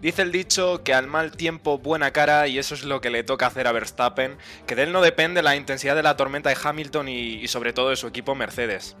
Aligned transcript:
Dice 0.00 0.22
el 0.22 0.32
dicho 0.32 0.82
que 0.82 0.94
al 0.94 1.06
mal 1.06 1.32
tiempo 1.32 1.78
buena 1.78 2.10
cara 2.12 2.48
y 2.48 2.58
eso 2.58 2.74
es 2.74 2.84
lo 2.84 3.02
que 3.02 3.10
le 3.10 3.22
toca 3.22 3.46
hacer 3.46 3.66
a 3.66 3.72
Verstappen, 3.72 4.38
que 4.66 4.74
de 4.74 4.84
él 4.84 4.92
no 4.92 5.02
depende 5.02 5.42
la 5.42 5.56
intensidad 5.56 5.94
de 5.94 6.02
la 6.02 6.16
tormenta 6.16 6.48
de 6.48 6.56
Hamilton 6.62 7.08
y, 7.08 7.46
sobre 7.48 7.74
todo 7.74 7.90
de 7.90 7.96
su 7.96 8.06
equipo 8.06 8.34
Mercedes. 8.34 8.96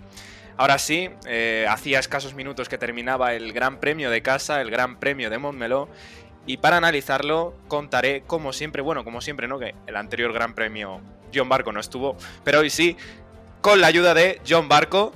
Ahora 0.58 0.78
sí, 0.78 1.08
eh, 1.26 1.66
hacía 1.70 1.98
escasos 1.98 2.34
minutos 2.34 2.68
que 2.68 2.76
terminaba 2.76 3.32
el 3.32 3.54
Gran 3.54 3.80
Premio 3.80 4.10
de 4.10 4.20
casa, 4.20 4.60
el 4.60 4.70
Gran 4.70 5.00
Premio 5.00 5.30
de 5.30 5.38
Montmeló, 5.38 5.88
y 6.46 6.58
para 6.58 6.76
analizarlo 6.76 7.54
contaré, 7.68 8.22
como 8.26 8.52
siempre, 8.52 8.82
bueno, 8.82 9.02
como 9.02 9.22
siempre, 9.22 9.48
¿no? 9.48 9.58
Que 9.58 9.74
el 9.86 9.96
anterior 9.96 10.34
Gran 10.34 10.54
Premio 10.54 11.00
John 11.34 11.48
Barco 11.48 11.72
no 11.72 11.80
estuvo, 11.80 12.16
pero 12.44 12.60
hoy 12.60 12.68
sí, 12.68 12.96
con 13.62 13.80
la 13.80 13.86
ayuda 13.86 14.12
de 14.12 14.40
John 14.46 14.68
Barco. 14.68 15.12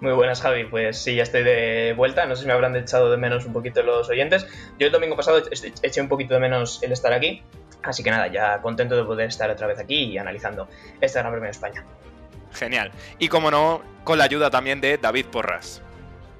Muy 0.00 0.12
buenas, 0.12 0.40
Javi. 0.40 0.64
Pues 0.64 0.98
sí, 0.98 1.14
ya 1.14 1.22
estoy 1.22 1.42
de 1.42 1.92
vuelta. 1.96 2.24
No 2.26 2.34
sé 2.34 2.42
si 2.42 2.46
me 2.46 2.52
habrán 2.54 2.74
echado 2.76 3.10
de 3.10 3.16
menos 3.16 3.44
un 3.44 3.52
poquito 3.52 3.82
los 3.82 4.08
oyentes. 4.08 4.46
Yo 4.78 4.86
el 4.86 4.92
domingo 4.92 5.16
pasado 5.16 5.42
eché 5.82 6.00
un 6.00 6.08
poquito 6.08 6.34
de 6.34 6.40
menos 6.40 6.82
el 6.82 6.92
estar 6.92 7.12
aquí. 7.12 7.42
Así 7.82 8.02
que 8.02 8.10
nada, 8.10 8.26
ya 8.28 8.60
contento 8.60 8.96
de 8.96 9.04
poder 9.04 9.28
estar 9.28 9.50
otra 9.50 9.66
vez 9.66 9.78
aquí 9.78 10.04
y 10.04 10.18
analizando 10.18 10.68
este 11.00 11.18
Gran 11.18 11.32
Premio 11.32 11.46
de 11.46 11.50
España. 11.52 11.84
Genial. 12.52 12.90
Y 13.18 13.28
como 13.28 13.50
no, 13.50 13.82
con 14.04 14.18
la 14.18 14.24
ayuda 14.24 14.50
también 14.50 14.80
de 14.80 14.98
David 14.98 15.26
Porras. 15.26 15.82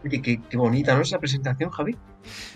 Oye, 0.04 0.20
qué, 0.22 0.40
qué 0.48 0.56
bonita, 0.56 0.94
¿no? 0.94 1.02
Esa 1.02 1.18
presentación, 1.18 1.70
Javi. 1.70 1.96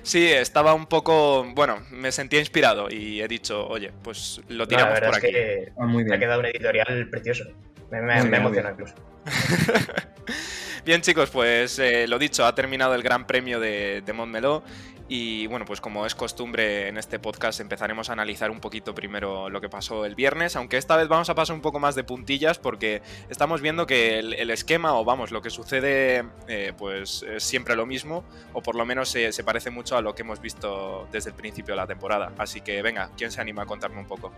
Sí, 0.02 0.26
estaba 0.32 0.74
un 0.74 0.86
poco. 0.86 1.44
Bueno, 1.54 1.78
me 1.90 2.12
sentía 2.12 2.40
inspirado 2.40 2.88
y 2.90 3.20
he 3.20 3.28
dicho, 3.28 3.66
oye, 3.66 3.92
pues 4.02 4.40
lo 4.48 4.66
tiramos 4.66 4.94
la 4.94 5.00
verdad 5.00 5.08
por 5.10 5.18
es 5.18 5.24
aquí. 5.24 5.32
que 5.32 5.72
Ah, 5.78 5.84
muy 5.86 5.98
me 5.98 6.04
bien. 6.04 6.14
ha 6.14 6.18
quedado 6.18 6.40
un 6.40 6.46
editorial 6.46 7.08
precioso. 7.10 7.44
Me, 7.90 8.00
me, 8.00 8.24
me 8.24 8.36
emociona 8.38 8.70
incluso. 8.70 8.94
Bien, 10.84 11.00
chicos, 11.00 11.30
pues 11.30 11.78
eh, 11.78 12.06
lo 12.06 12.18
dicho, 12.18 12.44
ha 12.44 12.54
terminado 12.54 12.94
el 12.94 13.02
Gran 13.02 13.26
Premio 13.26 13.58
de, 13.58 14.02
de 14.04 14.12
Montmeló. 14.12 14.62
Y 15.08 15.46
bueno, 15.46 15.64
pues 15.64 15.80
como 15.80 16.04
es 16.04 16.14
costumbre 16.14 16.88
en 16.88 16.98
este 16.98 17.18
podcast, 17.18 17.60
empezaremos 17.60 18.10
a 18.10 18.12
analizar 18.12 18.50
un 18.50 18.60
poquito 18.60 18.94
primero 18.94 19.48
lo 19.48 19.62
que 19.62 19.70
pasó 19.70 20.04
el 20.04 20.14
viernes, 20.14 20.56
aunque 20.56 20.76
esta 20.76 20.96
vez 20.96 21.08
vamos 21.08 21.30
a 21.30 21.34
pasar 21.34 21.56
un 21.56 21.62
poco 21.62 21.78
más 21.78 21.94
de 21.94 22.04
puntillas 22.04 22.58
porque 22.58 23.00
estamos 23.30 23.62
viendo 23.62 23.86
que 23.86 24.18
el, 24.18 24.50
esquema, 24.50 24.94
o 24.94 25.04
vamos, 25.04 25.30
lo 25.30 25.40
que 25.40 25.50
sucede, 25.50 26.24
eh, 26.48 26.72
pues 26.76 27.22
es 27.22 27.42
siempre 27.42 27.76
lo 27.76 27.86
mismo, 27.86 28.24
o 28.52 28.62
por 28.62 28.76
lo 28.76 28.84
menos 28.86 29.10
se, 29.10 29.44
parece 29.44 29.70
mucho 29.70 29.96
a 29.96 30.02
lo 30.02 30.14
que 30.14 30.22
hemos 30.22 30.40
visto 30.40 31.06
desde 31.12 31.30
el 31.30 31.36
principio 31.36 31.74
de 31.74 31.80
la 31.80 31.86
temporada. 31.86 32.32
Así 32.38 32.62
que 32.62 32.80
venga, 32.80 33.10
¿quién 33.16 33.30
se 33.30 33.40
anima 33.42 33.62
a 33.62 33.66
contarme 33.66 34.00
un 34.00 34.06
poco? 34.06 34.32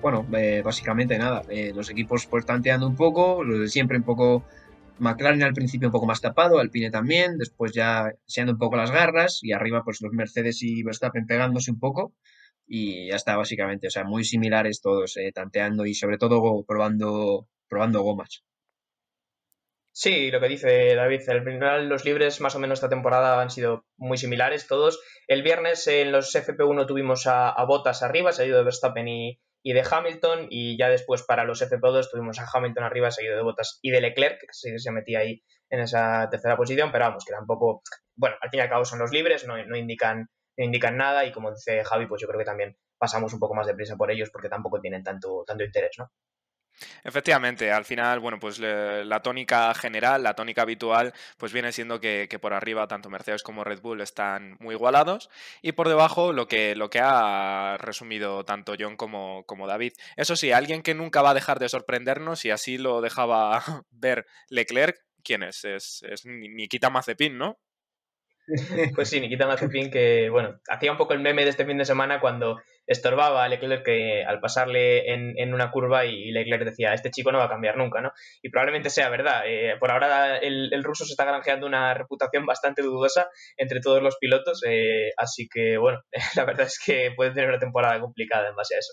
Bueno, 0.00 0.26
eh, 0.34 0.62
básicamente 0.64 1.16
nada. 1.18 1.42
los 1.74 1.90
equipos 1.90 2.26
pues 2.26 2.46
tanteando 2.46 2.86
un 2.86 2.96
poco, 2.96 3.44
lo 3.44 3.58
de 3.58 3.68
siempre 3.68 3.96
un 3.98 4.04
poco. 4.04 4.44
McLaren 4.98 5.42
al 5.42 5.54
principio 5.54 5.88
un 5.88 5.92
poco 5.92 6.06
más 6.06 6.20
tapado, 6.20 6.58
Alpine 6.58 6.90
también, 6.90 7.36
después 7.38 7.72
ya 7.72 8.12
seando 8.26 8.52
un 8.52 8.58
poco 8.58 8.76
las 8.76 8.90
garras 8.90 9.40
y 9.42 9.52
arriba 9.52 9.82
pues 9.84 10.00
los 10.00 10.12
Mercedes 10.12 10.62
y 10.62 10.82
Verstappen 10.82 11.26
pegándose 11.26 11.70
un 11.70 11.80
poco 11.80 12.14
y 12.66 13.08
ya 13.08 13.16
está 13.16 13.36
básicamente, 13.36 13.88
o 13.88 13.90
sea, 13.90 14.04
muy 14.04 14.24
similares 14.24 14.80
todos, 14.80 15.16
eh, 15.16 15.32
tanteando 15.32 15.84
y 15.86 15.94
sobre 15.94 16.18
todo 16.18 16.64
probando, 16.64 17.48
probando 17.68 18.02
gomas. 18.02 18.44
Sí, 19.96 20.30
lo 20.32 20.40
que 20.40 20.48
dice 20.48 20.94
David, 20.96 21.28
al 21.28 21.44
final 21.44 21.88
los 21.88 22.04
libres 22.04 22.40
más 22.40 22.56
o 22.56 22.58
menos 22.58 22.78
esta 22.78 22.88
temporada 22.88 23.40
han 23.40 23.50
sido 23.50 23.84
muy 23.96 24.18
similares 24.18 24.66
todos. 24.66 25.00
El 25.28 25.42
viernes 25.42 25.86
en 25.86 26.10
los 26.10 26.34
FP1 26.34 26.86
tuvimos 26.86 27.28
a, 27.28 27.48
a 27.48 27.64
Bottas 27.64 28.02
arriba, 28.02 28.32
seguido 28.32 28.58
de 28.58 28.64
Verstappen 28.64 29.06
y, 29.06 29.38
y 29.64 29.72
de 29.72 29.82
Hamilton, 29.90 30.46
y 30.50 30.76
ya 30.76 30.90
después 30.90 31.22
para 31.22 31.44
los 31.44 31.62
FP2 31.62 32.10
tuvimos 32.10 32.38
a 32.38 32.46
Hamilton 32.52 32.84
arriba, 32.84 33.10
seguido 33.10 33.34
de 33.34 33.42
Bottas 33.42 33.78
y 33.80 33.90
de 33.90 34.02
Leclerc, 34.02 34.38
que 34.38 34.46
sí 34.52 34.78
se 34.78 34.92
metía 34.92 35.20
ahí 35.20 35.42
en 35.70 35.80
esa 35.80 36.28
tercera 36.30 36.54
posición, 36.54 36.92
pero 36.92 37.06
vamos, 37.06 37.24
que 37.24 37.32
tampoco, 37.32 37.82
bueno, 38.14 38.36
al 38.42 38.50
fin 38.50 38.58
y 38.58 38.62
al 38.62 38.68
cabo 38.68 38.84
son 38.84 38.98
los 38.98 39.10
libres, 39.10 39.46
no, 39.46 39.58
indican, 39.76 40.28
no 40.58 40.64
indican 40.64 40.98
nada, 40.98 41.24
y 41.24 41.32
como 41.32 41.50
dice 41.50 41.82
Javi, 41.82 42.06
pues 42.06 42.20
yo 42.20 42.28
creo 42.28 42.38
que 42.38 42.44
también 42.44 42.76
pasamos 42.98 43.32
un 43.32 43.40
poco 43.40 43.54
más 43.54 43.66
de 43.66 43.74
prisa 43.74 43.96
por 43.96 44.10
ellos 44.10 44.28
porque 44.30 44.50
tampoco 44.50 44.80
tienen 44.80 45.02
tanto, 45.02 45.44
tanto 45.46 45.64
interés, 45.64 45.92
¿no? 45.96 46.10
Efectivamente, 47.04 47.70
al 47.72 47.84
final, 47.84 48.20
bueno, 48.20 48.38
pues 48.40 48.58
le- 48.58 49.04
la 49.04 49.20
tónica 49.22 49.72
general, 49.74 50.22
la 50.22 50.34
tónica 50.34 50.62
habitual, 50.62 51.12
pues 51.38 51.52
viene 51.52 51.72
siendo 51.72 52.00
que, 52.00 52.28
por 52.40 52.52
arriba 52.52 52.86
tanto 52.88 53.10
Mercedes 53.10 53.42
como 53.42 53.64
Red 53.64 53.80
Bull 53.80 54.00
están 54.00 54.56
muy 54.60 54.74
igualados 54.74 55.30
y 55.62 55.72
por 55.72 55.88
debajo 55.88 56.32
lo 56.32 56.48
que, 56.48 56.74
lo 56.74 56.90
que 56.90 57.00
ha 57.02 57.76
resumido 57.78 58.44
tanto 58.44 58.74
John 58.78 58.96
como, 58.96 59.44
como 59.46 59.66
David. 59.66 59.92
Eso 60.16 60.36
sí, 60.36 60.52
alguien 60.52 60.82
que 60.82 60.94
nunca 60.94 61.22
va 61.22 61.30
a 61.30 61.34
dejar 61.34 61.58
de 61.58 61.68
sorprendernos 61.68 62.44
y 62.44 62.50
así 62.50 62.78
lo 62.78 63.00
dejaba 63.00 63.62
ver 63.90 64.26
Leclerc, 64.48 64.96
¿quién 65.22 65.42
es? 65.42 65.64
Es, 65.64 66.02
es 66.08 66.26
Ni- 66.26 66.48
Nikita 66.48 66.90
Mazepin, 66.90 67.38
¿no? 67.38 67.58
Pues 68.94 69.08
sí, 69.08 69.20
Nikita 69.20 69.46
Mazepin 69.46 69.90
que, 69.90 70.28
bueno, 70.30 70.60
hacía 70.68 70.92
un 70.92 70.98
poco 70.98 71.14
el 71.14 71.20
meme 71.20 71.44
de 71.44 71.50
este 71.50 71.64
fin 71.64 71.78
de 71.78 71.84
semana 71.84 72.20
cuando 72.20 72.60
estorbaba 72.86 73.44
a 73.44 73.48
Leclerc 73.48 73.84
que, 73.84 74.22
al 74.24 74.40
pasarle 74.40 75.12
en, 75.12 75.38
en 75.38 75.54
una 75.54 75.70
curva 75.70 76.04
y 76.04 76.30
Leclerc 76.30 76.64
decía, 76.64 76.92
este 76.92 77.10
chico 77.10 77.32
no 77.32 77.38
va 77.38 77.44
a 77.44 77.48
cambiar 77.48 77.76
nunca, 77.76 78.00
¿no? 78.02 78.12
Y 78.42 78.50
probablemente 78.50 78.90
sea 78.90 79.08
verdad. 79.08 79.42
Eh, 79.46 79.76
por 79.80 79.90
ahora 79.90 80.36
el, 80.38 80.72
el 80.72 80.84
ruso 80.84 81.04
se 81.04 81.12
está 81.12 81.24
granjeando 81.24 81.66
una 81.66 81.94
reputación 81.94 82.44
bastante 82.46 82.82
dudosa 82.82 83.28
entre 83.56 83.80
todos 83.80 84.02
los 84.02 84.16
pilotos, 84.18 84.62
eh, 84.66 85.10
así 85.16 85.48
que, 85.50 85.78
bueno, 85.78 86.00
la 86.36 86.44
verdad 86.44 86.66
es 86.66 86.78
que 86.84 87.12
puede 87.16 87.30
tener 87.32 87.48
una 87.48 87.58
temporada 87.58 88.00
complicada 88.00 88.48
en 88.48 88.56
base 88.56 88.76
a 88.76 88.78
eso. 88.78 88.92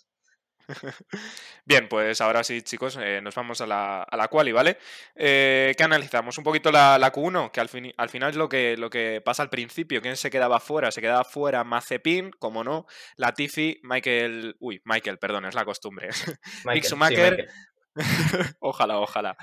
Bien, 1.65 1.87
pues 1.89 2.21
ahora 2.21 2.43
sí, 2.43 2.61
chicos, 2.61 2.97
eh, 3.01 3.21
nos 3.21 3.35
vamos 3.35 3.61
a 3.61 3.67
la, 3.67 4.03
a 4.03 4.17
la 4.17 4.27
quali, 4.27 4.51
¿vale? 4.51 4.77
Eh, 5.15 5.73
¿Qué 5.77 5.83
analizamos? 5.83 6.37
Un 6.37 6.43
poquito 6.43 6.71
la, 6.71 6.97
la 6.97 7.11
Q1, 7.11 7.51
que 7.51 7.59
al, 7.59 7.69
fin- 7.69 7.93
al 7.97 8.09
final 8.09 8.31
es 8.31 8.35
lo 8.35 8.49
que, 8.49 8.77
lo 8.77 8.89
que 8.89 9.21
pasa 9.23 9.43
al 9.43 9.49
principio. 9.49 10.01
¿Quién 10.01 10.17
se 10.17 10.29
quedaba 10.29 10.59
fuera? 10.59 10.91
Se 10.91 11.01
quedaba 11.01 11.23
fuera 11.23 11.63
Mazepin, 11.63 12.31
como 12.39 12.63
no, 12.63 12.85
Latifi, 13.17 13.79
Michael... 13.83 14.55
Uy, 14.59 14.81
Michael, 14.85 15.17
perdón, 15.19 15.45
es 15.45 15.55
la 15.55 15.65
costumbre. 15.65 16.09
Michael, 16.65 16.83
sí, 16.83 16.89
Schumacher. 16.89 17.31
Michael. 17.37 17.49
ojalá, 18.59 18.99
ojalá. 18.99 19.35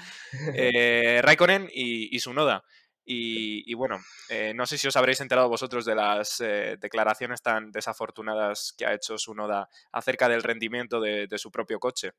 Eh, 0.54 1.20
Raikkonen 1.22 1.68
y, 1.72 2.14
y 2.14 2.18
Tsunoda. 2.18 2.64
Y, 3.10 3.72
bueno, 3.72 3.96
eh, 4.28 4.52
no 4.54 4.66
sé 4.66 4.76
si 4.76 4.86
os 4.86 4.96
habréis 4.96 5.22
enterado 5.22 5.48
vosotros 5.48 5.86
de 5.86 5.94
las 5.94 6.42
eh, 6.42 6.76
declaraciones 6.78 7.40
tan 7.40 7.72
desafortunadas 7.72 8.74
que 8.76 8.84
ha 8.84 8.92
hecho 8.92 9.14
Tsunoda 9.14 9.70
acerca 9.92 10.28
del 10.28 10.42
rendimiento 10.42 11.00
de, 11.00 11.26
su 11.38 11.50
propio 11.50 11.80
coche. 11.80 12.10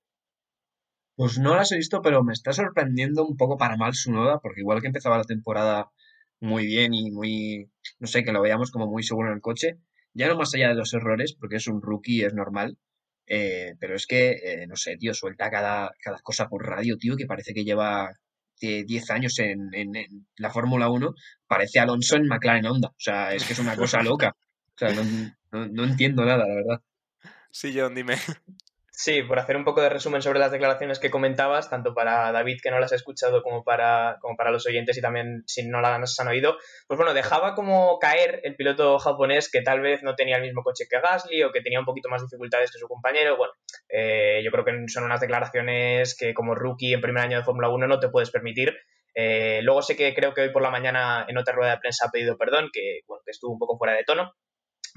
Pues 1.15 1.37
no 1.37 1.53
las 1.53 1.71
he 1.71 1.77
visto, 1.77 2.01
pero 2.01 2.23
me 2.23 2.33
está 2.33 2.53
sorprendiendo 2.53 3.23
un 3.23 3.37
poco 3.37 3.55
para 3.55 3.77
mal 3.77 3.93
su 3.93 4.11
Noda, 4.11 4.39
porque 4.39 4.61
igual 4.61 4.81
que 4.81 4.87
empezaba 4.87 5.19
la 5.19 5.25
temporada 5.25 5.91
muy 6.39 6.65
bien 6.65 6.95
y 6.95 7.11
muy, 7.11 7.69
no 7.99 8.07
sé, 8.07 8.23
que 8.23 8.31
lo 8.31 8.41
veíamos 8.41 8.71
como 8.71 8.87
muy 8.87 9.03
seguro 9.03 9.27
en 9.27 9.35
el 9.35 9.41
coche, 9.41 9.77
ya 10.15 10.27
no 10.27 10.37
más 10.37 10.55
allá 10.55 10.69
de 10.69 10.75
los 10.75 10.91
errores, 10.95 11.35
porque 11.39 11.57
es 11.57 11.67
un 11.67 11.83
rookie, 11.83 12.23
es 12.23 12.33
normal, 12.33 12.79
eh, 13.27 13.75
pero 13.79 13.95
es 13.95 14.07
que, 14.07 14.65
no 14.67 14.75
sé, 14.75 14.97
tío, 14.97 15.13
suelta 15.13 15.51
cada, 15.51 15.91
cada 16.01 16.17
cosa 16.23 16.47
por 16.49 16.65
radio, 16.65 16.97
tío, 16.97 17.15
que 17.15 17.27
parece 17.27 17.53
que 17.53 17.63
lleva 17.63 18.11
eh, 18.61 18.83
10 18.85 19.09
años 19.11 19.37
en, 19.39 19.69
en- 19.73 19.95
en 19.95 20.27
la 20.37 20.49
Fórmula 20.49 20.89
1, 20.89 21.13
parece 21.47 21.79
Alonso 21.79 22.15
en 22.15 22.27
McLaren 22.27 22.65
Honda, 22.65 22.89
o 22.89 22.95
sea, 22.99 23.33
es 23.33 23.45
que 23.45 23.53
es 23.53 23.59
una 23.59 23.75
cosa 23.75 24.01
loca, 24.03 24.35
o 24.75 24.77
sea, 24.77 24.93
no, 24.93 25.03
no, 25.51 25.67
no 25.67 25.83
entiendo 25.83 26.23
nada, 26.25 26.45
la 26.47 26.55
verdad. 26.55 26.81
Sí, 27.51 27.73
John, 27.75 27.95
dime. 27.95 28.15
Sí, 29.01 29.23
por 29.23 29.39
hacer 29.39 29.55
un 29.55 29.63
poco 29.63 29.81
de 29.81 29.87
resumen 29.87 30.21
sobre 30.21 30.39
las 30.39 30.51
declaraciones 30.51 30.99
que 30.99 31.09
comentabas, 31.09 31.69
tanto 31.69 31.93
para 31.93 32.33
David, 32.33 32.57
que 32.61 32.69
no 32.69 32.81
las 32.81 32.91
ha 32.91 32.97
escuchado, 32.97 33.41
como 33.41 33.63
para, 33.63 34.17
como 34.19 34.35
para 34.35 34.51
los 34.51 34.67
oyentes 34.67 34.97
y 34.97 35.01
también 35.01 35.41
si 35.47 35.65
no 35.65 35.79
las 35.79 36.19
han 36.19 36.27
oído, 36.27 36.57
pues 36.85 36.97
bueno, 36.97 37.13
dejaba 37.13 37.55
como 37.55 37.97
caer 37.97 38.41
el 38.43 38.57
piloto 38.57 38.99
japonés 38.99 39.49
que 39.49 39.61
tal 39.61 39.79
vez 39.79 40.03
no 40.03 40.15
tenía 40.15 40.35
el 40.35 40.41
mismo 40.41 40.63
coche 40.63 40.83
que 40.89 40.99
Gasly 40.99 41.43
o 41.43 41.53
que 41.53 41.61
tenía 41.61 41.79
un 41.79 41.85
poquito 41.85 42.09
más 42.09 42.23
dificultades 42.23 42.71
que 42.73 42.77
su 42.77 42.89
compañero. 42.89 43.37
Bueno, 43.37 43.53
eh, 43.87 44.41
yo 44.43 44.51
creo 44.51 44.65
que 44.65 44.73
son 44.89 45.05
unas 45.05 45.21
declaraciones 45.21 46.13
que 46.13 46.33
como 46.33 46.53
rookie 46.53 46.91
en 46.91 46.99
primer 46.99 47.23
año 47.23 47.37
de 47.37 47.45
Fórmula 47.45 47.69
1 47.69 47.87
no 47.87 48.01
te 48.01 48.09
puedes 48.09 48.31
permitir. 48.31 48.75
Eh, 49.15 49.61
luego 49.63 49.81
sé 49.81 49.95
que 49.95 50.13
creo 50.13 50.33
que 50.33 50.41
hoy 50.41 50.49
por 50.51 50.61
la 50.61 50.71
mañana 50.71 51.25
en 51.25 51.37
otra 51.37 51.55
rueda 51.55 51.71
de 51.71 51.79
prensa 51.79 52.07
ha 52.07 52.11
pedido 52.11 52.37
perdón, 52.37 52.69
que, 52.73 52.99
bueno, 53.07 53.21
que 53.23 53.31
estuvo 53.31 53.53
un 53.53 53.59
poco 53.59 53.77
fuera 53.77 53.93
de 53.93 54.03
tono. 54.03 54.33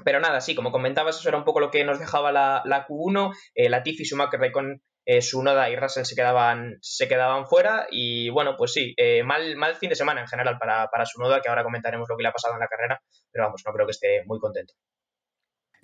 Pero 0.04 0.20
nada, 0.20 0.40
sí, 0.40 0.54
como 0.54 0.72
comentabas, 0.72 1.18
eso 1.18 1.28
era 1.28 1.38
un 1.38 1.44
poco 1.44 1.60
lo 1.60 1.70
que 1.70 1.84
nos 1.84 1.98
dejaba 1.98 2.32
la, 2.32 2.62
la 2.64 2.86
Q1. 2.86 3.34
Eh, 3.54 3.68
Latifi, 3.68 4.04
Schumacher, 4.04 4.40
Raikkonen, 4.40 4.82
eh, 5.04 5.20
Sunoda 5.22 5.68
y 5.70 5.76
Russell 5.76 6.04
se 6.04 6.14
quedaban, 6.14 6.78
se 6.80 7.08
quedaban 7.08 7.46
fuera. 7.46 7.86
Y 7.90 8.30
bueno, 8.30 8.56
pues 8.56 8.72
sí, 8.72 8.94
eh, 8.96 9.22
mal, 9.22 9.56
mal 9.56 9.74
fin 9.76 9.90
de 9.90 9.96
semana 9.96 10.20
en 10.20 10.28
general 10.28 10.58
para, 10.58 10.88
para 10.88 11.06
Sunoda, 11.06 11.40
que 11.40 11.48
ahora 11.48 11.64
comentaremos 11.64 12.08
lo 12.08 12.16
que 12.16 12.22
le 12.22 12.28
ha 12.28 12.32
pasado 12.32 12.54
en 12.54 12.60
la 12.60 12.68
carrera. 12.68 13.00
Pero 13.30 13.44
vamos, 13.44 13.62
no 13.66 13.72
creo 13.72 13.86
que 13.86 13.92
esté 13.92 14.22
muy 14.26 14.38
contento. 14.38 14.74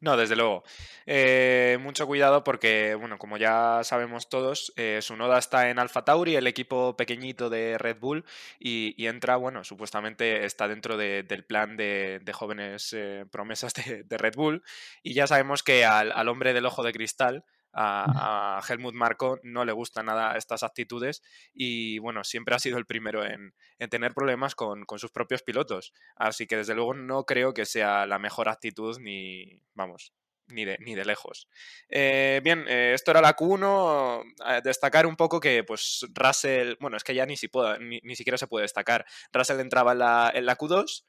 No, 0.00 0.16
desde 0.16 0.36
luego. 0.36 0.62
Eh, 1.06 1.76
mucho 1.80 2.06
cuidado 2.06 2.44
porque, 2.44 2.94
bueno, 2.94 3.18
como 3.18 3.36
ya 3.36 3.80
sabemos 3.82 4.28
todos, 4.28 4.72
eh, 4.76 5.00
su 5.02 5.16
noda 5.16 5.38
está 5.38 5.70
en 5.70 5.80
Alfa 5.80 6.04
Tauri, 6.04 6.36
el 6.36 6.46
equipo 6.46 6.96
pequeñito 6.96 7.50
de 7.50 7.78
Red 7.78 7.98
Bull, 7.98 8.24
y, 8.60 9.06
entra, 9.06 9.36
bueno, 9.36 9.64
supuestamente 9.64 10.44
está 10.44 10.68
dentro 10.68 10.96
del 10.96 11.44
plan 11.44 11.76
de, 11.76 12.22
jóvenes 12.32 12.92
eh, 12.92 13.26
promesas 13.30 13.72
de, 13.74 14.18
Red 14.18 14.34
Bull, 14.36 14.62
y 15.02 15.14
ya 15.14 15.26
sabemos 15.26 15.64
que 15.64 15.84
al 15.84 16.28
hombre 16.28 16.52
del 16.52 16.66
ojo 16.66 16.84
de 16.84 16.92
cristal, 16.92 17.44
a, 17.72 18.60
Helmut 18.68 18.94
Marko 18.94 19.38
no 19.42 19.64
le 19.64 19.72
gustan 19.72 20.06
nada 20.06 20.36
estas 20.36 20.62
actitudes 20.62 21.22
y 21.52 21.98
bueno, 21.98 22.24
siempre 22.24 22.54
ha 22.54 22.58
sido 22.58 22.78
el 22.78 22.86
primero 22.86 23.24
en, 23.24 23.54
tener 23.90 24.14
problemas 24.14 24.54
con, 24.54 24.84
sus 24.96 25.10
propios 25.10 25.42
pilotos. 25.42 25.92
Así 26.16 26.46
que 26.46 26.56
desde 26.56 26.74
luego 26.74 26.94
no 26.94 27.24
creo 27.24 27.54
que 27.54 27.66
sea 27.66 28.06
la 28.06 28.18
mejor 28.18 28.48
actitud 28.48 28.98
ni, 29.00 29.62
vamos, 29.74 30.12
ni 30.48 30.64
de, 30.64 30.78
ni 30.80 30.94
de 30.94 31.04
lejos. 31.04 31.48
Eh, 31.88 32.40
bien, 32.42 32.64
eh, 32.68 32.92
esto 32.94 33.10
era 33.10 33.20
la 33.20 33.36
Q1. 33.36 34.22
Eh, 34.46 34.60
destacar 34.64 35.06
un 35.06 35.16
poco 35.16 35.40
que, 35.40 35.64
pues, 35.64 36.06
Russell, 36.14 36.76
bueno, 36.80 36.96
es 36.96 37.04
que 37.04 37.14
ya 37.14 37.26
ni, 37.26 37.36
si 37.36 37.50
ni, 37.80 38.00
ni, 38.02 38.16
siquiera 38.16 38.38
se 38.38 38.46
puede 38.46 38.62
destacar. 38.62 39.04
Russell 39.32 39.60
entraba 39.60 39.92
en 39.92 39.98
la, 39.98 40.32
en 40.34 40.46
la 40.46 40.56
Q2 40.56 41.04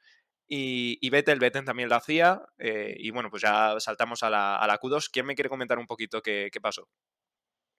y, 0.52 0.98
y 1.00 1.10
Vettel, 1.10 1.38
Vettel 1.38 1.64
también 1.64 1.88
lo 1.88 1.94
hacía. 1.94 2.42
Eh, 2.58 2.96
y 2.98 3.10
bueno, 3.10 3.30
pues 3.30 3.42
ya 3.42 3.78
saltamos 3.78 4.24
a 4.24 4.30
la, 4.30 4.56
a 4.56 4.66
la 4.66 4.80
Q2. 4.80 5.08
¿Quién 5.12 5.24
me 5.24 5.36
quiere 5.36 5.48
comentar 5.48 5.78
un 5.78 5.86
poquito 5.86 6.20
qué, 6.20 6.50
pasó? 6.60 6.88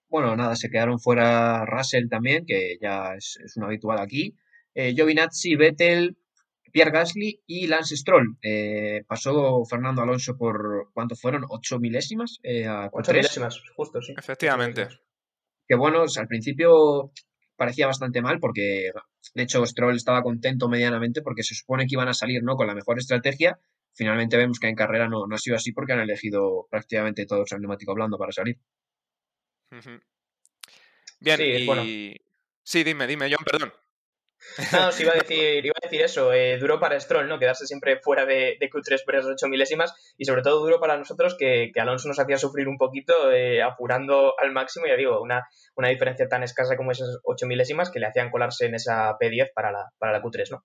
Bueno, 0.08 0.34
nada, 0.34 0.56
se 0.56 0.70
quedaron 0.70 0.98
fuera 0.98 1.66
Russell 1.66 2.08
también, 2.08 2.46
que 2.46 2.78
ya 2.80 3.14
es, 3.14 3.38
un 3.56 3.64
habitual 3.64 3.98
aquí. 3.98 4.34
Eh, 4.74 4.94
Giovinazzi, 4.94 5.54
Vettel, 5.54 6.16
Pierre 6.72 6.92
Gasly 6.92 7.42
y 7.46 7.66
Lance 7.66 7.94
Stroll. 7.94 8.38
Eh, 8.42 9.04
pasó 9.06 9.62
Fernando 9.66 10.00
Alonso 10.00 10.38
por, 10.38 10.90
¿cuánto 10.94 11.14
fueron? 11.14 11.44
¿Ocho 11.50 11.78
milésimas? 11.78 12.38
Eh, 12.42 12.66
Ocho 12.90 13.12
milésimas, 13.12 13.60
justo, 13.76 14.00
sí. 14.00 14.14
Efectivamente. 14.16 14.88
Que 15.68 15.76
bueno, 15.76 16.04
al 16.16 16.26
principio 16.26 17.12
parecía 17.62 17.86
bastante 17.86 18.20
mal 18.20 18.40
porque, 18.40 18.90
de 19.34 19.42
hecho, 19.44 19.64
Stroll 19.64 19.94
estaba 19.94 20.24
contento 20.24 20.68
medianamente 20.68 21.22
porque 21.22 21.44
se 21.44 21.54
supone 21.54 21.86
que 21.86 21.94
iban 21.94 22.08
a 22.08 22.12
salir 22.12 22.42
¿no? 22.42 22.56
con 22.56 22.66
la 22.66 22.74
mejor 22.74 22.98
estrategia. 22.98 23.60
Finalmente 23.94 24.36
vemos 24.36 24.58
que 24.58 24.66
en 24.66 24.74
carrera 24.74 25.06
no, 25.06 25.28
no 25.28 25.36
ha 25.36 25.38
sido 25.38 25.54
así 25.54 25.70
porque 25.70 25.92
han 25.92 26.00
elegido 26.00 26.66
prácticamente 26.68 27.24
todos 27.24 27.52
el 27.52 27.60
neumático 27.60 27.94
blando 27.94 28.18
para 28.18 28.32
salir. 28.32 28.58
Bien, 31.20 31.40
y... 31.40 32.16
Sí, 32.64 32.82
dime, 32.82 33.06
dime, 33.06 33.30
John, 33.32 33.44
perdón. 33.44 33.72
No, 34.72 34.92
sí 34.92 35.04
iba 35.04 35.12
a 35.12 35.16
decir, 35.16 35.64
iba 35.64 35.74
a 35.80 35.86
decir 35.86 36.02
eso, 36.02 36.32
eh, 36.32 36.58
duro 36.58 36.80
para 36.80 36.98
Stroll, 36.98 37.28
¿no? 37.28 37.38
Quedarse 37.38 37.66
siempre 37.66 37.98
fuera 38.00 38.26
de, 38.26 38.58
Q3 38.60 39.04
por 39.04 39.14
esas 39.14 39.32
8 39.32 39.48
milésimas 39.48 39.94
y 40.16 40.24
sobre 40.24 40.42
todo 40.42 40.60
duro 40.60 40.80
para 40.80 40.96
nosotros 40.96 41.36
que, 41.38 41.70
Alonso 41.76 42.08
nos 42.08 42.18
hacía 42.18 42.38
sufrir 42.38 42.68
un 42.68 42.76
poquito 42.76 43.32
eh, 43.32 43.62
apurando 43.62 44.34
al 44.38 44.52
máximo, 44.52 44.86
ya 44.86 44.96
digo, 44.96 45.20
una, 45.20 45.46
una 45.76 45.88
diferencia 45.88 46.28
tan 46.28 46.42
escasa 46.42 46.76
como 46.76 46.92
esas 46.92 47.18
8 47.24 47.46
milésimas 47.46 47.90
que 47.90 48.00
le 48.00 48.06
hacían 48.06 48.30
colarse 48.30 48.66
en 48.66 48.74
esa 48.74 49.16
P10 49.18 49.52
para 49.54 49.72
la, 49.72 49.90
para 49.98 50.12
la 50.12 50.22
Q3, 50.22 50.50
¿no? 50.50 50.64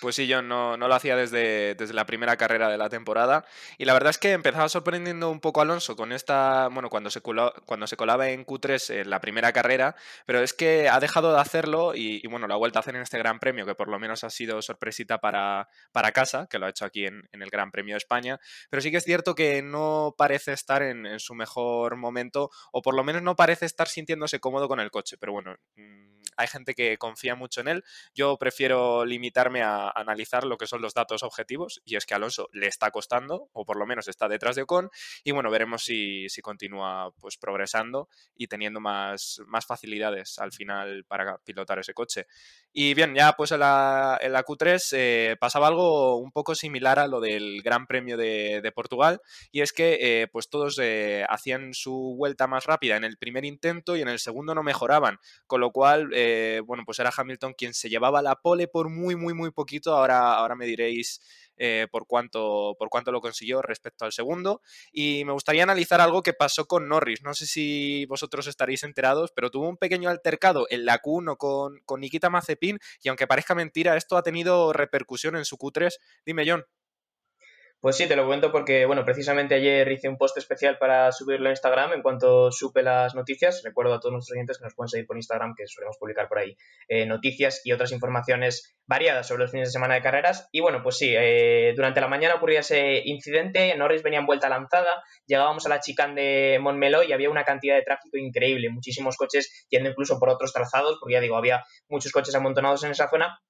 Pues 0.00 0.16
sí, 0.16 0.26
yo 0.26 0.42
no, 0.42 0.76
no 0.76 0.88
lo 0.88 0.94
hacía 0.94 1.16
desde, 1.16 1.74
desde, 1.74 1.94
la 1.94 2.06
primera 2.06 2.36
carrera 2.36 2.68
de 2.68 2.78
la 2.78 2.88
temporada. 2.88 3.44
Y 3.78 3.84
la 3.84 3.92
verdad 3.92 4.10
es 4.10 4.18
que 4.18 4.32
empezaba 4.32 4.68
sorprendiendo 4.68 5.30
un 5.30 5.40
poco 5.40 5.60
Alonso 5.60 5.96
con 5.96 6.12
esta, 6.12 6.68
bueno, 6.68 6.88
cuando 6.88 7.10
se, 7.10 7.20
cuando 7.20 7.86
se 7.86 7.96
colaba 7.96 8.30
en 8.30 8.44
Q3 8.44 9.00
en 9.00 9.10
la 9.10 9.20
primera 9.20 9.52
carrera, 9.52 9.94
pero 10.26 10.40
es 10.40 10.54
que 10.54 10.88
ha 10.88 10.98
dejado 10.98 11.32
de 11.32 11.40
hacerlo 11.40 11.94
y, 11.94 12.26
bueno, 12.26 12.46
lo 12.46 12.54
ha 12.54 12.56
vuelto 12.56 12.78
a 12.78 12.80
hacer 12.80 12.96
en 12.96 13.02
este 13.02 13.18
Gran 13.18 13.38
Premio, 13.38 13.66
que 13.66 13.74
por 13.74 13.88
lo 13.88 13.98
menos 13.98 14.24
ha 14.24 14.30
sido 14.30 14.60
sorpresita 14.62 15.18
para, 15.18 15.68
para 15.92 16.12
casa, 16.12 16.46
que 16.48 16.58
lo 16.58 16.66
ha 16.66 16.70
hecho 16.70 16.84
aquí 16.84 17.06
en, 17.06 17.28
en, 17.32 17.42
el 17.42 17.50
Gran 17.50 17.70
Premio 17.70 17.94
de 17.94 17.98
España. 17.98 18.40
Pero 18.70 18.80
sí 18.80 18.90
que 18.90 18.96
es 18.96 19.04
cierto 19.04 19.34
que 19.34 19.62
no 19.62 20.14
parece 20.16 20.52
estar 20.52 20.82
en, 20.82 21.06
en 21.06 21.20
su 21.20 21.34
mejor 21.34 21.96
momento, 21.96 22.50
o 22.72 22.82
por 22.82 22.94
lo 22.94 23.04
menos 23.04 23.22
no 23.22 23.36
parece 23.36 23.66
estar 23.66 23.88
sintiéndose 23.88 24.40
cómodo 24.40 24.68
con 24.68 24.80
el 24.80 24.90
coche. 24.90 25.16
Pero 25.18 25.32
bueno, 25.32 25.54
mm, 25.76 26.21
hay 26.42 26.48
gente 26.48 26.74
que 26.74 26.98
confía 26.98 27.34
mucho 27.34 27.60
en 27.60 27.68
él. 27.68 27.84
Yo 28.14 28.36
prefiero 28.36 29.04
limitarme 29.04 29.62
a 29.62 29.90
analizar 29.90 30.44
lo 30.44 30.58
que 30.58 30.66
son 30.66 30.82
los 30.82 30.94
datos 30.94 31.22
objetivos 31.22 31.80
y 31.84 31.96
es 31.96 32.04
que 32.04 32.14
Alonso 32.14 32.48
le 32.52 32.66
está 32.66 32.90
costando 32.90 33.48
o 33.52 33.64
por 33.64 33.78
lo 33.78 33.86
menos 33.86 34.08
está 34.08 34.28
detrás 34.28 34.56
de 34.56 34.62
Ocon 34.62 34.90
y 35.24 35.30
bueno, 35.30 35.50
veremos 35.50 35.84
si, 35.84 36.26
continúa 36.42 37.12
pues 37.20 37.36
progresando 37.36 38.08
y 38.36 38.48
teniendo 38.48 38.80
más, 38.80 39.40
más 39.46 39.64
facilidades 39.64 40.38
al 40.38 40.52
final 40.52 41.04
para 41.06 41.38
pilotar 41.38 41.78
ese 41.78 41.94
coche. 41.94 42.26
Y 42.72 42.94
bien, 42.94 43.14
ya 43.14 43.34
pues 43.34 43.52
en 43.52 43.60
la, 43.60 44.18
en 44.20 44.32
la 44.32 44.44
Q3 44.44 44.88
eh, 44.92 45.36
pasaba 45.38 45.68
algo 45.68 46.16
un 46.16 46.32
poco 46.32 46.54
similar 46.54 46.98
a 46.98 47.06
lo 47.06 47.20
del 47.20 47.62
Gran 47.62 47.86
Premio 47.86 48.16
de, 48.16 48.72
Portugal 48.74 49.20
y 49.50 49.60
es 49.60 49.72
que 49.72 49.98
eh, 50.00 50.28
pues 50.28 50.48
todos 50.48 50.78
eh, 50.80 51.26
hacían 51.28 51.74
su 51.74 52.14
vuelta 52.16 52.46
más 52.46 52.64
rápida 52.64 52.96
en 52.96 53.04
el 53.04 53.18
primer 53.18 53.44
intento 53.44 53.96
y 53.96 54.00
en 54.00 54.08
el 54.08 54.18
segundo 54.18 54.54
no 54.54 54.62
mejoraban, 54.62 55.18
con 55.46 55.60
lo 55.60 55.72
cual, 55.72 56.10
bueno, 56.66 56.84
pues 56.84 56.98
era 56.98 57.12
Hamilton 57.16 57.54
quien 57.56 57.74
se 57.74 57.88
llevaba 57.88 58.22
la 58.22 58.36
pole 58.36 58.68
por 58.68 58.88
muy, 58.88 59.16
muy, 59.16 59.34
muy 59.34 59.50
poquito, 59.50 59.94
ahora, 59.94 60.34
ahora 60.34 60.54
me 60.54 60.66
diréis 60.66 61.20
eh, 61.56 61.86
por, 61.90 62.06
cuánto, 62.06 62.74
por 62.78 62.88
cuánto 62.88 63.12
lo 63.12 63.20
consiguió 63.20 63.62
respecto 63.62 64.04
al 64.04 64.12
segundo. 64.12 64.62
Y 64.90 65.24
me 65.24 65.32
gustaría 65.32 65.62
analizar 65.62 66.00
algo 66.00 66.22
que 66.22 66.32
pasó 66.32 66.66
con 66.66 66.88
Norris. 66.88 67.22
No 67.22 67.34
sé 67.34 67.46
si 67.46 68.04
vosotros 68.06 68.46
estaréis 68.46 68.82
enterados, 68.82 69.32
pero 69.34 69.50
tuvo 69.50 69.68
un 69.68 69.76
pequeño 69.76 70.08
altercado 70.10 70.66
en 70.70 70.84
la 70.84 71.00
Q1 71.00 71.36
con, 71.36 71.80
con 71.84 72.00
Nikita 72.00 72.30
Mazepin 72.30 72.78
y 73.02 73.08
aunque 73.08 73.26
parezca 73.26 73.54
mentira, 73.54 73.96
esto 73.96 74.16
ha 74.16 74.22
tenido 74.22 74.72
repercusión 74.72 75.36
en 75.36 75.44
su 75.44 75.56
Q3. 75.56 75.92
Dime, 76.24 76.44
John. 76.46 76.64
Pues 77.82 77.96
sí, 77.96 78.06
te 78.06 78.14
lo 78.14 78.24
cuento 78.28 78.52
porque, 78.52 78.86
bueno, 78.86 79.04
precisamente 79.04 79.56
ayer 79.56 79.90
hice 79.90 80.08
un 80.08 80.16
post 80.16 80.38
especial 80.38 80.78
para 80.78 81.10
subirlo 81.10 81.48
a 81.48 81.50
Instagram 81.50 81.94
en 81.94 82.02
cuanto 82.02 82.52
supe 82.52 82.80
las 82.80 83.16
noticias. 83.16 83.60
Recuerdo 83.64 83.94
a 83.94 83.98
todos 83.98 84.12
nuestros 84.12 84.34
clientes 84.34 84.58
que 84.58 84.62
nos 84.62 84.76
pueden 84.76 84.88
seguir 84.88 85.04
por 85.04 85.16
Instagram, 85.16 85.54
que 85.56 85.66
solemos 85.66 85.96
publicar 85.98 86.28
por 86.28 86.38
ahí 86.38 86.56
eh, 86.86 87.06
noticias 87.06 87.60
y 87.64 87.72
otras 87.72 87.90
informaciones 87.90 88.76
variadas 88.86 89.26
sobre 89.26 89.42
los 89.42 89.50
fines 89.50 89.66
de 89.66 89.72
semana 89.72 89.94
de 89.94 90.00
carreras. 90.00 90.48
Y 90.52 90.60
bueno, 90.60 90.80
pues 90.80 90.96
sí, 90.96 91.12
eh, 91.12 91.72
durante 91.74 92.00
la 92.00 92.06
mañana 92.06 92.36
ocurría 92.36 92.60
ese 92.60 93.02
incidente, 93.04 93.76
Norris 93.76 94.04
venía 94.04 94.20
en 94.20 94.26
vuelta 94.26 94.48
lanzada, 94.48 95.02
llegábamos 95.26 95.66
a 95.66 95.68
la 95.68 95.80
chicane 95.80 96.14
de 96.14 96.58
Montmeló 96.60 97.02
y 97.02 97.12
había 97.12 97.30
una 97.30 97.42
cantidad 97.42 97.74
de 97.74 97.82
tráfico 97.82 98.16
increíble, 98.16 98.70
muchísimos 98.70 99.16
coches 99.16 99.66
yendo 99.70 99.90
incluso 99.90 100.20
por 100.20 100.28
otros 100.28 100.52
trazados, 100.52 100.98
porque 101.00 101.14
ya 101.14 101.20
digo, 101.20 101.36
había 101.36 101.64
muchos 101.88 102.12
coches 102.12 102.36
amontonados 102.36 102.84
en 102.84 102.92
esa 102.92 103.08
zona 103.10 103.40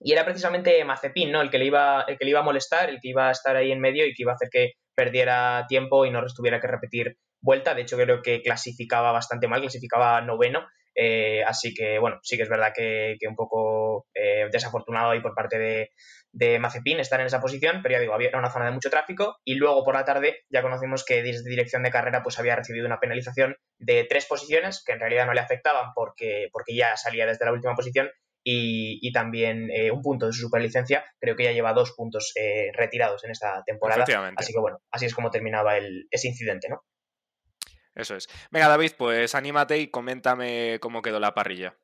y 0.00 0.12
era 0.12 0.24
precisamente 0.24 0.84
Mazepin, 0.84 1.32
¿no? 1.32 1.40
El 1.40 1.50
que, 1.50 1.58
le 1.58 1.66
iba, 1.66 2.02
el 2.06 2.18
que 2.18 2.24
le 2.24 2.30
iba 2.30 2.40
a 2.40 2.44
molestar, 2.44 2.88
el 2.88 3.00
que 3.00 3.08
iba 3.08 3.28
a 3.28 3.32
estar 3.32 3.56
ahí 3.56 3.72
en 3.72 3.80
medio 3.80 4.06
y 4.06 4.14
que 4.14 4.22
iba 4.22 4.32
a 4.32 4.34
hacer 4.36 4.48
que 4.50 4.72
perdiera 4.94 5.66
tiempo 5.68 6.06
y 6.06 6.10
no 6.10 6.24
tuviera 6.26 6.60
que 6.60 6.68
repetir 6.68 7.16
vuelta. 7.40 7.74
De 7.74 7.82
hecho, 7.82 7.96
creo 7.96 8.22
que 8.22 8.42
clasificaba 8.42 9.12
bastante 9.12 9.48
mal, 9.48 9.60
clasificaba 9.60 10.20
noveno. 10.20 10.66
Eh, 10.94 11.44
así 11.44 11.74
que, 11.74 11.98
bueno, 11.98 12.18
sí 12.22 12.36
que 12.36 12.42
es 12.42 12.48
verdad 12.48 12.72
que, 12.74 13.16
un 13.28 13.36
poco 13.36 14.06
eh, 14.14 14.48
desafortunado 14.50 15.10
ahí 15.10 15.20
por 15.20 15.34
parte 15.34 15.56
de, 15.56 15.90
de 16.32 16.60
estar 16.98 17.20
en 17.20 17.26
esa 17.26 17.40
posición, 17.40 17.80
pero 17.82 17.94
ya 17.94 18.00
digo, 18.00 18.14
había 18.14 18.36
una 18.36 18.50
zona 18.50 18.66
de 18.66 18.72
mucho 18.72 18.90
tráfico 18.90 19.36
y 19.44 19.54
luego 19.54 19.84
por 19.84 19.94
la 19.94 20.04
tarde 20.04 20.42
ya 20.50 20.62
conocimos 20.62 21.04
que 21.04 21.22
desde 21.22 21.48
dirección 21.48 21.84
de 21.84 21.90
carrera 21.90 22.22
pues 22.22 22.38
había 22.40 22.56
recibido 22.56 22.86
una 22.86 22.98
penalización 22.98 23.56
de 23.78 24.04
tres 24.04 24.26
posiciones 24.26 24.82
que 24.84 24.92
en 24.92 25.00
realidad 25.00 25.26
no 25.26 25.34
le 25.34 25.40
afectaban 25.40 25.92
porque, 25.94 26.48
porque 26.52 26.74
ya 26.74 26.96
salía 26.96 27.26
desde 27.26 27.44
la 27.44 27.52
última 27.52 27.76
posición 27.76 28.10
y, 28.50 29.12
también 29.12 29.70
eh, 29.70 29.90
un 29.90 30.02
punto 30.02 30.26
de 30.26 30.32
su 30.32 30.40
superlicencia. 30.40 31.04
Creo 31.20 31.36
que 31.36 31.44
ya 31.44 31.52
lleva 31.52 31.72
dos 31.72 31.92
puntos 31.92 32.32
eh, 32.36 32.70
retirados 32.72 33.24
en 33.24 33.30
esta 33.30 33.62
temporada. 33.66 34.04
Así 34.36 34.52
que 34.52 34.60
bueno, 34.60 34.80
así 34.90 35.06
es 35.06 35.14
como 35.14 35.30
terminaba 35.30 35.76
el, 35.76 36.06
ese 36.10 36.28
incidente, 36.28 36.68
¿no? 36.68 36.82
Eso 37.94 38.16
es. 38.16 38.28
Venga, 38.50 38.68
David, 38.68 38.92
pues 38.96 39.34
anímate 39.34 39.78
y 39.78 39.90
coméntame 39.90 40.78
cómo 40.80 41.02
quedó 41.02 41.20
la 41.20 41.34
parrilla. 41.34 41.76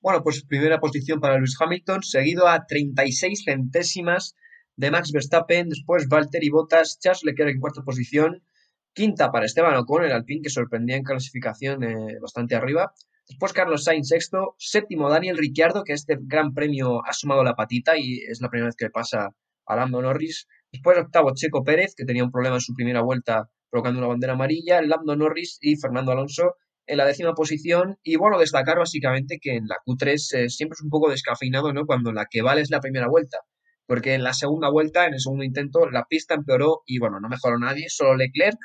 Bueno, 0.00 0.22
pues 0.22 0.44
primera 0.44 0.78
posición 0.78 1.20
para 1.20 1.38
Luis 1.38 1.56
Hamilton, 1.58 2.02
seguido 2.02 2.46
a 2.46 2.66
36 2.66 3.44
centésimas 3.44 4.36
de 4.76 4.90
Max 4.90 5.10
Verstappen, 5.10 5.70
después 5.70 6.06
Valtteri 6.08 6.50
Bottas, 6.50 6.98
Charles 7.00 7.24
Leclerc 7.24 7.54
en 7.54 7.60
cuarta 7.60 7.82
posición, 7.82 8.44
quinta 8.92 9.32
para 9.32 9.46
Esteban 9.46 9.74
Ocon, 9.76 10.04
el 10.04 10.12
Alpine 10.12 10.42
que 10.42 10.50
sorprendía 10.50 10.96
en 10.96 11.02
clasificación 11.02 11.82
eh, 11.82 12.18
bastante 12.20 12.54
arriba, 12.54 12.92
Después 13.28 13.52
Carlos 13.52 13.82
Sainz 13.82 14.08
sexto, 14.08 14.54
séptimo 14.56 15.10
Daniel 15.10 15.36
Ricciardo, 15.36 15.82
que 15.82 15.92
este 15.92 16.16
gran 16.20 16.54
premio 16.54 17.04
ha 17.04 17.12
sumado 17.12 17.42
la 17.42 17.56
patita 17.56 17.98
y 17.98 18.18
es 18.18 18.40
la 18.40 18.48
primera 18.48 18.68
vez 18.68 18.76
que 18.76 18.88
pasa 18.88 19.30
a 19.66 19.76
Lando 19.76 20.00
Norris. 20.00 20.46
Después 20.70 20.96
octavo 20.96 21.32
Checo 21.34 21.64
Pérez, 21.64 21.94
que 21.96 22.04
tenía 22.04 22.22
un 22.22 22.30
problema 22.30 22.56
en 22.56 22.60
su 22.60 22.72
primera 22.74 23.02
vuelta 23.02 23.50
provocando 23.68 23.98
una 23.98 24.08
bandera 24.08 24.34
amarilla, 24.34 24.80
Lando 24.80 25.16
Norris 25.16 25.58
y 25.60 25.76
Fernando 25.76 26.12
Alonso 26.12 26.54
en 26.86 26.98
la 26.98 27.04
décima 27.04 27.34
posición. 27.34 27.98
Y 28.04 28.14
bueno, 28.16 28.38
destacar 28.38 28.78
básicamente 28.78 29.38
que 29.40 29.56
en 29.56 29.66
la 29.66 29.76
Q3 29.84 30.12
eh, 30.12 30.48
siempre 30.48 30.74
es 30.74 30.82
un 30.82 30.90
poco 30.90 31.10
descafeinado, 31.10 31.72
¿no? 31.72 31.84
Cuando 31.84 32.12
la 32.12 32.26
que 32.30 32.42
vale 32.42 32.60
es 32.60 32.70
la 32.70 32.80
primera 32.80 33.08
vuelta. 33.08 33.38
Porque 33.86 34.14
en 34.14 34.22
la 34.22 34.34
segunda 34.34 34.70
vuelta, 34.70 35.06
en 35.06 35.14
el 35.14 35.20
segundo 35.20 35.44
intento, 35.44 35.90
la 35.90 36.04
pista 36.08 36.34
empeoró 36.34 36.82
y 36.86 36.98
bueno, 36.98 37.18
no 37.20 37.28
mejoró 37.28 37.58
nadie, 37.58 37.86
solo 37.88 38.16
Leclerc 38.16 38.58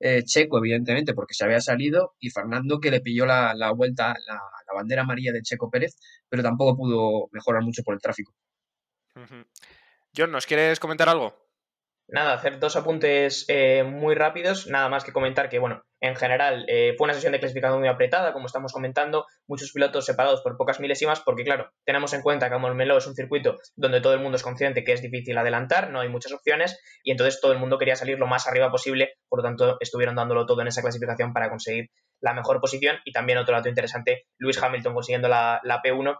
eh, 0.00 0.22
Checo, 0.24 0.58
evidentemente, 0.58 1.14
porque 1.14 1.34
se 1.34 1.44
había 1.44 1.60
salido, 1.60 2.14
y 2.20 2.30
Fernando, 2.30 2.80
que 2.80 2.90
le 2.90 3.00
pilló 3.00 3.26
la, 3.26 3.72
vuelta, 3.72 4.14
la, 4.26 4.40
bandera 4.74 5.02
amarilla 5.02 5.32
de 5.32 5.42
Checo 5.42 5.70
Pérez, 5.70 5.96
pero 6.28 6.42
tampoco 6.42 6.76
pudo 6.76 7.28
mejorar 7.32 7.62
mucho 7.62 7.82
por 7.82 7.94
el 7.94 8.00
tráfico. 8.00 8.34
John, 10.14 10.30
¿nos 10.30 10.46
quieres 10.46 10.78
comentar 10.78 11.08
algo? 11.08 11.45
Nada, 12.08 12.34
hacer 12.34 12.58
dos 12.58 12.76
apuntes 12.76 13.44
eh, 13.48 13.82
muy 13.82 14.14
rápidos, 14.14 14.66
nada 14.66 14.88
más 14.88 15.04
que 15.04 15.12
comentar 15.12 15.48
que, 15.48 15.58
bueno, 15.58 15.82
en 16.00 16.14
general 16.14 16.64
eh, 16.68 16.94
fue 16.96 17.06
una 17.06 17.14
sesión 17.14 17.32
de 17.32 17.40
clasificación 17.40 17.80
muy 17.80 17.88
apretada, 17.88 18.32
como 18.32 18.46
estamos 18.46 18.72
comentando, 18.72 19.26
muchos 19.46 19.72
pilotos 19.72 20.04
separados 20.04 20.42
por 20.42 20.56
pocas 20.56 20.78
milésimas, 20.78 21.20
porque 21.20 21.44
claro, 21.44 21.70
tenemos 21.84 22.12
en 22.12 22.22
cuenta 22.22 22.50
que 22.50 22.58
Meló 22.58 22.98
es 22.98 23.06
un 23.06 23.14
circuito 23.14 23.56
donde 23.74 24.00
todo 24.00 24.14
el 24.14 24.20
mundo 24.20 24.36
es 24.36 24.42
consciente 24.42 24.84
que 24.84 24.92
es 24.92 25.02
difícil 25.02 25.36
adelantar, 25.38 25.90
no 25.90 26.00
hay 26.00 26.08
muchas 26.08 26.32
opciones, 26.32 26.78
y 27.02 27.10
entonces 27.10 27.40
todo 27.40 27.52
el 27.52 27.58
mundo 27.58 27.78
quería 27.78 27.96
salir 27.96 28.18
lo 28.18 28.26
más 28.26 28.46
arriba 28.46 28.70
posible, 28.70 29.14
por 29.28 29.40
lo 29.40 29.44
tanto 29.44 29.76
estuvieron 29.80 30.14
dándolo 30.14 30.46
todo 30.46 30.60
en 30.60 30.68
esa 30.68 30.82
clasificación 30.82 31.32
para 31.32 31.48
conseguir 31.48 31.90
la 32.20 32.34
mejor 32.34 32.60
posición, 32.60 32.98
y 33.04 33.12
también 33.12 33.38
otro 33.38 33.54
dato 33.54 33.68
interesante, 33.68 34.26
Lewis 34.38 34.62
Hamilton 34.62 34.94
consiguiendo 34.94 35.28
la, 35.28 35.60
la 35.64 35.82
P1, 35.82 36.18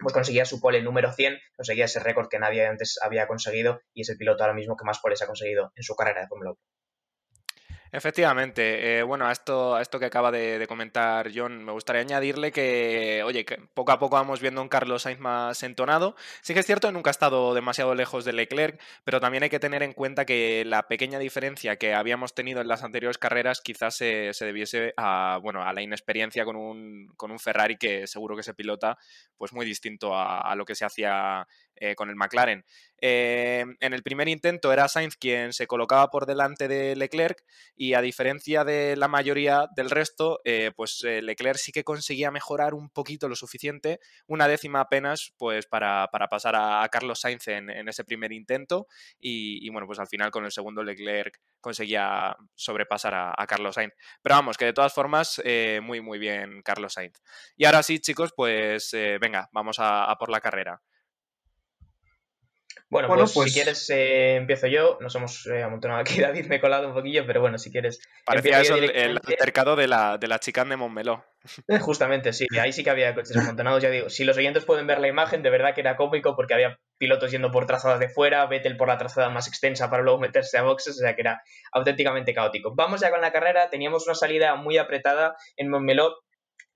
pues 0.00 0.14
conseguía 0.14 0.44
su 0.44 0.60
pole 0.60 0.82
número 0.82 1.12
100, 1.12 1.38
conseguía 1.56 1.84
ese 1.84 2.00
récord 2.00 2.28
que 2.28 2.38
nadie 2.38 2.66
antes 2.66 2.98
había 3.02 3.26
conseguido 3.26 3.80
y 3.94 4.02
es 4.02 4.08
el 4.08 4.16
piloto 4.16 4.42
ahora 4.42 4.54
mismo 4.54 4.76
que 4.76 4.84
más 4.84 4.98
poles 4.98 5.22
ha 5.22 5.26
conseguido 5.26 5.72
en 5.74 5.82
su 5.82 5.94
carrera 5.94 6.22
de 6.22 6.28
Fórmula 6.28 6.50
1. 6.50 6.58
Efectivamente, 7.92 8.98
eh, 8.98 9.02
bueno, 9.02 9.26
a 9.26 9.32
esto, 9.32 9.74
a 9.74 9.82
esto 9.82 9.98
que 9.98 10.06
acaba 10.06 10.30
de, 10.30 10.64
comentar 10.68 11.30
John, 11.34 11.64
me 11.64 11.72
gustaría 11.72 12.02
añadirle 12.02 12.52
que, 12.52 13.22
oye, 13.24 13.44
que 13.44 13.58
poco 13.74 13.90
a 13.90 13.98
poco 13.98 14.14
vamos 14.14 14.40
viendo 14.40 14.62
un 14.62 14.68
Carlos 14.68 15.02
Sainz 15.02 15.18
más 15.18 15.62
entonado. 15.64 16.14
Sí 16.40 16.54
que 16.54 16.60
es 16.60 16.66
cierto, 16.66 16.92
nunca 16.92 17.10
ha 17.10 17.12
estado 17.12 17.52
demasiado 17.52 17.96
lejos 17.96 18.24
de 18.24 18.32
Leclerc, 18.32 18.80
pero 19.02 19.20
también 19.20 19.42
hay 19.42 19.50
que 19.50 19.58
tener 19.58 19.82
en 19.82 19.92
cuenta 19.92 20.24
que 20.24 20.64
la 20.64 20.86
pequeña 20.86 21.18
diferencia 21.18 21.76
que 21.76 21.94
habíamos 21.94 22.32
tenido 22.32 22.60
en 22.60 22.68
las 22.68 22.84
anteriores 22.84 23.18
carreras 23.18 23.60
quizás 23.60 23.96
se, 23.96 24.32
debiese 24.38 24.94
a, 24.96 25.40
bueno, 25.42 25.64
a 25.64 25.72
la 25.72 25.82
inexperiencia 25.82 26.44
con 26.44 26.54
un, 26.54 27.12
con 27.16 27.32
un 27.32 27.40
Ferrari 27.40 27.76
que 27.76 28.06
seguro 28.06 28.36
que 28.36 28.44
se 28.44 28.54
pilota 28.54 28.98
pues 29.36 29.52
muy 29.52 29.66
distinto 29.66 30.16
a 30.16 30.54
lo 30.54 30.64
que 30.64 30.74
se 30.76 30.84
hacía 30.84 31.46
eh, 31.82 31.94
con 31.94 32.10
el 32.10 32.16
McLaren. 32.16 32.62
Eh, 33.00 33.64
en 33.80 33.94
el 33.94 34.02
primer 34.02 34.28
intento 34.28 34.70
era 34.70 34.86
Sainz 34.86 35.16
quien 35.16 35.54
se 35.54 35.66
colocaba 35.66 36.10
por 36.10 36.26
delante 36.26 36.68
de 36.68 36.94
Leclerc 36.94 37.42
y 37.74 37.94
a 37.94 38.02
diferencia 38.02 38.64
de 38.64 38.96
la 38.96 39.08
mayoría 39.08 39.66
del 39.74 39.88
resto, 39.88 40.42
eh, 40.44 40.72
pues 40.76 41.02
Leclerc 41.02 41.56
sí 41.56 41.72
que 41.72 41.82
conseguía 41.82 42.30
mejorar 42.30 42.74
un 42.74 42.90
poquito 42.90 43.30
lo 43.30 43.34
suficiente, 43.34 43.98
una 44.26 44.46
décima 44.46 44.80
apenas, 44.80 45.32
pues 45.38 45.64
para, 45.66 46.08
pasar 46.28 46.54
a, 46.54 46.86
Carlos 46.92 47.20
Sainz 47.20 47.48
en, 47.48 47.88
ese 47.88 48.04
primer 48.04 48.32
intento 48.32 48.86
y, 49.18 49.66
bueno, 49.70 49.86
pues 49.86 49.98
al 50.00 50.08
final 50.08 50.30
con 50.30 50.44
el 50.44 50.52
segundo 50.52 50.82
Leclerc 50.82 51.40
conseguía 51.62 52.36
sobrepasar 52.54 53.14
a, 53.14 53.46
Carlos 53.46 53.76
Sainz. 53.76 53.94
Pero 54.20 54.34
vamos, 54.34 54.58
que 54.58 54.66
de 54.66 54.74
todas 54.74 54.92
formas, 54.92 55.40
muy, 55.80 56.02
muy 56.02 56.18
bien 56.18 56.60
Carlos 56.62 56.92
Sainz. 56.92 57.22
Y 57.56 57.64
ahora 57.64 57.82
sí, 57.82 58.00
chicos, 58.00 58.34
pues 58.36 58.90
venga, 59.18 59.48
vamos 59.52 59.78
a 59.78 60.14
por 60.18 60.28
la 60.28 60.42
carrera. 60.42 60.82
Bueno, 62.88 63.08
pues, 63.08 63.30
si 63.30 63.38
pues 63.38 63.52
quieres 63.52 63.88
eh, 63.90 64.36
empiezo 64.36 64.66
yo. 64.66 64.98
Nos 65.00 65.14
hemos 65.14 65.46
eh, 65.46 65.62
amontonado 65.62 66.00
aquí, 66.00 66.20
David, 66.20 66.46
me 66.46 66.56
he 66.56 66.60
colado 66.60 66.88
un 66.88 66.94
poquillo, 66.94 67.24
pero 67.26 67.40
bueno, 67.40 67.56
si 67.58 67.70
quieres. 67.70 68.00
Parecía 68.24 68.60
eso 68.60 68.74
el, 68.76 69.16
altercado 69.16 69.76
de 69.76 69.86
la, 69.86 70.18
de 70.18 70.26
la 70.26 70.40
chicane 70.40 70.70
de 70.70 70.76
Montmeló. 70.76 71.24
Justamente, 71.80 72.32
sí, 72.32 72.46
ahí 72.60 72.72
sí 72.72 72.84
que 72.84 72.90
había 72.90 73.14
coches 73.14 73.36
amontonados, 73.36 73.82
ya 73.82 73.90
digo. 73.90 74.10
Si 74.10 74.24
los 74.24 74.36
oyentes 74.36 74.64
pueden 74.64 74.86
ver 74.86 75.00
la 75.00 75.08
imagen, 75.08 75.42
de 75.42 75.50
verdad 75.50 75.74
que 75.74 75.80
era 75.80 75.96
cómico 75.96 76.36
porque 76.36 76.54
había 76.54 76.78
pilotos 76.98 77.30
yendo 77.30 77.50
por 77.50 77.66
trazadas 77.66 77.98
de 77.98 78.08
fuera, 78.08 78.44
Vettel 78.46 78.76
por 78.76 78.88
la 78.88 78.98
trazada 78.98 79.30
más 79.30 79.48
extensa 79.48 79.88
para 79.88 80.02
luego 80.02 80.18
meterse 80.18 80.58
a 80.58 80.62
boxes, 80.62 80.96
o 80.96 81.00
sea 81.00 81.14
que 81.14 81.22
era 81.22 81.40
auténticamente 81.72 82.34
caótico. 82.34 82.74
Vamos 82.74 83.00
ya 83.00 83.10
con 83.10 83.20
la 83.20 83.32
carrera, 83.32 83.70
teníamos 83.70 84.06
una 84.06 84.14
salida 84.14 84.54
muy 84.56 84.76
apretada 84.76 85.34
en 85.56 85.70
Montmeló, 85.70 86.16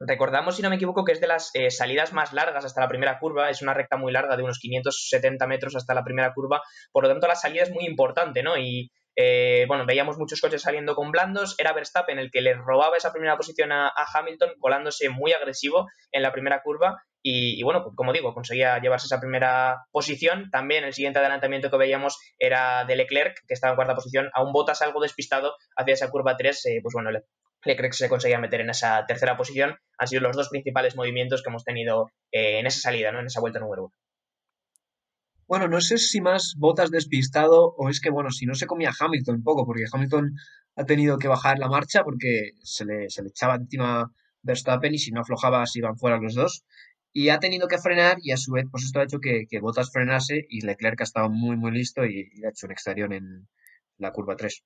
Recordamos, 0.00 0.56
si 0.56 0.62
no 0.62 0.70
me 0.70 0.76
equivoco, 0.76 1.04
que 1.04 1.12
es 1.12 1.20
de 1.20 1.28
las 1.28 1.50
eh, 1.54 1.70
salidas 1.70 2.12
más 2.12 2.32
largas 2.32 2.64
hasta 2.64 2.80
la 2.80 2.88
primera 2.88 3.18
curva, 3.18 3.50
es 3.50 3.62
una 3.62 3.74
recta 3.74 3.96
muy 3.96 4.12
larga 4.12 4.36
de 4.36 4.42
unos 4.42 4.58
570 4.58 5.46
metros 5.46 5.76
hasta 5.76 5.94
la 5.94 6.02
primera 6.02 6.32
curva, 6.34 6.62
por 6.92 7.04
lo 7.04 7.10
tanto 7.10 7.28
la 7.28 7.36
salida 7.36 7.62
es 7.62 7.70
muy 7.70 7.86
importante, 7.86 8.42
¿no? 8.42 8.58
Y 8.58 8.90
eh, 9.16 9.64
bueno, 9.68 9.86
veíamos 9.86 10.18
muchos 10.18 10.40
coches 10.40 10.62
saliendo 10.62 10.94
con 10.96 11.12
blandos, 11.12 11.54
era 11.58 11.72
Verstappen 11.72 12.18
el 12.18 12.30
que 12.30 12.40
le 12.40 12.54
robaba 12.54 12.96
esa 12.96 13.12
primera 13.12 13.36
posición 13.36 13.70
a, 13.70 13.92
Hamilton, 14.12 14.54
colándose 14.58 15.08
muy 15.08 15.32
agresivo 15.32 15.86
en 16.10 16.22
la 16.22 16.32
primera 16.32 16.62
curva 16.62 17.02
y, 17.26 17.62
bueno, 17.62 17.84
como 17.94 18.12
digo, 18.12 18.34
conseguía 18.34 18.78
llevarse 18.80 19.06
esa 19.06 19.18
primera 19.18 19.86
posición. 19.92 20.50
También 20.50 20.84
el 20.84 20.92
siguiente 20.92 21.20
adelantamiento 21.20 21.70
que 21.70 21.78
veíamos 21.78 22.18
era 22.38 22.84
de 22.84 22.96
Leclerc, 22.96 23.34
que 23.48 23.54
estaba 23.54 23.70
en 23.70 23.76
cuarta 23.76 23.94
posición, 23.94 24.28
a 24.34 24.42
un 24.42 24.52
Botas 24.52 24.82
algo 24.82 25.00
despistado 25.00 25.54
hacia 25.74 25.94
esa 25.94 26.10
curva 26.10 26.36
3, 26.36 26.66
eh, 26.66 26.80
pues 26.82 26.92
bueno, 26.92 27.10
Leclerc 27.64 27.92
se 27.92 28.08
conseguía 28.08 28.38
meter 28.38 28.60
en 28.60 28.70
esa 28.70 29.04
tercera 29.06 29.36
posición. 29.36 29.76
Han 29.98 30.08
sido 30.08 30.22
los 30.22 30.36
dos 30.36 30.48
principales 30.48 30.96
movimientos 30.96 31.42
que 31.42 31.50
hemos 31.50 31.64
tenido 31.64 32.10
eh, 32.32 32.58
en 32.58 32.66
esa 32.66 32.80
salida, 32.80 33.12
¿no? 33.12 33.20
en 33.20 33.26
esa 33.26 33.40
vuelta 33.40 33.60
número 33.60 33.84
uno. 33.84 33.94
Bueno, 35.46 35.68
no 35.68 35.80
sé 35.80 35.98
si 35.98 36.20
más 36.20 36.54
botas 36.56 36.90
despistado 36.90 37.74
o 37.76 37.90
es 37.90 38.00
que, 38.00 38.10
bueno, 38.10 38.30
si 38.30 38.46
no 38.46 38.54
se 38.54 38.66
comía 38.66 38.92
Hamilton 38.98 39.36
un 39.36 39.42
poco, 39.42 39.66
porque 39.66 39.84
Hamilton 39.92 40.32
ha 40.76 40.84
tenido 40.84 41.18
que 41.18 41.28
bajar 41.28 41.58
la 41.58 41.68
marcha 41.68 42.02
porque 42.02 42.52
se 42.62 42.84
le, 42.84 43.10
se 43.10 43.22
le 43.22 43.28
echaba 43.28 43.56
encima 43.56 44.10
Verstappen 44.42 44.94
y 44.94 44.98
si 44.98 45.10
no 45.10 45.20
aflojaba 45.20 45.66
se 45.66 45.80
iban 45.80 45.98
fuera 45.98 46.18
los 46.18 46.34
dos. 46.34 46.64
Y 47.12 47.28
ha 47.28 47.38
tenido 47.38 47.68
que 47.68 47.78
frenar 47.78 48.16
y 48.20 48.32
a 48.32 48.36
su 48.36 48.52
vez, 48.52 48.64
pues 48.70 48.84
esto 48.84 49.00
ha 49.00 49.04
hecho 49.04 49.20
que, 49.20 49.46
que 49.48 49.60
Bottas 49.60 49.92
frenase 49.92 50.46
y 50.48 50.62
Leclerc 50.62 51.00
ha 51.00 51.04
estado 51.04 51.30
muy, 51.30 51.56
muy 51.56 51.70
listo 51.70 52.04
y, 52.04 52.30
y 52.34 52.44
ha 52.44 52.48
hecho 52.48 52.66
un 52.66 52.72
exterior 52.72 53.12
en 53.12 53.46
la 53.98 54.12
curva 54.12 54.36
3. 54.36 54.64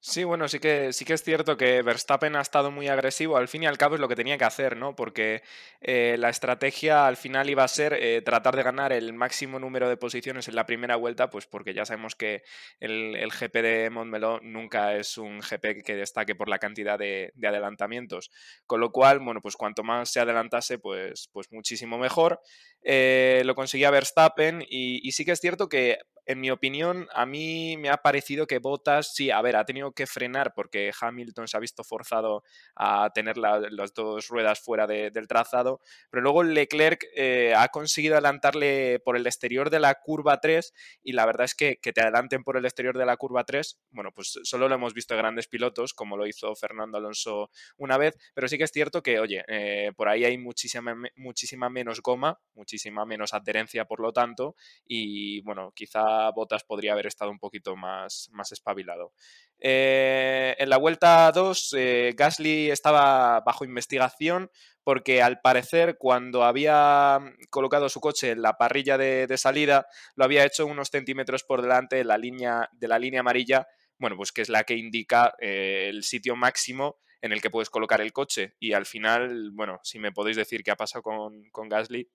Sí, 0.00 0.22
bueno, 0.22 0.46
sí 0.46 0.60
que, 0.60 0.92
sí 0.92 1.04
que 1.04 1.14
es 1.14 1.24
cierto 1.24 1.56
que 1.56 1.82
Verstappen 1.82 2.36
ha 2.36 2.40
estado 2.40 2.70
muy 2.70 2.86
agresivo, 2.86 3.36
al 3.36 3.48
fin 3.48 3.64
y 3.64 3.66
al 3.66 3.76
cabo 3.76 3.96
es 3.96 4.00
lo 4.00 4.08
que 4.08 4.14
tenía 4.14 4.38
que 4.38 4.44
hacer, 4.44 4.76
¿no? 4.76 4.94
Porque 4.94 5.42
eh, 5.80 6.16
la 6.18 6.28
estrategia 6.28 7.08
al 7.08 7.16
final 7.16 7.50
iba 7.50 7.64
a 7.64 7.68
ser 7.68 7.94
eh, 7.94 8.22
tratar 8.22 8.54
de 8.54 8.62
ganar 8.62 8.92
el 8.92 9.12
máximo 9.14 9.58
número 9.58 9.88
de 9.88 9.96
posiciones 9.96 10.46
en 10.46 10.54
la 10.54 10.64
primera 10.64 10.94
vuelta, 10.94 11.28
pues 11.28 11.46
porque 11.46 11.74
ya 11.74 11.84
sabemos 11.84 12.14
que 12.14 12.44
el, 12.78 13.16
GP 13.32 13.62
de 13.62 13.90
Montmeló 13.90 14.38
nunca 14.42 14.94
es 14.94 15.18
un 15.18 15.40
GP 15.40 15.82
que 15.84 15.96
destaque 15.96 16.36
por 16.36 16.48
la 16.48 16.58
cantidad 16.58 16.98
de, 16.98 17.32
adelantamientos. 17.42 18.30
Con 18.66 18.80
lo 18.80 18.92
cual, 18.92 19.18
bueno, 19.18 19.40
pues 19.42 19.56
cuanto 19.56 19.82
más 19.82 20.10
se 20.10 20.20
adelantase, 20.20 20.78
pues, 20.78 21.28
pues 21.32 21.50
muchísimo 21.50 21.98
mejor. 21.98 22.40
Eh, 22.82 23.42
lo 23.44 23.56
conseguía 23.56 23.90
Verstappen 23.90 24.62
y, 24.62 25.06
y 25.06 25.12
sí 25.12 25.24
que 25.24 25.32
es 25.32 25.40
cierto 25.40 25.68
que 25.68 25.98
en 26.26 26.40
mi 26.40 26.50
opinión, 26.50 27.08
a 27.14 27.26
mí 27.26 27.76
me 27.76 27.88
ha 27.88 27.98
parecido 27.98 28.46
que 28.46 28.58
Bottas, 28.58 29.14
sí, 29.14 29.30
a 29.30 29.40
ver, 29.42 29.56
ha 29.56 29.64
tenido 29.64 29.92
que 29.92 30.06
frenar 30.06 30.52
porque 30.54 30.92
Hamilton 31.00 31.48
se 31.48 31.56
ha 31.56 31.60
visto 31.60 31.84
forzado 31.84 32.42
a 32.74 33.10
tener 33.14 33.36
las 33.38 33.94
dos 33.94 34.28
ruedas 34.28 34.60
fuera 34.60 34.86
del 34.86 35.28
trazado, 35.28 35.80
pero 36.10 36.22
luego 36.22 36.42
Leclerc 36.42 37.04
eh, 37.14 37.54
ha 37.56 37.68
conseguido 37.68 38.14
adelantarle 38.14 39.00
por 39.00 39.16
el 39.16 39.26
exterior 39.26 39.70
de 39.70 39.80
la 39.80 39.94
curva 39.94 40.40
3 40.40 40.72
y 41.02 41.12
la 41.12 41.26
verdad 41.26 41.44
es 41.44 41.54
que 41.54 41.78
que 41.86 41.92
te 41.92 42.00
adelanten 42.00 42.42
por 42.42 42.56
el 42.56 42.64
exterior 42.64 42.98
de 42.98 43.06
la 43.06 43.16
curva 43.16 43.44
3, 43.44 43.78
bueno, 43.90 44.10
pues 44.12 44.40
solo 44.42 44.68
lo 44.68 44.74
hemos 44.74 44.94
visto 44.94 45.14
en 45.14 45.18
grandes 45.18 45.46
pilotos, 45.46 45.94
como 45.94 46.16
lo 46.16 46.26
hizo 46.26 46.54
Fernando 46.56 46.98
Alonso 46.98 47.50
una 47.76 47.96
vez, 47.96 48.16
pero 48.34 48.48
sí 48.48 48.58
que 48.58 48.64
es 48.64 48.72
cierto 48.72 49.02
que, 49.02 49.20
oye, 49.20 49.44
eh, 49.48 49.92
por 49.96 50.08
ahí 50.08 50.24
hay 50.24 50.36
muchísima, 50.36 50.96
muchísima 51.14 51.70
menos 51.70 52.02
goma, 52.02 52.40
muchísima 52.54 53.04
menos 53.06 53.34
adherencia, 53.34 53.84
por 53.84 54.00
lo 54.00 54.12
tanto, 54.12 54.56
y 54.84 55.40
bueno, 55.42 55.72
quizá 55.76 56.15
Botas 56.34 56.64
podría 56.64 56.92
haber 56.92 57.06
estado 57.06 57.30
un 57.30 57.38
poquito 57.38 57.76
más, 57.76 58.28
más 58.32 58.52
espabilado. 58.52 59.12
Eh, 59.58 60.54
en 60.58 60.68
la 60.68 60.76
vuelta 60.76 61.30
2, 61.32 61.74
eh, 61.78 62.14
Gasly 62.16 62.70
estaba 62.70 63.40
bajo 63.40 63.64
investigación 63.64 64.50
porque 64.84 65.22
al 65.22 65.40
parecer 65.40 65.96
cuando 65.98 66.44
había 66.44 67.18
colocado 67.50 67.88
su 67.88 68.00
coche 68.00 68.32
en 68.32 68.42
la 68.42 68.56
parrilla 68.56 68.96
de, 68.98 69.36
salida 69.36 69.86
lo 70.14 70.24
había 70.24 70.44
hecho 70.44 70.66
unos 70.66 70.90
centímetros 70.90 71.42
por 71.42 71.62
delante 71.62 71.96
de 71.96 72.04
la 72.04 72.18
línea, 72.18 72.68
de 72.72 72.88
la 72.88 72.98
línea 72.98 73.20
amarilla, 73.20 73.66
bueno, 73.98 74.16
pues 74.16 74.30
que 74.30 74.42
es 74.42 74.48
la 74.48 74.64
que 74.64 74.76
indica 74.76 75.34
eh, 75.40 75.88
el 75.88 76.04
sitio 76.04 76.36
máximo 76.36 76.98
en 77.22 77.32
el 77.32 77.40
que 77.40 77.50
puedes 77.50 77.70
colocar 77.70 78.00
el 78.00 78.12
coche. 78.12 78.54
Y 78.60 78.72
al 78.72 78.86
final, 78.86 79.50
bueno, 79.52 79.80
si 79.82 79.98
me 79.98 80.12
podéis 80.12 80.36
decir 80.36 80.62
qué 80.62 80.70
ha 80.70 80.76
pasado 80.76 81.02
con, 81.02 81.48
con 81.50 81.68
Gasly. 81.68 82.08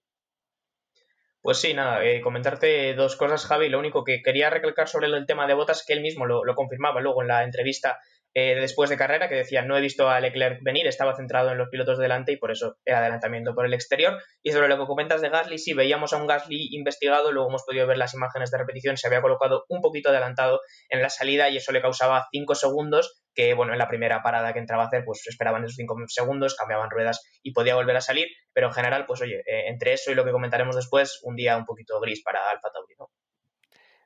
Pues 1.42 1.60
sí, 1.60 1.74
nada, 1.74 2.06
eh, 2.06 2.22
comentarte 2.22 2.94
dos 2.94 3.16
cosas, 3.16 3.46
Javi. 3.46 3.68
Lo 3.68 3.80
único 3.80 4.04
que 4.04 4.22
quería 4.22 4.52
recalcar 4.52 4.88
sobre 4.88 5.08
el 5.08 5.26
tema 5.26 5.48
de 5.48 5.56
botas, 5.56 5.84
que 5.86 5.94
él 5.94 6.02
mismo 6.02 6.28
lo, 6.28 6.44
confirmaba 6.56 7.02
luego 7.02 7.24
en 7.24 7.30
la 7.30 7.44
entrevista 7.44 8.00
eh, 8.34 8.56
después 8.56 8.90
de 8.90 8.98
carrera, 8.98 9.28
que 9.28 9.36
decía, 9.36 9.62
no 9.62 9.78
he 9.78 9.82
visto 9.82 10.10
a 10.10 10.20
Leclerc 10.20 10.62
venir, 10.64 10.88
estaba 10.88 11.16
centrado 11.16 11.52
en 11.52 11.58
los 11.58 11.70
pilotos 11.70 11.98
de 11.98 12.04
delante 12.04 12.32
y 12.32 12.38
por 12.38 12.52
eso 12.52 12.78
el 12.86 12.96
adelantamiento 12.96 13.54
por 13.54 13.66
el 13.66 13.74
exterior. 13.74 14.22
Y 14.42 14.52
sobre 14.52 14.68
lo 14.68 14.78
que 14.78 14.86
comentas 14.86 15.22
de 15.22 15.30
Gasly, 15.30 15.58
sí, 15.58 15.74
veíamos 15.74 16.14
a 16.14 16.18
un 16.18 16.28
Gasly 16.28 16.70
investigado, 16.72 17.32
luego 17.32 17.50
hemos 17.50 17.64
podido 17.64 17.88
ver 17.88 17.98
las 17.98 18.14
imágenes 18.14 18.52
de 18.52 18.58
repetición, 18.58 18.98
se 18.98 19.08
había 19.08 19.22
colocado 19.22 19.66
un 19.70 19.82
poquito 19.82 20.10
adelantado 20.10 20.62
en 20.90 21.02
la 21.02 21.10
salida 21.10 21.50
y 21.50 21.58
eso 21.58 21.72
le 21.72 21.82
causaba 21.82 22.28
5 22.32 22.56
segundos 22.56 23.22
que 23.34 23.54
bueno, 23.54 23.74
en 23.74 23.80
la 23.80 23.88
primera 23.88 24.22
parada 24.22 24.54
que 24.54 24.60
entraba 24.60 24.84
a 24.84 24.88
hacer, 24.88 25.04
pues 25.06 25.26
esperaban 25.28 25.64
esos 25.64 25.76
5 25.78 25.96
segundos, 26.08 26.56
cambiaban 26.56 26.90
ruedas 26.90 27.22
y 27.42 27.54
podía 27.54 27.76
volver 27.76 27.96
a 27.96 28.02
salir, 28.02 28.28
pero 28.54 28.68
en 28.68 28.74
general, 28.74 29.06
pues 29.06 29.22
oye, 29.22 29.40
eh, 29.40 29.68
entre 29.68 29.94
eso 29.94 30.12
y 30.12 30.16
lo 30.16 30.26
que 30.26 30.32
comentaremos 30.32 30.76
después, 30.76 31.20
un 31.24 31.36
día 31.36 31.58
un 31.58 31.66
poquito 31.66 32.00
gris 32.00 32.22
para 32.24 32.50
Alfa 32.50 32.70
Tauri, 32.72 32.96
¿no? 33.00 33.08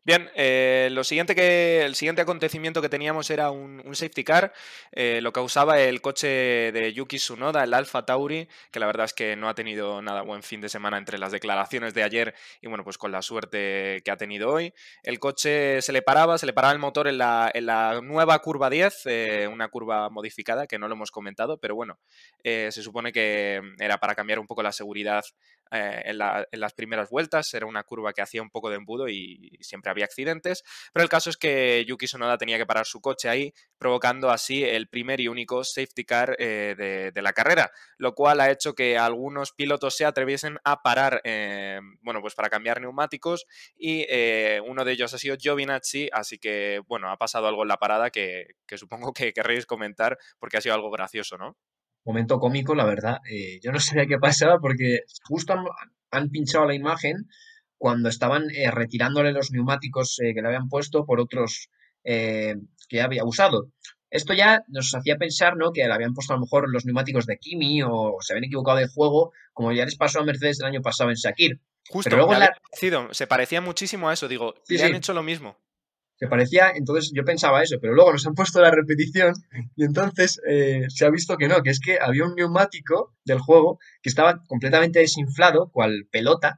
Bien, 0.06 0.30
eh, 0.36 0.90
lo 0.92 1.04
siguiente 1.04 1.34
que, 1.34 1.84
el 1.84 1.96
siguiente 1.96 2.22
acontecimiento 2.22 2.80
que 2.80 2.90
teníamos 2.90 3.32
era 3.32 3.50
un, 3.50 3.82
safety 3.96 4.24
car, 4.24 4.54
eh, 4.92 5.20
lo 5.20 5.34
causaba 5.34 5.82
el 5.82 6.00
coche 6.00 6.28
de 6.28 6.94
Yuki 6.94 7.18
Tsunoda, 7.18 7.64
el 7.64 7.74
Alfa 7.74 8.06
Tauri, 8.06 8.48
que 8.70 8.80
la 8.80 8.86
verdad 8.86 9.06
es 9.06 9.14
que 9.16 9.36
no 9.36 9.50
ha 9.50 9.56
tenido 9.56 10.04
nada 10.04 10.22
buen 10.22 10.44
fin 10.44 10.62
de 10.62 10.70
semana 10.70 11.00
entre 11.00 11.18
las 11.18 11.32
declaraciones 11.32 11.96
de 11.96 12.04
ayer 12.04 12.36
y 12.62 12.68
bueno, 12.68 12.84
pues 12.84 13.00
con 13.00 13.12
la 13.12 13.24
suerte 13.24 14.04
que 14.06 14.12
ha 14.12 14.16
tenido 14.16 14.52
hoy. 14.52 14.76
El 15.02 15.18
coche 15.18 15.82
se 15.82 15.92
le 15.92 16.04
paraba, 16.04 16.38
se 16.38 16.46
le 16.46 16.54
paraba 16.54 16.74
el 16.74 16.80
motor 16.80 17.08
en 17.08 17.18
la, 17.18 17.50
en 17.52 17.66
la 17.66 18.00
nueva 18.04 18.38
curva 18.44 18.70
10, 18.70 19.08
eh, 19.08 19.50
una 19.52 19.70
curva 19.70 20.12
modificada 20.12 20.68
que 20.68 20.78
no 20.78 20.88
lo 20.88 20.94
hemos 20.94 21.10
comentado, 21.10 21.58
pero 21.58 21.74
bueno, 21.74 21.98
se 22.44 22.72
supone 22.72 23.12
que 23.12 23.60
era 23.80 23.98
para 23.98 24.14
cambiar 24.14 24.38
un 24.38 24.46
poco 24.46 24.62
la 24.62 24.72
seguridad 24.72 25.24
en, 25.76 26.20
en, 26.52 26.60
las 26.60 26.74
primeras 26.74 27.10
vueltas, 27.10 27.54
era 27.54 27.66
una 27.66 27.84
curva 27.84 28.14
que 28.14 28.22
hacía 28.22 28.42
un 28.42 28.50
poco 28.50 28.70
de 28.70 28.78
embudo 28.78 29.10
y 29.10 29.58
siempre 29.62 29.92
había 29.92 30.06
accidentes, 30.06 30.64
pero 30.94 31.04
el 31.04 31.10
caso 31.10 31.30
es 31.30 31.38
que 31.38 31.86
Yuki 31.86 32.08
Sonoda 32.08 32.38
tenía 32.38 32.58
que 32.58 32.66
parar 32.66 32.86
su 32.86 33.02
coche 33.02 33.30
ahí, 33.30 33.54
provocando 33.78 34.30
así 34.30 34.64
el 34.64 34.88
primer 34.88 35.20
y 35.20 35.28
único 35.28 35.64
safety 35.64 36.06
car 36.06 36.36
eh, 36.40 37.12
de, 37.14 37.22
la 37.22 37.34
carrera, 37.34 37.72
lo 37.98 38.14
cual 38.14 38.40
ha 38.42 38.52
hecho 38.52 38.74
que 38.74 38.98
algunos 38.98 39.52
pilotos 39.52 39.96
se 39.96 40.06
atreviesen 40.06 40.58
a 40.64 40.82
parar, 40.82 41.22
eh, 41.24 41.80
bueno, 42.02 42.22
pues 42.22 42.36
para 42.36 42.50
cambiar 42.50 42.82
neumáticos 42.82 43.46
y 43.76 44.06
eh, 44.10 44.62
uno 44.66 44.86
de 44.86 44.92
ellos 44.94 45.14
ha 45.14 45.18
sido 45.18 45.38
Giovinazzi, 45.38 46.10
así 46.12 46.38
que, 46.38 46.82
bueno, 46.88 47.10
ha 47.10 47.18
pasado 47.18 47.48
algo 47.48 47.64
en 47.64 47.70
la 47.70 47.78
parada 47.78 48.10
que, 48.10 48.56
supongo 48.78 49.14
que 49.14 49.34
querréis 49.34 49.66
comentar 49.66 50.18
porque 50.40 50.58
ha 50.58 50.62
sido 50.62 50.76
algo 50.76 50.92
gracioso, 50.92 51.38
¿no? 51.38 51.58
Momento 52.06 52.40
cómico, 52.40 52.76
la 52.76 52.86
verdad. 52.86 53.18
yo 53.62 53.72
no 53.72 53.80
sabía 53.80 54.06
qué 54.06 54.18
pasaba 54.18 54.60
porque 54.60 55.02
justo 55.24 55.56
han 56.12 56.30
pinchado 56.30 56.66
la 56.66 56.76
imagen 56.76 57.28
cuando 57.78 58.10
estaban 58.10 58.50
eh, 58.52 58.72
retirándole 58.72 59.32
los 59.32 59.52
neumáticos 59.52 60.20
eh, 60.20 60.34
que 60.34 60.42
le 60.42 60.48
habían 60.48 60.70
puesto 60.70 61.06
por 61.06 61.20
otros 61.20 61.70
eh, 62.04 62.56
que 62.90 63.02
había 63.02 63.24
usado. 63.24 63.70
Esto 64.10 64.34
ya 64.34 64.64
nos 64.70 64.94
hacía 64.96 65.18
pensar 65.18 65.58
¿no? 65.58 65.72
que 65.74 65.86
le 65.86 65.94
habían 65.94 66.14
puesto 66.14 66.34
a 66.34 66.38
lo 66.38 66.42
mejor 66.42 66.70
los 66.72 66.86
neumáticos 66.86 67.26
de 67.26 67.38
Kimi 67.38 67.82
o 67.84 68.18
se 68.22 68.34
habían 68.34 68.46
equivocado 68.46 68.78
de 68.78 68.88
juego, 68.88 69.34
como 69.52 69.74
ya 69.74 69.84
les 69.86 69.98
pasó 69.98 70.20
a 70.20 70.24
Mercedes 70.24 70.60
el 70.62 70.68
año 70.68 70.82
pasado 70.82 71.10
en 71.10 71.16
Shakir. 71.16 71.60
Justo, 71.90 72.10
Pero 72.10 72.26
luego 72.26 73.12
se 73.12 73.28
parecía 73.28 73.62
muchísimo 73.62 74.10
a 74.10 74.14
eso, 74.14 74.28
digo, 74.28 74.56
sí, 74.64 74.82
han 74.82 74.96
hecho 74.96 75.14
lo 75.14 75.22
mismo. 75.22 75.60
Se 76.18 76.28
parecía, 76.28 76.72
entonces 76.74 77.12
yo 77.14 77.26
pensaba 77.26 77.62
eso, 77.62 77.78
pero 77.82 77.94
luego 77.94 78.14
nos 78.14 78.26
han 78.26 78.36
puesto 78.36 78.62
la 78.62 78.72
repetición 78.72 79.34
y 79.76 79.84
entonces 79.84 80.40
se 80.90 81.06
ha 81.06 81.10
visto 81.10 81.38
que 81.38 81.48
no, 81.48 81.62
que 81.62 81.72
es 81.72 81.80
que 81.80 82.00
había 82.00 82.26
un 82.26 82.36
neumático 82.36 83.14
del 83.26 83.40
juego 83.40 83.80
que 84.02 84.10
estaba 84.10 84.42
completamente 84.48 85.00
desinflado, 85.00 85.70
cual 85.72 86.08
pelota, 86.12 86.58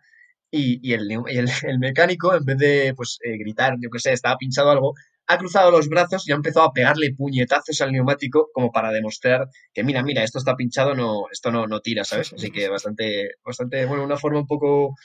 y, 0.52 0.94
el, 0.94 1.10
el, 1.64 1.80
mecánico, 1.80 2.34
en 2.36 2.46
vez 2.46 2.58
de 2.58 2.94
pues, 2.96 3.20
eh, 3.24 3.38
gritar, 3.38 3.76
yo 3.80 3.90
que 3.90 4.00
sé, 4.00 4.14
estaba 4.14 4.38
pinchado 4.38 4.72
algo, 4.72 4.94
ha 5.28 5.38
cruzado 5.38 5.72
los 5.72 5.90
brazos 5.90 6.28
y 6.28 6.32
ha 6.32 6.36
empezado 6.36 6.66
a 6.66 6.74
pegarle 6.74 7.14
puñetazos 7.14 7.82
al 7.82 7.92
neumático 7.92 8.50
como 8.54 8.72
para 8.72 8.92
demostrar 8.92 9.50
que, 9.74 9.84
mira, 9.84 10.02
mira, 10.02 10.24
esto 10.24 10.40
está 10.40 10.56
pinchado, 10.56 10.96
no, 10.96 11.24
esto 11.32 11.52
no, 11.52 11.68
no 11.68 11.82
tira, 11.82 12.06
¿sabes? 12.06 12.32
Así 12.32 12.50
que 12.50 12.70
bastante, 12.70 13.32
bastante, 13.44 13.86
bueno, 13.86 14.04
una 14.04 14.16
forma 14.18 14.40
un 14.40 14.48
poco, 14.48 14.96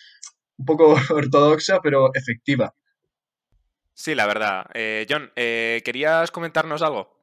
un 0.59 0.65
poco 0.65 0.95
ortodoxa, 1.11 1.81
pero 1.83 2.15
efectiva. 2.15 2.73
Sí, 3.95 4.15
la 4.15 4.27
verdad. 4.27 4.67
Eh, 4.75 5.07
John, 5.09 5.31
eh, 5.37 5.83
¿querías 5.85 6.31
comentarnos 6.31 6.83
algo? 6.83 7.23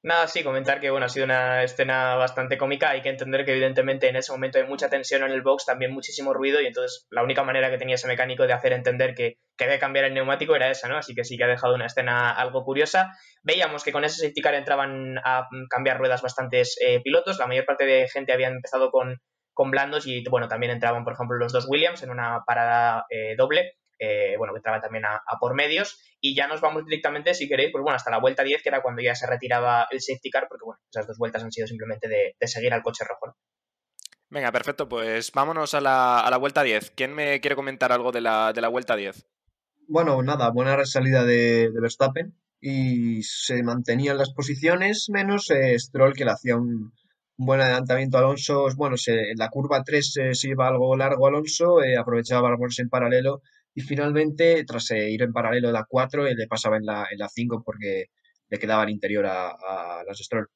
Nada, 0.00 0.28
sí, 0.28 0.44
comentar 0.44 0.80
que 0.80 0.90
bueno, 0.90 1.06
ha 1.06 1.08
sido 1.08 1.24
una 1.24 1.64
escena 1.64 2.14
bastante 2.14 2.56
cómica. 2.56 2.90
Hay 2.90 3.02
que 3.02 3.08
entender 3.08 3.44
que 3.44 3.50
evidentemente 3.50 4.08
en 4.08 4.14
ese 4.14 4.30
momento 4.30 4.58
hay 4.58 4.64
mucha 4.64 4.88
tensión 4.88 5.24
en 5.24 5.32
el 5.32 5.42
box, 5.42 5.66
también 5.66 5.92
muchísimo 5.92 6.32
ruido, 6.32 6.60
y 6.60 6.66
entonces 6.66 7.08
la 7.10 7.24
única 7.24 7.42
manera 7.42 7.68
que 7.68 7.78
tenía 7.78 7.96
ese 7.96 8.06
mecánico 8.06 8.46
de 8.46 8.52
hacer 8.52 8.72
entender 8.72 9.14
que, 9.14 9.38
que 9.56 9.64
debe 9.64 9.80
cambiar 9.80 10.04
el 10.04 10.14
neumático 10.14 10.54
era 10.54 10.70
esa, 10.70 10.88
¿no? 10.88 10.96
Así 10.96 11.14
que 11.16 11.24
sí 11.24 11.36
que 11.36 11.44
ha 11.44 11.48
dejado 11.48 11.74
una 11.74 11.86
escena 11.86 12.30
algo 12.30 12.64
curiosa. 12.64 13.12
Veíamos 13.42 13.82
que 13.82 13.90
con 13.90 14.04
ese 14.04 14.20
safety 14.20 14.40
car 14.40 14.54
entraban 14.54 15.18
a 15.24 15.48
cambiar 15.68 15.98
ruedas 15.98 16.22
bastantes 16.22 16.78
eh, 16.80 17.00
pilotos. 17.02 17.38
La 17.40 17.48
mayor 17.48 17.64
parte 17.64 17.84
de 17.84 18.08
gente 18.08 18.32
había 18.32 18.48
empezado 18.48 18.92
con, 18.92 19.20
con 19.52 19.72
blandos 19.72 20.06
y 20.06 20.22
bueno, 20.30 20.46
también 20.46 20.70
entraban, 20.70 21.02
por 21.02 21.14
ejemplo, 21.14 21.36
los 21.38 21.52
dos 21.52 21.66
Williams 21.68 22.04
en 22.04 22.10
una 22.10 22.44
parada 22.46 23.04
eh, 23.10 23.34
doble 23.36 23.77
eh, 23.98 24.34
bueno, 24.36 24.52
que 24.52 24.58
entraba 24.58 24.80
también 24.80 25.04
a, 25.04 25.20
por 25.40 25.54
medios. 25.54 26.00
Y 26.20 26.34
ya 26.34 26.46
nos 26.46 26.60
vamos 26.60 26.84
directamente, 26.84 27.34
si 27.34 27.48
queréis, 27.48 27.70
pues 27.72 27.82
bueno, 27.82 27.96
hasta 27.96 28.10
la 28.10 28.20
vuelta 28.20 28.42
10, 28.42 28.62
que 28.62 28.68
era 28.68 28.82
cuando 28.82 29.02
ya 29.02 29.14
se 29.14 29.26
retiraba 29.26 29.86
el 29.90 30.00
safety 30.00 30.30
car, 30.30 30.46
porque 30.48 30.64
bueno, 30.64 30.80
esas 30.90 31.06
dos 31.06 31.18
vueltas 31.18 31.42
han 31.42 31.52
sido 31.52 31.66
simplemente 31.66 32.08
de, 32.08 32.34
seguir 32.46 32.72
al 32.72 32.82
coche 32.82 33.04
rojo. 33.04 33.36
Venga, 34.30 34.52
perfecto, 34.52 34.88
pues 34.88 35.32
vámonos 35.32 35.74
a 35.74 35.80
la, 35.80 36.20
a 36.20 36.30
la, 36.30 36.36
vuelta 36.36 36.62
10. 36.62 36.90
¿Quién 36.90 37.14
me 37.14 37.40
quiere 37.40 37.56
comentar 37.56 37.92
algo 37.92 38.12
de 38.12 38.20
la, 38.20 38.52
de 38.52 38.60
la 38.60 38.68
vuelta 38.68 38.94
10? 38.94 39.26
Bueno, 39.86 40.22
nada, 40.22 40.50
buena 40.50 40.84
salida 40.84 41.24
de, 41.24 41.70
Verstappen 41.72 42.34
y 42.60 43.22
se 43.22 43.62
mantenían 43.62 44.18
las 44.18 44.32
posiciones, 44.32 45.08
menos 45.08 45.50
eh, 45.50 45.78
Stroll 45.78 46.12
que 46.12 46.24
le 46.24 46.32
hacía 46.32 46.56
un, 46.56 46.92
buen 47.38 47.60
adelantamiento 47.60 48.18
Alonso. 48.18 48.66
Bueno, 48.76 48.96
se, 48.96 49.30
en 49.30 49.38
la 49.38 49.48
curva 49.48 49.82
3 49.82 50.16
eh, 50.16 50.34
se 50.34 50.48
iba 50.48 50.68
algo 50.68 50.96
largo 50.96 51.26
Alonso, 51.26 51.78
aprovechaba 51.98 52.42
para 52.42 52.56
ponerse 52.56 52.82
en 52.82 52.90
paralelo 52.90 53.42
y 53.78 53.80
finalmente, 53.80 54.64
tras 54.64 54.90
eh, 54.90 55.08
ir 55.10 55.22
en 55.22 55.32
paralelo 55.32 55.70
la 55.70 55.84
4, 55.88 56.26
él 56.26 56.36
le 56.36 56.48
pasaba 56.48 56.78
en 56.78 56.84
la, 56.86 57.06
en 57.12 57.18
la 57.18 57.28
5 57.28 57.62
porque 57.64 58.06
le 58.48 58.58
quedaba 58.58 58.82
al 58.82 58.90
interior 58.90 59.24
a, 59.26 59.50
a 59.50 60.02
las 60.04 60.18
Stroll. 60.18 60.48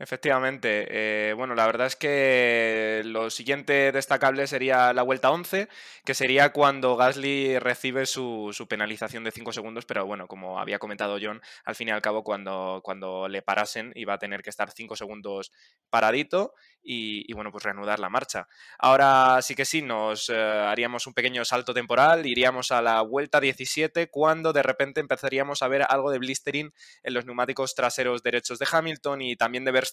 Efectivamente. 0.00 0.86
Eh, 0.88 1.34
bueno, 1.34 1.54
la 1.54 1.66
verdad 1.66 1.86
es 1.86 1.94
que 1.94 3.02
lo 3.04 3.28
siguiente 3.28 3.92
destacable 3.92 4.46
sería 4.46 4.94
la 4.94 5.02
vuelta 5.02 5.30
11, 5.30 5.68
que 6.06 6.14
sería 6.14 6.54
cuando 6.54 6.96
Gasly 6.96 7.58
recibe 7.58 8.06
su, 8.06 8.50
penalización 8.66 9.24
de 9.24 9.30
5 9.30 9.52
segundos, 9.52 9.84
pero 9.84 10.06
bueno, 10.06 10.26
como 10.26 10.58
había 10.58 10.78
comentado 10.78 11.18
John, 11.20 11.42
al 11.66 11.74
fin 11.74 11.88
y 11.88 11.90
al 11.90 12.00
cabo 12.00 12.24
cuando, 12.24 12.80
cuando 12.82 13.28
le 13.28 13.42
parasen 13.42 13.92
iba 13.94 14.14
a 14.14 14.18
tener 14.18 14.42
que 14.42 14.48
estar 14.48 14.70
5 14.70 14.96
segundos 14.96 15.52
paradito 15.90 16.54
y, 16.82 17.30
bueno, 17.34 17.52
pues 17.52 17.64
reanudar 17.64 18.00
la 18.00 18.08
marcha. 18.08 18.48
Ahora 18.78 19.42
sí 19.42 19.54
que 19.54 19.66
sí, 19.66 19.82
nos 19.82 20.30
eh, 20.30 20.34
haríamos 20.34 21.06
un 21.06 21.12
pequeño 21.12 21.44
salto 21.44 21.74
temporal, 21.74 22.24
iríamos 22.24 22.72
a 22.72 22.80
la 22.80 23.02
vuelta 23.02 23.38
17 23.38 24.08
cuando 24.08 24.54
de 24.54 24.62
repente 24.62 25.00
empezaríamos 25.00 25.60
a 25.60 25.68
ver 25.68 25.84
algo 25.86 26.10
de 26.10 26.18
blistering 26.18 26.72
en 27.02 27.12
los 27.12 27.26
neumáticos 27.26 27.74
traseros 27.74 28.22
derechos 28.22 28.58
de 28.58 28.66
Hamilton 28.72 29.20
y 29.20 29.36
también 29.36 29.66
de 29.66 29.72
Verstappen 29.72 29.89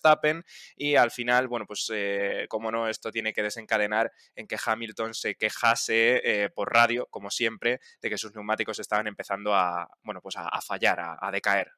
y 0.76 0.96
al 0.96 1.12
final, 1.12 1.48
bueno, 1.48 1.66
pues 1.66 1.90
eh, 1.94 2.46
como 2.50 2.72
no, 2.72 2.88
esto 2.88 3.12
tiene 3.12 3.34
que 3.34 3.44
desencadenar 3.44 4.12
en 4.36 4.48
que 4.48 4.58
Hamilton 4.64 5.14
se 5.14 5.36
quejase 5.36 6.22
eh, 6.24 6.50
por 6.50 6.74
radio, 6.74 7.08
como 7.10 7.30
siempre, 7.30 7.80
de 8.02 8.10
que 8.10 8.18
sus 8.18 8.34
neumáticos 8.34 8.80
estaban 8.80 9.08
empezando 9.08 9.54
a, 9.54 9.90
bueno, 10.04 10.22
pues 10.22 10.36
a, 10.38 10.62
fallar, 10.62 11.18
a 11.20 11.32
decaer. 11.32 11.72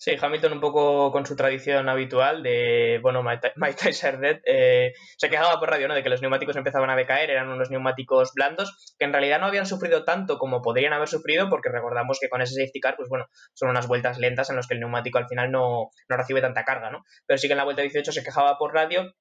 Sí, 0.00 0.16
Hamilton 0.20 0.52
un 0.52 0.60
poco 0.60 1.10
con 1.10 1.26
su 1.26 1.34
tradición 1.34 1.88
habitual 1.88 2.44
de, 2.44 3.00
bueno, 3.02 3.24
Mike 3.24 3.76
Tyson 3.76 4.20
eh, 4.44 4.92
se 5.16 5.28
quejaba 5.28 5.58
por 5.58 5.70
radio, 5.70 5.88
¿no? 5.88 5.94
De 5.94 6.04
que 6.04 6.08
los 6.08 6.20
neumáticos 6.20 6.54
empezaban 6.54 6.88
a 6.88 6.94
decaer, 6.94 7.30
eran 7.30 7.48
unos 7.48 7.68
neumáticos 7.68 8.32
blandos, 8.32 8.94
que 8.96 9.06
en 9.06 9.12
realidad 9.12 9.40
no 9.40 9.46
habían 9.46 9.66
sufrido 9.66 10.04
tanto 10.04 10.38
como 10.38 10.62
podrían 10.62 10.92
haber 10.92 11.08
sufrido, 11.08 11.50
porque 11.50 11.68
recordamos 11.68 12.20
que 12.20 12.28
con 12.28 12.40
ese 12.40 12.54
safety 12.54 12.78
car, 12.78 12.94
pues 12.96 13.08
bueno, 13.08 13.26
son 13.54 13.70
unas 13.70 13.88
vueltas 13.88 14.18
lentas 14.20 14.50
en 14.50 14.56
las 14.56 14.68
que 14.68 14.74
el 14.74 14.80
neumático 14.80 15.18
al 15.18 15.26
final 15.26 15.50
no, 15.50 15.90
no 16.08 16.16
recibe 16.16 16.40
tanta 16.40 16.64
carga, 16.64 16.92
¿no? 16.92 17.02
Pero 17.26 17.38
sí 17.38 17.48
que 17.48 17.54
en 17.54 17.58
la 17.58 17.64
vuelta 17.64 17.82
18 17.82 18.12
se 18.12 18.22
quejaba 18.22 18.56
por 18.56 18.72
radio 18.72 19.12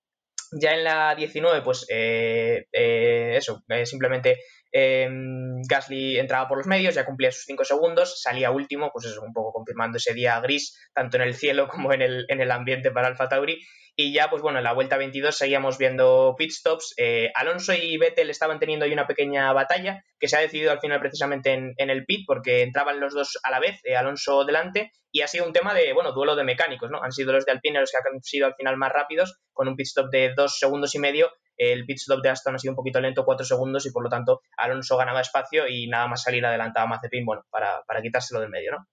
ya 0.52 0.74
en 0.74 0.84
la 0.84 1.16
19, 1.16 1.62
pues 1.62 1.86
eh, 1.90 2.66
eh, 2.72 3.36
eso, 3.38 3.64
simplemente 3.86 4.40
Em, 4.72 5.62
Gasly 5.64 6.20
entraba 6.20 6.48
por 6.48 6.58
los 6.58 6.68
medios, 6.68 6.96
ya 6.96 7.06
cumplía 7.06 7.32
sus 7.32 7.46
5 7.46 7.64
segundos, 7.64 8.22
salía 8.22 8.52
último, 8.52 8.92
pues 8.94 9.06
eso, 9.06 9.22
un 9.22 9.34
poco 9.34 9.54
confirmando 9.54 9.98
ese 9.98 10.14
día 10.14 10.40
gris, 10.42 10.78
tanto 10.94 11.18
en 11.18 11.24
el 11.24 11.36
cielo 11.36 11.68
como 11.72 11.94
en 11.94 12.02
el, 12.02 12.26
en 12.28 12.42
el 12.42 12.52
ambiente 12.52 12.92
para 12.92 13.08
Alfa 13.08 13.30
Tauri. 13.30 13.60
Y 14.00 14.14
ya, 14.14 14.30
pues 14.30 14.44
bueno, 14.44 14.60
en 14.60 14.64
la 14.64 14.74
vuelta 14.74 14.96
22 14.96 15.36
seguíamos 15.36 15.80
viendo 15.80 16.36
pit 16.38 16.52
stops. 16.52 16.94
Eh, 16.98 17.32
Alonso 17.34 17.74
y 17.74 17.98
Vettel 17.98 18.30
estaban 18.30 18.60
teniendo 18.60 18.86
ahí 18.86 18.94
una 18.94 19.08
pequeña 19.08 19.52
batalla 19.54 20.04
que 20.20 20.28
se 20.28 20.38
ha 20.38 20.40
decidido 20.40 20.72
al 20.72 20.80
final 20.80 21.00
precisamente 21.00 21.52
en, 21.52 21.90
el 21.90 22.06
pit 22.06 22.24
porque 22.28 22.62
entraban 22.62 23.00
los 23.00 23.16
dos 23.16 23.40
a 23.42 23.50
la 23.50 23.60
vez, 23.60 23.82
eh, 23.86 23.96
Alonso 23.96 24.46
delante, 24.46 24.92
y 25.12 25.22
ha 25.22 25.28
sido 25.28 25.48
un 25.48 25.52
tema 25.52 25.74
de, 25.74 25.94
bueno, 25.94 26.12
duelo 26.12 26.36
de 26.36 26.44
mecánicos, 26.44 26.92
¿no? 26.92 27.02
Han 27.02 27.12
sido 27.12 27.34
los 27.34 27.44
de 27.46 27.54
Alpine 27.54 27.80
los 27.80 27.90
que 27.90 27.98
han 27.98 28.22
sido 28.22 28.46
al 28.46 28.54
final 28.54 28.78
más 28.78 28.92
rápidos, 28.92 29.40
con 29.52 29.68
un 29.68 29.76
pit 29.76 29.88
stop 29.88 30.12
de 30.12 30.32
dos 30.36 30.60
segundos 30.60 30.94
y 30.94 31.00
medio 31.00 31.32
el 31.58 31.86
pit 31.88 31.98
stop 31.98 32.22
de 32.22 32.30
Aston 32.30 32.54
ha 32.54 32.60
sido 32.60 32.74
un 32.74 32.76
poquito 32.76 33.02
lento, 33.02 33.26
4 33.26 33.44
segundos, 33.44 33.86
y 33.88 33.92
por 33.92 34.04
lo 34.04 34.10
tanto 34.10 34.42
Alonso 34.58 34.96
ganaba 34.96 35.22
espacio 35.22 35.68
y 35.68 35.88
nada 35.88 36.08
más 36.08 36.22
salir 36.22 36.46
adelantaba 36.46 36.86
Mazepin, 36.86 37.26
bueno, 37.26 37.46
para, 37.50 37.82
para 37.88 38.04
quitárselo 38.04 38.40
del 38.42 38.50
medio, 38.50 38.74
¿no? 38.74 38.88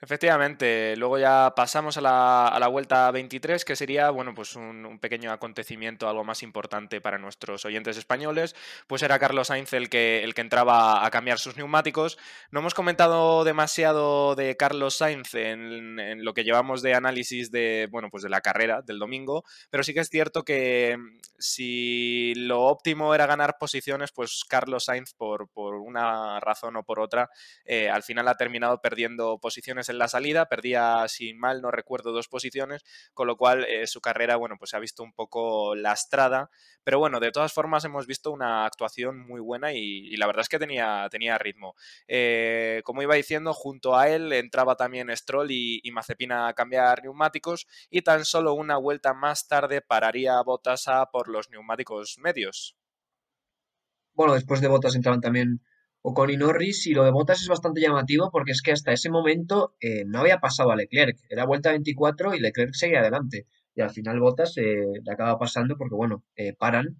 Efectivamente, 0.00 0.94
luego 0.96 1.18
ya 1.18 1.54
pasamos 1.56 1.96
a 1.96 2.00
la, 2.00 2.46
a 2.46 2.60
la, 2.60 2.68
vuelta 2.68 3.10
23, 3.10 3.64
que 3.64 3.74
sería, 3.74 4.10
bueno, 4.10 4.32
pues 4.32 4.54
un, 4.54 5.00
pequeño 5.00 5.32
acontecimiento, 5.32 6.08
algo 6.08 6.22
más 6.22 6.44
importante 6.44 7.00
para 7.00 7.18
nuestros 7.18 7.64
oyentes 7.64 7.96
españoles, 7.96 8.54
pues 8.86 9.02
era 9.02 9.18
Carlos 9.18 9.48
Sainz 9.48 9.72
el 9.72 9.90
que, 9.90 10.22
el 10.22 10.34
que 10.34 10.40
entraba 10.40 11.04
a 11.04 11.10
cambiar 11.10 11.40
sus 11.40 11.56
neumáticos. 11.56 12.16
No 12.52 12.60
hemos 12.60 12.74
comentado 12.74 13.42
demasiado 13.42 14.36
de 14.36 14.56
Carlos 14.56 14.94
Sainz 14.96 15.34
en, 15.34 15.98
en, 15.98 16.24
lo 16.24 16.32
que 16.32 16.44
llevamos 16.44 16.80
de 16.80 16.94
análisis 16.94 17.50
de, 17.50 17.88
bueno, 17.90 18.08
pues 18.08 18.22
de 18.22 18.28
la 18.28 18.40
carrera 18.40 18.82
del 18.82 19.00
domingo, 19.00 19.42
pero 19.68 19.82
sí 19.82 19.94
que 19.94 20.00
es 20.00 20.10
cierto 20.10 20.44
que 20.44 20.96
mm, 20.96 21.18
si 21.38 22.34
lo 22.36 22.62
óptimo 22.62 23.16
era 23.16 23.26
ganar 23.26 23.56
posiciones, 23.58 24.12
pues 24.12 24.44
Carlos 24.48 24.84
Sainz, 24.84 25.12
por, 25.14 25.48
por 25.48 25.74
una 25.74 26.38
razón 26.38 26.76
o 26.76 26.84
por 26.84 27.00
otra, 27.00 27.30
eh, 27.64 27.90
al 27.90 28.04
final 28.04 28.28
ha 28.28 28.36
terminado 28.36 28.80
perdiendo 28.80 29.38
posiciones 29.38 29.87
en 29.88 29.98
la 29.98 30.08
salida, 30.08 30.46
perdía, 30.46 31.06
si 31.08 31.34
mal 31.34 31.62
no 31.62 31.70
recuerdo, 31.70 32.12
dos 32.12 32.28
posiciones, 32.28 32.84
con 33.14 33.26
lo 33.26 33.36
cual 33.36 33.64
eh, 33.64 33.86
su 33.86 34.00
carrera, 34.00 34.36
bueno, 34.36 34.56
pues 34.58 34.70
se 34.70 34.76
ha 34.76 34.80
visto 34.80 35.02
un 35.02 35.12
poco 35.12 35.74
lastrada, 35.74 36.50
pero 36.84 36.98
bueno, 36.98 37.20
de 37.20 37.32
todas 37.32 37.52
formas 37.52 37.84
hemos 37.84 38.06
visto 38.06 38.30
una 38.30 38.64
actuación 38.66 39.18
muy 39.18 39.40
buena 39.40 39.72
y, 39.72 40.16
la 40.16 40.26
verdad 40.26 40.42
es 40.42 40.48
que 40.48 40.58
tenía, 40.58 41.08
tenía 41.10 41.38
ritmo. 41.38 41.74
Eh, 42.06 42.82
como 42.84 43.02
iba 43.02 43.14
diciendo, 43.14 43.52
junto 43.52 43.96
a 43.96 44.08
él 44.08 44.32
entraba 44.32 44.76
también 44.76 45.14
Stroll 45.16 45.50
y, 45.50 45.80
y, 45.82 45.90
Mazepina 45.90 46.48
a 46.48 46.54
cambiar 46.54 47.02
neumáticos 47.02 47.66
y 47.90 48.02
tan 48.02 48.24
solo 48.24 48.54
una 48.54 48.76
vuelta 48.76 49.14
más 49.14 49.48
tarde 49.48 49.80
pararía 49.80 50.40
Bottas 50.42 50.88
a 50.88 51.06
por 51.06 51.28
los 51.28 51.50
neumáticos 51.50 52.18
medios. 52.18 52.76
Bueno, 54.14 54.34
después 54.34 54.60
de 54.60 54.68
Bottas 54.68 54.96
entraban 54.96 55.20
también 55.20 55.60
Ocon 56.02 56.30
y 56.30 56.36
Norris, 56.36 56.86
y 56.86 56.92
lo 56.94 57.04
de 57.04 57.10
Bottas 57.10 57.42
es 57.42 57.48
bastante 57.48 57.80
llamativo 57.80 58.30
porque 58.30 58.52
es 58.52 58.62
que 58.62 58.72
hasta 58.72 58.92
ese 58.92 59.10
momento 59.10 59.74
eh, 59.80 60.04
no 60.06 60.20
había 60.20 60.38
pasado 60.38 60.70
a 60.70 60.76
Leclerc. 60.76 61.18
Era 61.28 61.44
vuelta 61.46 61.70
24 61.70 62.34
y 62.34 62.40
Leclerc 62.40 62.72
seguía 62.74 63.00
adelante. 63.00 63.46
Y 63.74 63.80
al 63.82 63.90
final 63.90 64.20
Bottas 64.20 64.56
eh, 64.58 64.84
le 65.04 65.12
acaba 65.12 65.38
pasando 65.38 65.76
porque, 65.76 65.94
bueno, 65.94 66.24
eh, 66.36 66.54
paran 66.54 66.96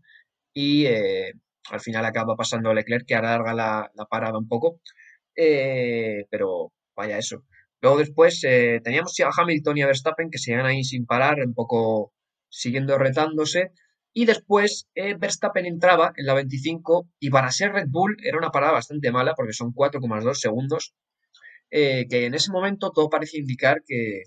y 0.55 0.87
eh, 0.87 1.33
al 1.71 1.81
final 1.81 2.05
acaba 2.05 2.37
pasando 2.37 2.71
a 2.71 2.75
Leclerc 2.75 3.07
que 3.07 3.15
alarga 3.15 3.55
la, 3.55 3.91
la 3.95 4.05
parada 4.07 4.39
un 4.39 4.49
poco. 4.49 4.81
Eh, 5.37 6.27
pero 6.31 6.73
vaya 6.97 7.19
eso. 7.19 7.45
Luego 7.81 7.99
después 7.99 8.41
teníamos 8.41 9.15
a 9.21 9.31
Hamilton 9.41 9.79
y 9.79 9.83
a 9.83 9.87
Verstappen 9.87 10.31
que 10.31 10.39
seguían 10.39 10.67
ahí 10.67 10.83
sin 10.83 11.07
parar, 11.07 11.39
un 11.47 11.55
poco 11.55 12.13
siguiendo 12.49 12.99
retándose. 12.99 13.73
Y 14.19 14.25
después 14.25 14.89
eh, 14.97 15.15
Verstappen 15.17 15.65
entraba 15.65 16.13
en 16.17 16.27
la 16.27 16.35
25 16.35 17.09
y 17.21 17.31
para 17.31 17.53
ser 17.53 17.71
Red 17.71 17.87
Bull 17.89 18.17
era 18.25 18.37
una 18.37 18.51
parada 18.51 18.73
bastante 18.73 19.13
mala 19.13 19.35
porque 19.37 19.53
son 19.53 19.73
4,2 19.73 20.35
segundos, 20.35 20.93
eh, 21.71 22.05
que 22.11 22.27
en 22.27 22.35
ese 22.35 22.51
momento 22.51 22.91
todo 22.91 23.09
parece 23.11 23.39
indicar 23.39 23.85
que, 23.87 24.25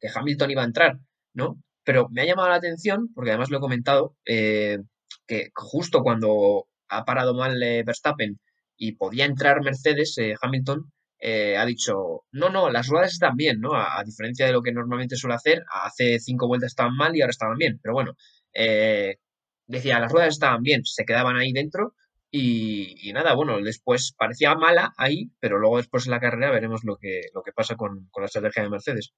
que, 0.00 0.08
Hamilton 0.08 0.50
iba 0.50 0.62
a 0.62 0.64
entrar, 0.64 0.98
¿no? 1.34 1.62
Pero 1.84 2.08
me 2.08 2.22
ha 2.22 2.24
llamado 2.24 2.48
la 2.48 2.54
atención, 2.54 3.12
porque 3.14 3.32
además 3.32 3.50
lo 3.50 3.58
he 3.58 3.60
comentado, 3.60 4.16
eh, 4.24 4.78
que 5.26 5.50
justo 5.54 6.02
cuando 6.02 6.66
ha 6.88 7.04
parado 7.04 7.34
mal 7.34 7.60
Verstappen 7.84 8.40
y 8.78 8.92
podía 8.92 9.26
entrar 9.26 9.62
Mercedes, 9.62 10.16
Hamilton, 10.40 10.90
ha 11.22 11.66
dicho, 11.66 12.22
no, 12.32 12.48
no, 12.48 12.70
las 12.70 12.86
ruedas 12.86 13.12
están 13.12 13.36
bien, 13.36 13.60
¿no? 13.60 13.74
A, 13.74 14.00
a, 14.00 14.04
diferencia 14.04 14.46
de 14.46 14.52
lo 14.52 14.62
que 14.62 14.72
normalmente 14.72 15.16
suele 15.16 15.34
hacer, 15.34 15.64
hace 15.84 16.18
cinco 16.18 16.48
vueltas 16.48 16.68
estaban 16.68 16.96
mal 16.96 17.14
y 17.14 17.20
ahora 17.20 17.32
estaban 17.32 17.58
bien, 17.58 17.78
pero 17.82 17.92
bueno, 17.92 18.14
eh, 18.56 19.18
decía, 19.66 20.00
las 20.00 20.12
ruedas 20.12 20.34
estaban 20.34 20.62
bien, 20.62 20.84
se 20.84 21.04
quedaban 21.04 21.36
ahí 21.36 21.52
dentro 21.52 21.94
y, 22.30 23.12
nada, 23.14 23.34
bueno, 23.34 23.60
después 23.62 24.14
parecía 24.16 24.54
mala 24.54 24.92
ahí, 24.98 25.30
pero 25.40 25.58
luego 25.58 25.78
después 25.78 26.06
en 26.06 26.12
la 26.12 26.20
carrera 26.20 26.50
veremos 26.50 26.84
lo 26.84 26.96
que, 26.96 27.22
lo 27.34 27.42
que 27.42 27.52
pasa 27.52 27.76
con, 27.76 28.08
con 28.10 28.22
la 28.22 28.26
estrategia 28.26 28.62
de 28.62 28.70
Mercedes. 28.70 29.12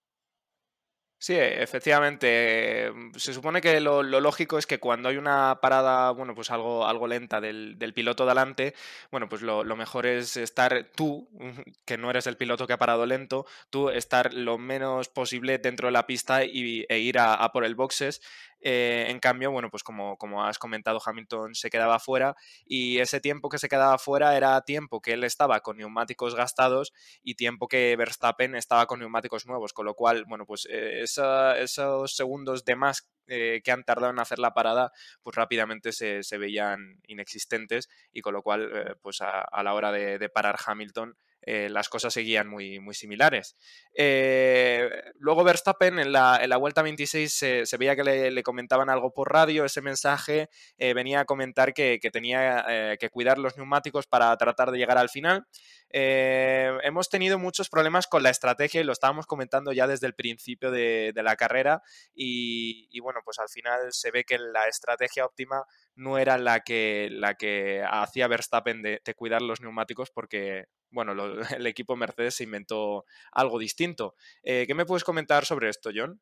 Sí, 1.20 1.34
efectivamente. 1.34 2.92
Se 3.16 3.34
supone 3.34 3.60
que 3.60 3.80
lo, 3.80 4.04
lógico 4.04 4.56
es 4.56 4.66
que 4.68 4.78
cuando 4.78 5.08
hay 5.08 5.16
una 5.16 5.58
parada, 5.60 6.12
bueno, 6.12 6.32
pues 6.32 6.52
algo, 6.52 6.86
algo 6.86 7.08
lenta 7.08 7.40
del, 7.40 7.76
del 7.76 7.92
piloto 7.92 8.24
delante, 8.24 8.74
bueno, 9.10 9.28
pues 9.28 9.42
lo, 9.42 9.64
mejor 9.74 10.06
es 10.06 10.36
estar 10.36 10.92
tú, 10.94 11.28
que 11.84 11.98
no 11.98 12.08
eres 12.10 12.28
el 12.28 12.36
piloto 12.36 12.68
que 12.68 12.74
ha 12.74 12.78
parado 12.78 13.04
lento, 13.04 13.46
tú 13.68 13.90
estar 13.90 14.32
lo 14.32 14.58
menos 14.58 15.08
posible 15.08 15.58
dentro 15.58 15.88
de 15.88 15.92
la 15.92 16.06
pista 16.06 16.44
y, 16.44 16.86
e 16.88 17.00
ir 17.00 17.18
a 17.18 17.50
por 17.52 17.64
el 17.64 17.74
boxes 17.74 18.20
eh, 18.60 19.06
en 19.08 19.20
cambio, 19.20 19.50
bueno, 19.50 19.70
pues 19.70 19.82
como, 19.82 20.16
como, 20.16 20.44
has 20.44 20.58
comentado, 20.58 21.00
Hamilton 21.04 21.54
se 21.54 21.70
quedaba 21.70 21.98
fuera 21.98 22.34
y 22.64 22.98
ese 22.98 23.20
tiempo 23.20 23.48
que 23.48 23.58
se 23.58 23.68
quedaba 23.68 23.98
fuera 23.98 24.36
era 24.36 24.60
tiempo 24.62 25.00
que 25.00 25.12
él 25.12 25.24
estaba 25.24 25.60
con 25.60 25.76
neumáticos 25.76 26.34
gastados 26.34 26.92
y 27.22 27.34
tiempo 27.36 27.68
que 27.68 27.94
Verstappen 27.96 28.54
estaba 28.54 28.86
con 28.86 29.00
neumáticos 29.00 29.46
nuevos, 29.46 29.72
con 29.72 29.86
lo 29.86 29.94
cual, 29.94 30.24
bueno, 30.26 30.44
pues 30.46 30.66
eh, 30.70 31.02
esos 31.02 32.16
segundos 32.16 32.64
de 32.64 32.76
más 32.76 33.08
eh, 33.28 33.60
que 33.62 33.72
han 33.72 33.84
tardado 33.84 34.10
en 34.12 34.18
hacer 34.18 34.38
la 34.38 34.54
parada, 34.54 34.92
pues 35.22 35.36
rápidamente 35.36 35.92
se, 35.92 36.22
se 36.22 36.38
veían 36.38 37.00
inexistentes 37.06 37.88
y 38.12 38.22
con 38.22 38.34
lo 38.34 38.42
cual, 38.42 38.98
pues 39.02 39.20
a, 39.20 39.62
la 39.62 39.74
hora 39.74 39.92
de 39.92 40.28
parar 40.28 40.56
Hamilton, 40.64 41.16
eh, 41.42 41.68
las 41.68 41.88
cosas 41.88 42.12
seguían 42.12 42.48
muy, 42.48 42.80
muy 42.80 42.94
similares. 42.94 43.56
Eh, 43.94 44.88
luego 45.18 45.44
Verstappen 45.44 45.98
en 45.98 46.12
la, 46.12 46.38
en 46.42 46.50
la 46.50 46.56
vuelta 46.56 46.82
26 46.82 47.32
se, 47.32 47.76
veía 47.78 47.96
que 47.96 48.04
le, 48.04 48.42
comentaban 48.42 48.90
algo 48.90 49.12
por 49.12 49.32
radio, 49.32 49.64
ese 49.64 49.80
mensaje 49.80 50.50
eh, 50.78 50.94
venía 50.94 51.20
a 51.20 51.24
comentar 51.24 51.72
que, 51.72 52.00
que 52.00 52.10
tenía 52.10 52.96
que 52.98 53.10
cuidar 53.10 53.38
los 53.38 53.56
neumáticos 53.56 54.06
para 54.06 54.36
tratar 54.36 54.70
de 54.70 54.78
llegar 54.78 54.98
al 54.98 55.08
final. 55.08 55.46
Hemos 55.90 57.08
tenido 57.08 57.38
muchos 57.38 57.68
problemas 57.68 58.06
con 58.06 58.22
la 58.22 58.30
estrategia 58.30 58.80
y 58.80 58.84
lo 58.84 58.92
estábamos 58.92 59.26
comentando 59.26 59.72
ya 59.72 59.86
desde 59.86 60.06
el 60.06 60.14
principio 60.14 60.70
de, 60.70 61.12
de 61.14 61.22
la 61.22 61.36
carrera 61.36 61.82
y, 62.14 63.00
bueno, 63.00 63.20
pues 63.24 63.38
al 63.38 63.48
final 63.48 63.92
se 63.92 64.10
ve 64.10 64.24
que 64.24 64.38
la 64.38 64.66
estrategia 64.66 65.24
óptima 65.24 65.64
no 65.98 66.16
era 66.16 66.38
la 66.38 66.60
que, 66.60 67.08
la 67.10 67.34
que 67.34 67.82
hacía 67.86 68.28
Verstappen 68.28 68.82
de, 68.82 69.02
de 69.04 69.14
cuidar 69.14 69.42
los 69.42 69.60
neumáticos 69.60 70.10
porque, 70.10 70.66
bueno, 70.90 71.12
el 71.56 71.66
equipo 71.66 71.96
Mercedes 71.96 72.36
se 72.36 72.44
inventó 72.44 73.04
algo 73.32 73.58
distinto. 73.58 74.14
Eh, 74.42 74.64
¿Qué 74.66 74.74
me 74.74 74.86
puedes 74.86 75.04
comentar 75.04 75.44
sobre 75.44 75.68
esto, 75.68 75.90
John? 75.94 76.20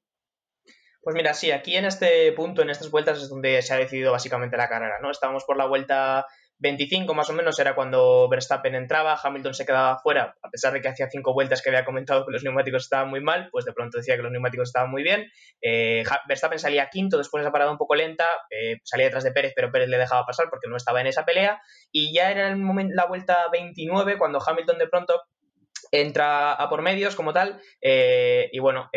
Pues 1.02 1.14
mira, 1.14 1.34
sí, 1.34 1.52
aquí 1.52 1.76
en 1.76 1.84
este 1.84 2.32
punto, 2.32 2.62
en 2.62 2.70
estas 2.70 2.90
vueltas, 2.90 3.22
es 3.22 3.28
donde 3.28 3.62
se 3.62 3.74
ha 3.74 3.76
decidido 3.76 4.10
básicamente 4.10 4.56
la 4.56 4.68
carrera, 4.68 4.98
¿no? 5.00 5.10
Estábamos 5.10 5.44
por 5.44 5.56
la 5.56 5.66
vuelta 5.66 6.26
25 6.58 7.12
más 7.14 7.28
o 7.28 7.34
menos 7.34 7.58
era 7.58 7.74
cuando 7.74 8.28
Verstappen 8.30 8.74
entraba, 8.74 9.18
Hamilton 9.22 9.52
se 9.52 9.66
quedaba 9.66 9.98
fuera, 9.98 10.34
a 10.42 10.50
pesar 10.50 10.72
de 10.72 10.80
que 10.80 10.88
hacía 10.88 11.08
cinco 11.10 11.34
vueltas 11.34 11.60
que 11.60 11.68
había 11.68 11.84
comentado 11.84 12.24
que 12.24 12.32
los 12.32 12.42
neumáticos 12.44 12.84
estaban 12.84 13.10
muy 13.10 13.20
mal, 13.20 13.48
pues 13.52 13.64
de 13.66 13.72
pronto 13.72 13.98
decía 13.98 14.16
que 14.16 14.22
los 14.22 14.32
neumáticos 14.32 14.70
estaban 14.70 14.90
muy 14.90 15.02
bien. 15.02 15.30
Eh, 15.60 16.02
Verstappen 16.28 16.58
salía 16.58 16.88
quinto 16.88 17.18
después 17.18 17.42
de 17.42 17.46
esa 17.46 17.52
parada 17.52 17.70
un 17.70 17.78
poco 17.78 17.94
lenta, 17.94 18.26
eh, 18.50 18.78
salía 18.84 19.06
detrás 19.06 19.24
de 19.24 19.32
Pérez, 19.32 19.52
pero 19.54 19.70
Pérez 19.70 19.88
le 19.88 19.98
dejaba 19.98 20.24
pasar 20.24 20.48
porque 20.48 20.68
no 20.68 20.76
estaba 20.76 21.00
en 21.00 21.08
esa 21.08 21.24
pelea. 21.26 21.60
Y 21.92 22.14
ya 22.14 22.30
era 22.30 22.54
la 22.56 23.06
vuelta 23.06 23.48
29 23.52 24.16
cuando 24.16 24.40
Hamilton 24.44 24.78
de 24.78 24.88
pronto 24.88 25.22
entra 25.92 26.52
a 26.54 26.68
por 26.68 26.82
medios 26.82 27.14
como 27.14 27.32
tal 27.32 27.60
eh, 27.80 28.48
y 28.50 28.58
bueno, 28.58 28.90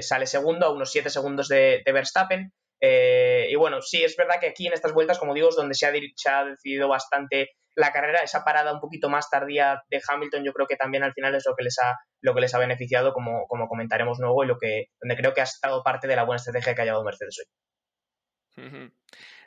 sale 0.00 0.26
segundo 0.26 0.66
a 0.66 0.72
unos 0.72 0.90
7 0.92 1.10
segundos 1.10 1.48
de 1.48 1.82
Verstappen. 1.84 2.52
Eh, 2.84 3.46
y 3.48 3.54
bueno, 3.54 3.80
sí, 3.80 4.02
es 4.02 4.16
verdad 4.16 4.40
que 4.40 4.48
aquí 4.48 4.66
en 4.66 4.72
estas 4.72 4.92
vueltas, 4.92 5.20
como 5.20 5.34
digo, 5.34 5.48
es 5.48 5.54
donde 5.54 5.74
se 5.74 5.86
ha, 5.86 5.90
ha, 5.90 6.44
decidido 6.44 6.88
bastante 6.88 7.50
la 7.76 7.92
carrera. 7.92 8.20
Esa 8.20 8.44
parada 8.44 8.72
un 8.72 8.80
poquito 8.80 9.08
más 9.08 9.30
tardía 9.30 9.80
de 9.88 10.02
Hamilton, 10.06 10.42
yo 10.42 10.52
creo 10.52 10.66
que 10.66 10.74
también 10.74 11.04
al 11.04 11.12
final 11.12 11.32
es 11.36 11.44
lo 11.46 11.54
que 11.54 11.62
les 11.62 11.78
ha, 11.78 11.96
lo 12.20 12.34
que 12.34 12.40
les 12.40 12.52
ha 12.54 12.58
beneficiado, 12.58 13.12
como, 13.12 13.46
como 13.46 13.68
comentaremos 13.68 14.18
luego, 14.18 14.42
y 14.42 14.48
lo 14.48 14.58
que, 14.58 14.86
donde 15.00 15.16
creo 15.16 15.32
que 15.32 15.42
ha 15.42 15.44
estado 15.44 15.84
parte 15.84 16.08
de 16.08 16.16
la 16.16 16.24
buena 16.24 16.38
estrategia 16.38 16.74
que 16.74 16.82
ha 16.82 16.84
llevado 16.84 17.04
Mercedes 17.04 17.38
hoy. 17.38 18.92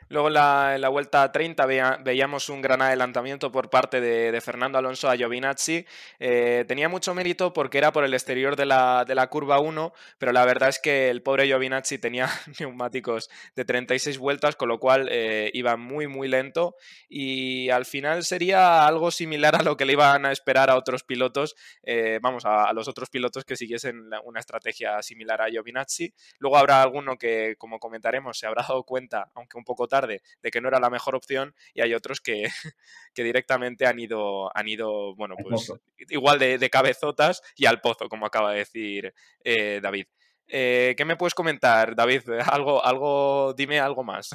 Luego 0.08 0.28
en 0.28 0.34
la, 0.34 0.78
la, 0.78 0.88
vuelta 0.88 1.32
30 1.32 1.66
veía, 1.66 1.98
veíamos 2.02 2.48
un 2.48 2.62
gran 2.62 2.80
adelantamiento 2.80 3.50
por 3.50 3.70
parte 3.70 4.00
de, 4.00 4.30
de 4.30 4.40
Fernando 4.40 4.78
Alonso 4.78 5.10
a 5.10 5.16
Giovinazzi. 5.16 5.84
Eh, 6.20 6.64
tenía 6.68 6.88
mucho 6.88 7.12
mérito 7.12 7.52
porque 7.52 7.78
era 7.78 7.90
por 7.92 8.04
el 8.04 8.14
exterior 8.14 8.54
de 8.54 8.66
la, 8.66 9.04
de 9.04 9.16
la, 9.16 9.26
curva 9.26 9.58
1, 9.58 9.92
pero 10.18 10.30
la 10.30 10.44
verdad 10.44 10.68
es 10.68 10.78
que 10.78 11.10
el 11.10 11.22
pobre 11.22 11.46
Giovinazzi 11.46 11.98
tenía 11.98 12.28
neumáticos 12.60 13.28
de 13.56 13.64
36 13.64 14.18
vueltas, 14.18 14.54
con 14.54 14.68
lo 14.68 14.78
cual 14.78 15.08
eh, 15.10 15.50
iba 15.54 15.76
muy, 15.76 16.06
muy 16.06 16.28
lento. 16.28 16.76
Y 17.08 17.70
al 17.70 17.84
final 17.84 18.22
sería 18.22 18.86
algo 18.86 19.10
similar 19.10 19.56
a 19.56 19.62
lo 19.62 19.76
que 19.76 19.86
le 19.86 19.94
iban 19.94 20.24
a 20.24 20.30
esperar 20.30 20.70
a 20.70 20.76
otros 20.76 21.02
pilotos, 21.02 21.56
eh, 21.82 22.20
vamos, 22.22 22.44
a, 22.44 22.64
a, 22.64 22.72
los 22.72 22.86
otros 22.86 23.10
pilotos 23.10 23.44
que 23.44 23.56
siguiesen 23.56 24.08
una 24.24 24.38
estrategia 24.38 25.02
similar 25.02 25.42
a 25.42 25.48
Giovinazzi. 25.48 26.14
Luego 26.38 26.58
habrá 26.58 26.80
alguno 26.80 27.16
que, 27.16 27.56
como 27.58 27.80
comentaremos, 27.80 28.38
se 28.38 28.46
habrá 28.46 28.62
dado 28.62 28.84
cuenta, 28.84 29.32
aunque 29.34 29.58
un 29.58 29.64
poco 29.64 29.88
tarde, 29.88 29.95
tarde 29.96 30.22
de 30.42 30.50
que 30.50 30.60
no 30.60 30.68
era 30.68 30.80
la 30.80 30.90
mejor 30.90 31.14
opción 31.14 31.54
y 31.74 31.80
hay 31.80 31.94
otros 31.94 32.20
que, 32.20 32.44
que 33.14 33.24
directamente 33.24 33.86
han 33.86 33.98
ido, 33.98 34.50
han 34.56 34.68
ido 34.68 35.14
bueno, 35.16 35.36
pues 35.42 35.72
igual 36.10 36.38
de, 36.38 36.58
de, 36.58 36.70
cabezotas 36.70 37.42
y 37.56 37.66
al 37.66 37.80
pozo, 37.80 38.08
como 38.08 38.26
acaba 38.26 38.52
de 38.52 38.58
decir 38.58 39.14
eh, 39.44 39.80
David. 39.82 40.06
Eh, 40.48 40.94
¿Qué 40.96 41.04
me 41.04 41.16
puedes 41.16 41.34
comentar, 41.34 41.96
David? 41.96 42.22
Algo, 42.52 42.84
algo, 42.84 43.54
dime 43.54 43.80
algo 43.80 44.04
más. 44.04 44.30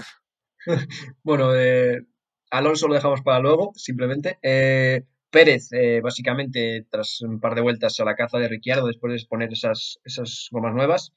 bueno, 1.23 1.55
eh, 1.55 2.01
Alonso 2.49 2.87
lo 2.87 2.95
dejamos 2.95 3.21
para 3.21 3.39
luego, 3.39 3.71
simplemente. 3.75 4.37
Pérez, 5.29 5.69
básicamente, 6.03 6.85
tras 6.89 7.21
un 7.21 7.39
par 7.39 7.55
de 7.55 7.61
vueltas 7.61 7.97
a 7.99 8.03
la 8.03 8.15
caza 8.15 8.37
de 8.37 8.49
Ricciardo, 8.49 8.87
después 8.87 9.13
de 9.13 9.27
poner 9.27 9.53
esas, 9.53 9.99
esas 10.03 10.49
gomas 10.51 10.73
nuevas. 10.73 11.13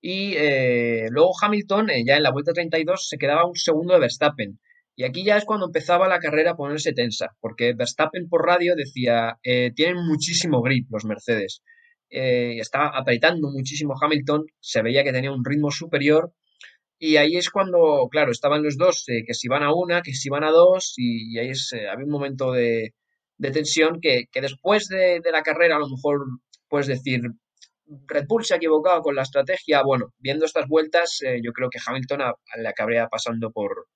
Y 0.00 0.34
eh, 0.36 1.06
luego 1.10 1.32
Hamilton, 1.40 1.88
ya 2.06 2.16
en 2.16 2.22
la 2.22 2.32
vuelta 2.32 2.52
32, 2.52 3.08
se 3.08 3.18
quedaba 3.18 3.46
un 3.46 3.56
segundo 3.56 3.94
de 3.94 4.00
Verstappen. 4.00 4.60
Y 4.96 5.04
aquí 5.04 5.24
ya 5.24 5.36
es 5.36 5.44
cuando 5.44 5.66
empezaba 5.66 6.08
la 6.08 6.18
carrera 6.18 6.52
a 6.52 6.56
ponerse 6.56 6.92
tensa, 6.92 7.36
porque 7.40 7.72
Verstappen 7.74 8.28
por 8.28 8.44
radio 8.44 8.74
decía, 8.76 9.38
tienen 9.42 9.96
muchísimo 10.04 10.60
grip 10.60 10.88
los 10.90 11.04
Mercedes. 11.04 11.62
estaba 12.08 12.88
apretando 12.98 13.48
muchísimo 13.50 13.94
Hamilton, 14.00 14.46
se 14.60 14.82
veía 14.82 15.04
que 15.04 15.12
tenía 15.12 15.30
un 15.30 15.44
ritmo 15.44 15.70
superior 15.70 16.32
y 16.98 17.16
ahí 17.16 17.36
es 17.36 17.50
cuando, 17.50 18.08
claro, 18.10 18.32
estaban 18.32 18.62
los 18.62 18.76
dos, 18.76 19.04
eh, 19.08 19.22
que 19.26 19.34
si 19.34 19.48
van 19.48 19.62
a 19.62 19.72
una, 19.72 20.02
que 20.02 20.14
si 20.14 20.28
van 20.30 20.42
a 20.44 20.50
dos, 20.50 20.94
y, 20.96 21.38
ahí 21.38 21.50
es, 21.50 21.72
eh, 21.72 21.88
había 21.88 22.04
un 22.04 22.10
momento 22.10 22.52
de, 22.52 22.94
tensión 23.52 24.00
que, 24.00 24.26
después 24.34 24.88
de, 24.88 25.20
la 25.32 25.42
carrera 25.42 25.76
a 25.76 25.78
lo 25.78 25.88
mejor 25.88 26.26
puedes 26.68 26.88
decir, 26.88 27.20
Red 28.06 28.26
Bull 28.26 28.44
se 28.44 28.54
ha 28.54 28.56
equivocado 28.58 29.02
con 29.02 29.14
la 29.14 29.22
estrategia. 29.22 29.82
Bueno, 29.82 30.12
viendo 30.18 30.44
estas 30.44 30.68
vueltas, 30.68 31.20
eh, 31.22 31.40
yo 31.42 31.52
creo 31.52 31.70
que 31.70 31.78
Hamilton 31.84 32.20
le 32.56 32.68
acabaría 32.68 33.08
pasando 33.08 33.50
por, 33.50 33.86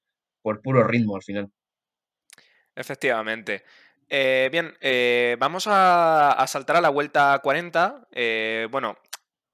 por 0.43 0.63
puro 0.63 0.85
ritmo 0.85 1.17
al 1.17 1.23
final. 1.23 1.51
Efectivamente. 2.75 3.65
bien, 4.09 4.75
vamos 5.39 5.67
a, 5.67 6.33
a, 6.33 6.47
saltar 6.47 6.77
a 6.77 6.81
la 6.81 6.89
vuelta 6.89 7.39
40. 7.43 8.09
bueno, 8.71 8.97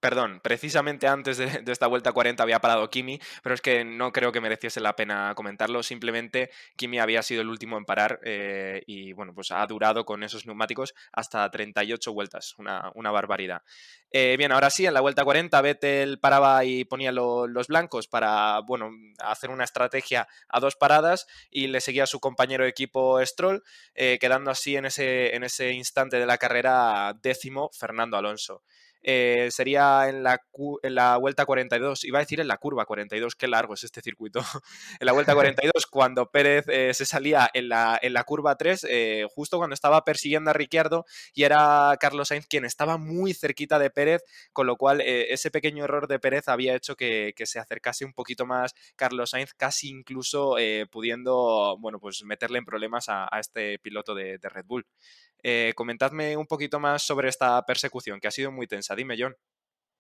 Perdón, 0.01 0.39
precisamente 0.45 1.09
antes 1.09 1.39
de, 1.39 1.65
esta 1.67 1.89
vuelta 1.89 2.13
40 2.13 2.41
había 2.41 2.61
parado 2.61 2.89
Kimi, 2.89 3.19
pero 3.43 3.55
es 3.57 3.61
que 3.61 3.85
no 3.85 4.13
creo 4.13 4.31
que 4.31 4.41
mereciese 4.41 4.79
la 4.81 4.95
pena 4.95 5.33
comentarlo. 5.35 5.83
Simplemente 5.83 6.51
Kimi 6.77 7.01
había 7.01 7.21
sido 7.23 7.43
el 7.43 7.49
último 7.49 7.77
en 7.77 7.85
parar 7.85 8.21
eh, 8.23 8.85
y 8.87 9.13
bueno, 9.13 9.35
pues 9.35 9.51
ha 9.51 9.67
durado 9.67 10.05
con 10.05 10.23
esos 10.23 10.47
neumáticos 10.47 10.95
hasta 11.13 11.51
38 11.51 12.13
vueltas, 12.13 12.55
una, 12.59 13.11
barbaridad. 13.11 13.63
Eh, 14.13 14.37
bien, 14.39 14.53
ahora 14.53 14.71
sí, 14.71 14.87
en 14.87 14.95
la 14.95 15.01
vuelta 15.01 15.25
40 15.25 15.61
Vettel 15.63 16.21
paraba 16.21 16.65
y 16.65 16.85
ponía 16.85 17.11
los 17.11 17.67
blancos 17.67 18.07
para 18.07 18.61
bueno, 18.61 18.93
hacer 19.19 19.51
una 19.51 19.65
estrategia 19.65 20.29
a 20.49 20.61
dos 20.61 20.77
paradas 20.77 21.27
y 21.51 21.67
le 21.67 21.81
seguía 21.81 22.07
su 22.07 22.21
compañero 22.21 22.63
de 22.63 22.71
equipo 22.71 23.21
Stroll, 23.27 23.65
eh, 23.95 24.19
quedando 24.21 24.53
así 24.53 24.77
en 24.77 24.85
ese, 24.87 25.35
en 25.35 25.43
ese 25.43 25.73
instante 25.73 26.21
de 26.21 26.27
la 26.27 26.39
carrera 26.39 27.17
décimo 27.21 27.71
Fernando 27.73 28.17
Alonso. 28.17 28.63
Eh, 29.03 29.49
sería 29.51 30.09
en 30.09 30.23
la, 30.23 30.41
en 30.83 30.95
la 30.95 31.17
vuelta 31.17 31.47
42, 31.47 32.05
iba 32.05 32.19
a 32.19 32.23
decir 32.23 32.41
en 32.41 32.49
la 32.49 32.57
curva 32.57 32.85
42, 32.85 33.37
qué 33.37 33.49
largo 33.49 33.75
es 33.75 33.85
este 33.85 34.01
circuito. 34.01 34.41
en 35.01 35.07
la 35.07 35.13
vuelta 35.13 35.35
42, 35.35 35.87
cuando 35.87 36.31
Pérez 36.31 36.65
eh, 36.69 36.93
se 36.95 37.07
salía 37.07 37.49
en 37.55 37.69
la, 37.69 37.99
en 38.01 38.13
la 38.13 38.25
curva 38.25 38.57
3, 38.57 38.87
eh, 38.89 39.27
justo 39.31 39.59
cuando 39.59 39.75
estaba 39.75 40.05
persiguiendo 40.05 40.51
a 40.51 40.55
Ricciardo 40.55 41.05
y 41.33 41.45
era 41.45 41.97
Carlos 42.01 42.29
Sainz 42.29 42.47
quien 42.47 42.65
estaba 42.65 42.99
muy 42.99 43.35
cerquita 43.35 43.79
de 43.79 43.91
Pérez, 43.91 44.23
con 44.53 44.67
lo 44.67 44.77
cual 44.77 45.01
ese 45.01 45.51
pequeño 45.51 45.85
error 45.85 46.09
de 46.09 46.19
Pérez 46.19 46.49
había 46.49 46.75
hecho 46.75 46.97
que, 46.97 47.35
se 47.45 47.59
acercase 47.59 48.05
un 48.05 48.13
poquito 48.13 48.47
más 48.47 48.75
Carlos 48.97 49.31
Sainz, 49.31 49.55
casi 49.55 49.89
incluso 49.89 50.57
pudiendo, 50.91 51.77
bueno, 51.79 51.99
pues 51.99 52.23
meterle 52.25 52.59
en 52.59 52.65
problemas 52.65 53.07
a, 53.09 53.29
este 53.39 53.79
piloto 53.79 54.15
de 54.15 54.39
Red 54.43 54.65
Bull. 54.67 54.87
Eh, 55.43 55.73
comentadme 55.77 56.37
un 56.37 56.47
poquito 56.47 56.81
más 56.81 57.03
sobre 57.03 57.29
esta 57.29 57.65
persecución, 57.65 58.21
que 58.21 58.29
ha 58.29 58.31
sido 58.31 58.53
muy 58.53 58.67
tensa. 58.67 58.95
Dime, 58.97 59.17
John. 59.19 59.35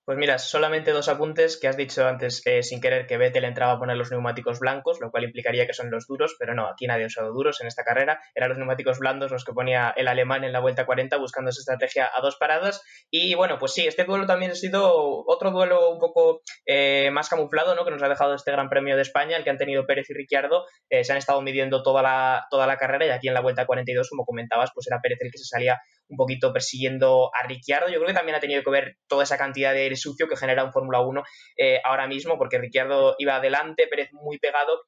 Pues 0.09 0.17
mira, 0.17 0.39
solamente 0.39 0.93
dos 0.93 1.11
apuntes 1.11 1.59
que 1.59 1.69
has 1.69 1.77
dicho 1.77 2.09
antes 2.09 2.41
eh, 2.47 2.63
sin 2.63 2.81
querer 2.81 3.07
que 3.07 3.19
Vettel 3.19 3.45
entraba 3.45 3.73
a 3.73 3.79
poner 3.79 3.95
los 3.95 4.11
neumáticos 4.11 4.59
blancos, 4.59 5.01
lo 5.03 5.11
cual 5.11 5.25
implicaría 5.25 5.67
que 5.67 5.75
son 5.75 5.91
los 5.91 6.07
duros, 6.07 6.35
pero 6.39 6.55
no, 6.55 6.67
aquí 6.67 6.87
nadie 6.87 7.05
ha 7.05 7.09
usado 7.09 7.31
duros 7.31 7.61
en 7.61 7.67
esta 7.67 7.85
carrera, 7.85 8.19
eran 8.35 8.49
los 8.49 8.57
neumáticos 8.57 9.01
blandos 9.01 9.31
los 9.31 9.45
que 9.45 9.53
ponía 9.53 9.93
el 9.95 10.09
alemán 10.09 10.45
en 10.45 10.53
la 10.55 10.61
vuelta 10.61 10.87
40 10.87 11.15
buscando 11.19 11.51
esa 11.51 11.61
estrategia 11.61 12.11
a 12.11 12.23
dos 12.23 12.37
paradas 12.37 12.83
y 13.11 13.35
bueno, 13.35 13.59
pues 13.59 13.75
sí, 13.75 13.87
este 13.87 14.05
duelo 14.05 14.25
también 14.25 14.53
ha 14.53 14.55
sido 14.55 15.27
otro 15.27 15.51
duelo 15.51 15.91
un 15.91 15.99
poco 15.99 16.41
eh, 16.65 17.11
más 17.13 17.29
camuflado, 17.29 17.75
¿no? 17.75 17.85
Que 17.85 17.91
nos 17.91 18.03
ha 18.03 18.09
dejado 18.09 18.35
este 18.35 18.51
Gran 18.51 18.71
Premio 18.71 18.97
de 18.97 19.03
España, 19.03 19.37
el 19.37 19.45
que 19.45 19.51
han 19.51 19.59
tenido 19.59 19.85
Pérez 19.85 20.09
y 20.09 20.15
Ricciardo, 20.15 20.65
eh, 20.89 21.05
se 21.05 21.13
han 21.13 21.19
estado 21.19 21.43
midiendo 21.43 21.83
toda 21.83 22.01
la, 22.01 22.47
toda 22.51 22.67
la 22.67 22.79
carrera 22.79 23.05
y 23.05 23.11
aquí 23.11 23.29
en 23.29 23.35
la 23.35 23.43
vuelta 23.43 23.67
42, 23.67 24.09
como 24.09 24.25
comentabas, 24.25 24.71
pues 24.73 24.87
era 24.87 25.03
Pérez 25.03 25.19
el 25.21 25.31
que 25.31 25.37
se 25.37 25.45
salía 25.45 25.79
un 26.09 26.17
poquito 26.17 26.53
persiguiendo 26.53 27.31
a 27.35 27.47
Ricciardo. 27.47 27.89
Yo 27.89 27.97
creo 27.97 28.09
que 28.09 28.15
también 28.15 28.37
ha 28.37 28.41
tenido 28.41 28.63
que 28.63 28.71
ver 28.71 28.97
toda 29.07 29.25
esa 29.25 29.39
cantidad 29.39 29.73
de 29.73 29.83
aire 29.83 29.97
sucio 29.97 30.29
que 30.29 30.37
genera 30.37 30.65
un 30.65 30.73
Fórmula 30.73 31.01
1 31.01 31.23
eh, 31.57 31.81
ahora 31.85 32.07
mismo, 32.07 32.39
porque 32.39 32.59
Ricciardo 32.59 33.15
iba 33.19 33.37
adelante, 33.37 33.87
Pérez 33.87 34.11
muy 34.13 34.39
pegado 34.39 34.83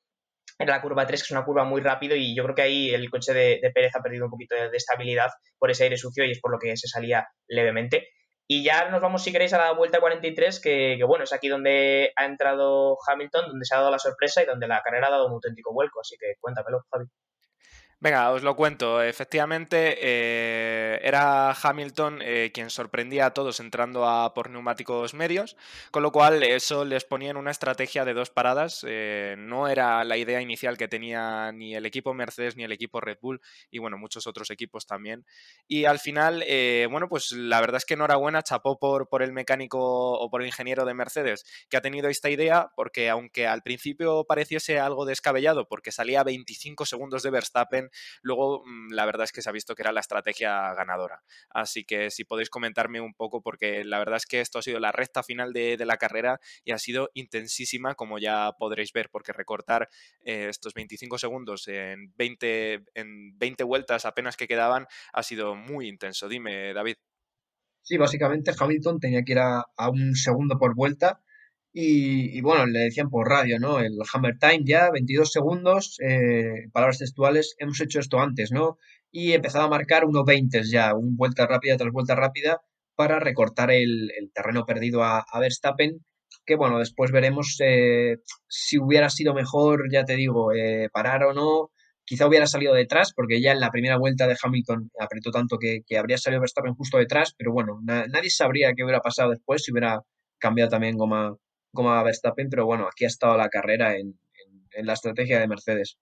en 0.58 0.68
la 0.68 0.82
curva 0.82 1.06
3, 1.06 1.20
que 1.20 1.24
es 1.24 1.30
una 1.30 1.44
curva 1.44 1.64
muy 1.64 1.80
rápido, 1.80 2.14
y 2.16 2.34
yo 2.36 2.42
creo 2.44 2.54
que 2.54 2.62
ahí 2.62 2.90
el 2.90 3.08
coche 3.10 3.32
de, 3.32 3.70
Pérez 3.74 3.96
ha 3.96 4.02
perdido 4.02 4.26
un 4.26 4.30
poquito 4.30 4.54
de, 4.54 4.76
estabilidad 4.76 5.30
por 5.58 5.70
ese 5.70 5.84
aire 5.84 5.96
sucio 5.96 6.24
y 6.24 6.32
es 6.32 6.40
por 6.40 6.52
lo 6.52 6.58
que 6.58 6.76
se 6.76 6.86
salía 6.86 7.26
levemente. 7.48 8.08
Y 8.46 8.64
ya 8.64 8.90
nos 8.90 9.00
vamos, 9.00 9.22
si 9.22 9.32
queréis, 9.32 9.52
a 9.52 9.58
la 9.58 9.72
vuelta 9.72 10.00
43, 10.00 10.60
que, 10.60 10.96
que, 10.98 11.04
bueno, 11.04 11.24
es 11.24 11.32
aquí 11.32 11.48
donde 11.48 12.12
ha 12.16 12.24
entrado 12.24 12.98
Hamilton, 13.06 13.46
donde 13.46 13.64
se 13.64 13.74
ha 13.74 13.78
dado 13.78 13.92
la 13.92 13.98
sorpresa 13.98 14.42
y 14.42 14.46
donde 14.46 14.66
la 14.66 14.82
carrera 14.82 15.06
ha 15.06 15.10
dado 15.12 15.26
un 15.26 15.34
auténtico 15.34 15.72
vuelco. 15.72 16.00
Así 16.00 16.16
que 16.18 16.34
cuéntamelo, 16.40 16.80
Javi. 16.90 17.06
Venga, 18.02 18.30
os 18.32 18.42
lo 18.42 18.56
cuento. 18.56 19.02
Efectivamente, 19.02 19.98
eh, 20.00 21.00
era 21.02 21.50
Hamilton 21.52 22.20
eh, 22.22 22.50
quien 22.50 22.70
sorprendía 22.70 23.26
a 23.26 23.34
todos 23.34 23.60
entrando 23.60 24.08
a 24.08 24.32
por 24.32 24.48
neumáticos 24.48 25.12
medios, 25.12 25.54
con 25.90 26.02
lo 26.02 26.10
cual 26.10 26.42
eso 26.42 26.86
les 26.86 27.04
ponía 27.04 27.30
en 27.30 27.36
una 27.36 27.50
estrategia 27.50 28.06
de 28.06 28.14
dos 28.14 28.30
paradas. 28.30 28.86
Eh, 28.88 29.34
no 29.36 29.68
era 29.68 30.02
la 30.04 30.16
idea 30.16 30.40
inicial 30.40 30.78
que 30.78 30.88
tenía 30.88 31.52
ni 31.52 31.74
el 31.74 31.84
equipo 31.84 32.14
Mercedes 32.14 32.56
ni 32.56 32.64
el 32.64 32.72
equipo 32.72 33.02
Red 33.02 33.18
Bull 33.20 33.42
y 33.70 33.80
bueno, 33.80 33.98
muchos 33.98 34.26
otros 34.26 34.50
equipos 34.50 34.86
también. 34.86 35.26
Y 35.68 35.84
al 35.84 35.98
final, 35.98 36.42
bueno, 36.90 37.06
pues 37.10 37.32
la 37.32 37.60
verdad 37.60 37.76
es 37.76 37.84
que 37.84 37.94
enhorabuena, 37.94 38.42
chapó 38.42 38.78
por, 38.78 39.10
por 39.10 39.22
el 39.22 39.32
mecánico 39.32 39.78
o 39.78 40.30
por 40.30 40.40
el 40.40 40.46
ingeniero 40.46 40.86
de 40.86 40.94
Mercedes 40.94 41.44
que 41.68 41.76
ha 41.76 41.82
tenido 41.82 42.08
esta 42.08 42.30
idea, 42.30 42.72
porque 42.76 43.10
aunque 43.10 43.46
al 43.46 43.62
principio 43.62 44.24
pareciese 44.24 44.78
algo 44.78 45.04
descabellado, 45.04 45.68
porque 45.68 45.92
salía 45.92 46.24
25 46.24 46.86
segundos 46.86 47.22
de 47.22 47.30
Verstappen, 47.30 47.89
luego 48.22 48.62
mm, 48.64 48.92
la 48.92 49.04
verdad 49.06 49.24
es 49.24 49.32
que 49.32 49.42
se 49.42 49.48
ha 49.48 49.52
visto 49.52 49.74
que 49.74 49.82
era 49.82 49.92
la 49.92 50.00
estrategia 50.00 50.72
ganadora. 50.74 51.22
Así 51.48 51.84
que 51.84 52.10
si 52.10 52.24
podéis 52.24 52.50
comentarme 52.50 53.00
un 53.00 53.14
poco, 53.14 53.42
porque 53.42 53.84
la 53.84 53.98
verdad 53.98 54.16
es 54.16 54.26
que 54.26 54.40
esto 54.40 54.58
ha 54.58 54.62
sido 54.62 54.80
la 54.80 54.92
recta 54.92 55.22
final 55.22 55.52
de, 55.52 55.76
la 55.80 55.96
carrera 55.96 56.40
y 56.62 56.72
ha 56.72 56.78
sido 56.78 57.10
intensísima, 57.14 57.94
como 57.94 58.18
ya 58.18 58.52
podréis 58.58 58.92
ver, 58.92 59.08
porque 59.10 59.32
recortar 59.32 59.88
eh, 60.20 60.46
estos 60.50 60.74
25 60.74 61.18
segundos 61.18 61.66
en 61.68 62.12
20, 62.16 62.84
en 62.94 63.38
20 63.38 63.64
vueltas 63.64 64.04
apenas 64.04 64.36
que 64.36 64.46
quedaban 64.46 64.86
ha 65.12 65.22
sido 65.22 65.54
muy 65.54 65.88
intenso. 65.88 66.28
Dime, 66.28 66.74
David. 66.74 66.96
Sí, 67.82 67.96
básicamente 67.96 68.52
Hamilton 68.56 69.00
tenía 69.00 69.22
que 69.24 69.32
ir 69.32 69.38
a 69.38 69.88
un 69.88 70.14
segundo 70.14 70.58
por 70.58 70.74
vuelta 70.74 71.22
y, 71.72 72.40
bueno, 72.40 72.66
le 72.66 72.80
decían 72.80 73.10
por 73.10 73.28
radio, 73.28 73.58
¿no? 73.60 73.78
El 73.80 73.96
Hammer 74.12 74.38
Time 74.38 74.62
ya, 74.64 74.90
22 74.90 75.30
segundos, 75.30 75.98
eh, 76.00 76.68
palabras 76.72 76.98
textuales, 76.98 77.54
hemos 77.58 77.80
hecho 77.80 78.00
esto 78.00 78.18
antes, 78.20 78.50
¿no? 78.50 78.78
Y 79.12 79.32
empezaba 79.32 79.66
a 79.66 79.68
marcar 79.68 80.04
1.20 80.04 80.68
ya, 80.70 80.94
un 80.94 81.16
vuelta 81.16 81.46
rápida 81.46 81.76
tras 81.76 81.92
vuelta 81.92 82.16
rápida 82.16 82.60
para 82.96 83.20
recortar 83.20 83.70
el, 83.70 84.10
terreno 84.34 84.66
perdido 84.66 85.04
a, 85.04 85.24
Verstappen, 85.40 86.04
que 86.44 86.56
bueno, 86.56 86.78
después 86.78 87.12
veremos 87.12 87.56
eh, 87.60 88.16
si 88.48 88.78
hubiera 88.78 89.08
sido 89.10 89.34
mejor, 89.34 89.90
ya 89.92 90.04
te 90.04 90.16
digo, 90.16 90.52
eh, 90.52 90.88
parar 90.92 91.24
o 91.24 91.32
no. 91.32 91.70
Quizá 92.04 92.26
hubiera 92.26 92.46
salido 92.46 92.74
detrás, 92.74 93.12
porque 93.14 93.40
ya 93.40 93.52
en 93.52 93.60
la 93.60 93.70
primera 93.70 93.96
vuelta 93.96 94.26
de 94.26 94.36
Hamilton 94.42 94.90
apretó 94.98 95.30
tanto 95.30 95.58
que, 95.58 95.82
habría 95.96 96.18
salido 96.18 96.40
Verstappen 96.40 96.74
justo 96.74 96.98
detrás, 96.98 97.34
pero 97.38 97.52
bueno, 97.52 97.80
nadie 97.84 98.30
sabría 98.30 98.72
qué 98.74 98.82
hubiera 98.84 99.00
pasado 99.00 99.30
después 99.30 99.62
si 99.62 99.72
hubiera 99.72 100.02
cambiado 100.38 100.70
también 100.70 100.96
goma, 100.96 101.36
como 101.72 101.92
a 101.92 102.02
Verstappen, 102.02 102.48
pero 102.48 102.66
bueno, 102.66 102.86
aquí 102.86 103.04
ha 103.04 103.08
estado 103.08 103.36
la 103.36 103.48
carrera 103.48 103.96
en, 103.96 104.18
la 104.82 104.92
estrategia 104.92 105.40
de 105.40 105.48
Mercedes. 105.48 105.98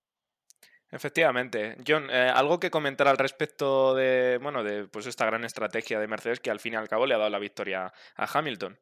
Efectivamente. 0.91 1.77
John, 1.87 2.09
eh, 2.11 2.31
algo 2.35 2.61
que 2.61 2.71
comentar 2.71 3.09
al 3.09 3.19
respecto 3.19 3.95
de, 3.95 4.39
bueno, 4.43 4.63
de 4.63 4.87
pues 4.89 5.07
esta 5.07 5.27
gran 5.27 5.45
estrategia 5.45 5.99
de 5.99 6.07
Mercedes 6.07 6.41
que 6.41 6.51
al 6.51 6.61
fin 6.61 6.75
y 6.75 6.77
al 6.77 6.89
cabo 6.89 7.07
le 7.07 7.15
ha 7.15 7.19
dado 7.19 7.31
la 7.31 7.39
victoria 7.39 7.93
a 8.17 8.39
Hamilton. 8.39 8.79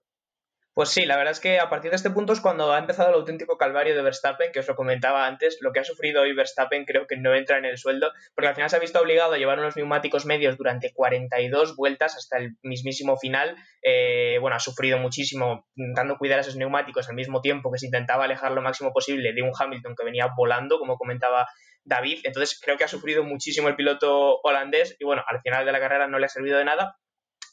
Pues 0.77 0.91
sí, 0.91 1.07
la 1.07 1.17
verdad 1.17 1.33
es 1.33 1.41
que 1.41 1.59
a 1.59 1.71
partir 1.71 1.91
de 1.91 1.97
este 1.97 2.11
punto 2.11 2.35
es 2.35 2.43
cuando 2.43 2.71
ha 2.71 2.79
empezado 2.79 3.09
el 3.09 3.15
auténtico 3.15 3.57
calvario 3.57 3.97
de 3.97 4.03
Verstappen, 4.03 4.53
que 4.53 4.61
os 4.61 4.69
lo 4.69 4.77
comentaba 4.77 5.27
antes. 5.27 5.57
Lo 5.63 5.73
que 5.73 5.81
ha 5.81 5.85
sufrido 5.85 6.21
hoy 6.21 6.35
Verstappen 6.35 6.85
creo 6.85 7.07
que 7.07 7.17
no 7.17 7.35
entra 7.35 7.57
en 7.57 7.65
el 7.65 7.79
sueldo, 7.79 8.13
porque 8.35 8.49
al 8.49 8.55
final 8.55 8.69
se 8.69 8.77
ha 8.77 8.81
visto 8.81 9.01
obligado 9.01 9.33
a 9.33 9.39
llevar 9.39 9.59
unos 9.59 9.75
neumáticos 9.75 10.27
medios 10.27 10.59
durante 10.59 10.93
42 10.93 11.77
vueltas 11.77 12.17
hasta 12.17 12.37
el 12.37 12.59
mismísimo 12.63 13.17
final. 13.17 13.57
Eh, 13.81 14.37
bueno, 14.43 14.57
ha 14.57 14.61
sufrido 14.61 14.99
muchísimo 14.99 15.67
intentando 15.77 16.19
cuidar 16.19 16.41
esos 16.41 16.57
neumáticos 16.57 17.09
al 17.09 17.15
mismo 17.15 17.41
tiempo 17.41 17.73
que 17.73 17.79
se 17.79 17.87
intentaba 17.87 18.25
alejar 18.25 18.53
lo 18.53 18.61
máximo 18.61 18.93
posible 18.93 19.33
de 19.33 19.41
un 19.41 19.53
Hamilton 19.59 19.95
que 19.97 20.05
venía 20.05 20.29
volando, 20.37 20.79
como 20.79 20.99
comentaba 20.99 21.49
David. 21.85 22.19
Entonces 22.25 22.61
creo 22.63 22.77
que 22.77 22.85
ha 22.85 22.89
sufrido 22.89 23.25
muchísimo 23.25 23.69
el 23.69 23.77
piloto 23.77 24.41
holandés 24.43 24.95
y 24.99 25.07
bueno, 25.07 25.25
al 25.27 25.41
final 25.41 25.65
de 25.65 25.73
la 25.73 25.81
carrera 25.81 26.07
no 26.07 26.19
le 26.19 26.27
ha 26.27 26.29
servido 26.29 26.59
de 26.59 26.67
nada 26.67 26.99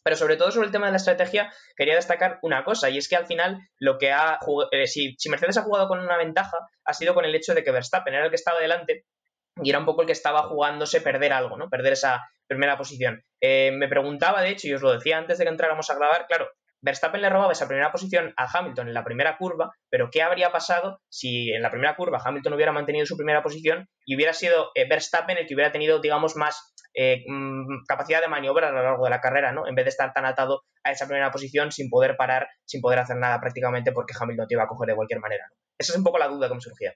pero 0.03 0.15
sobre 0.15 0.35
todo 0.37 0.51
sobre 0.51 0.67
el 0.67 0.71
tema 0.71 0.87
de 0.87 0.91
la 0.91 0.97
estrategia, 0.97 1.51
quería 1.75 1.95
destacar 1.95 2.39
una 2.41 2.63
cosa, 2.63 2.89
y 2.89 2.97
es 2.97 3.07
que 3.07 3.15
al 3.15 3.25
final 3.25 3.59
lo 3.79 3.97
que 3.97 4.11
ha 4.11 4.39
eh, 4.71 4.87
si, 4.87 5.15
Mercedes 5.29 5.57
ha 5.57 5.63
jugado 5.63 5.87
con 5.87 5.99
una 5.99 6.17
ventaja, 6.17 6.57
ha 6.85 6.93
sido 6.93 7.13
con 7.13 7.25
el 7.25 7.33
hecho 7.35 7.53
de 7.53 7.63
que 7.63 7.71
Verstappen 7.71 8.13
era 8.13 8.25
el 8.25 8.29
que 8.29 8.35
estaba 8.35 8.59
delante 8.59 9.05
y 9.61 9.69
era 9.69 9.79
un 9.79 9.85
poco 9.85 10.01
el 10.01 10.07
que 10.07 10.13
estaba 10.13 10.43
jugándose 10.43 11.01
perder 11.01 11.31
algo, 11.31 11.57
¿no? 11.57 11.69
Perder 11.69 11.93
esa 11.93 12.21
primera 12.47 12.77
posición. 12.77 13.23
Eh, 13.39 13.71
me 13.71 13.87
preguntaba, 13.87 14.41
de 14.41 14.49
hecho, 14.49 14.67
y 14.67 14.73
os 14.73 14.81
lo 14.81 14.91
decía 14.91 15.17
antes 15.17 15.37
de 15.37 15.45
que 15.45 15.51
entráramos 15.51 15.89
a 15.89 15.95
grabar, 15.95 16.25
claro, 16.27 16.49
Verstappen 16.83 17.21
le 17.21 17.29
robaba 17.29 17.53
esa 17.53 17.67
primera 17.67 17.91
posición 17.91 18.33
a 18.35 18.45
Hamilton 18.51 18.89
en 18.89 18.93
la 18.93 19.05
primera 19.05 19.37
curva, 19.37 19.71
pero 19.89 20.09
¿qué 20.11 20.21
habría 20.21 20.51
pasado 20.51 20.99
si 21.07 21.53
en 21.53 21.61
la 21.61 21.69
primera 21.69 21.95
curva 21.95 22.21
Hamilton 22.23 22.53
hubiera 22.53 22.73
mantenido 22.73 23.05
su 23.05 23.15
primera 23.15 23.41
posición 23.41 23.87
y 24.05 24.17
hubiera 24.17 24.33
sido 24.33 24.71
eh, 24.75 24.85
Verstappen 24.87 25.37
el 25.37 25.47
que 25.47 25.53
hubiera 25.53 25.71
tenido, 25.71 25.99
digamos, 25.99 26.35
más 26.35 26.72
eh, 26.93 27.23
mm, 27.27 27.85
capacidad 27.87 28.21
de 28.21 28.27
maniobra 28.27 28.69
a 28.69 28.71
lo 28.71 28.83
largo 28.83 29.03
de 29.05 29.09
la 29.09 29.21
carrera, 29.21 29.51
¿no? 29.51 29.67
En 29.67 29.75
vez 29.75 29.85
de 29.85 29.89
estar 29.89 30.13
tan 30.13 30.25
atado 30.25 30.63
a 30.83 30.91
esa 30.91 31.07
primera 31.07 31.31
posición 31.31 31.71
sin 31.71 31.89
poder 31.89 32.15
parar, 32.17 32.47
sin 32.65 32.81
poder 32.81 32.99
hacer 32.99 33.17
nada 33.17 33.39
prácticamente 33.39 33.91
porque 33.91 34.13
Hamilton 34.19 34.47
te 34.47 34.55
iba 34.55 34.63
a 34.63 34.67
coger 34.67 34.89
de 34.89 34.95
cualquier 34.95 35.19
manera. 35.19 35.45
Esa 35.77 35.93
es 35.93 35.97
un 35.97 36.03
poco 36.03 36.19
la 36.19 36.27
duda 36.27 36.47
que 36.47 36.55
me 36.55 36.61
surgía. 36.61 36.93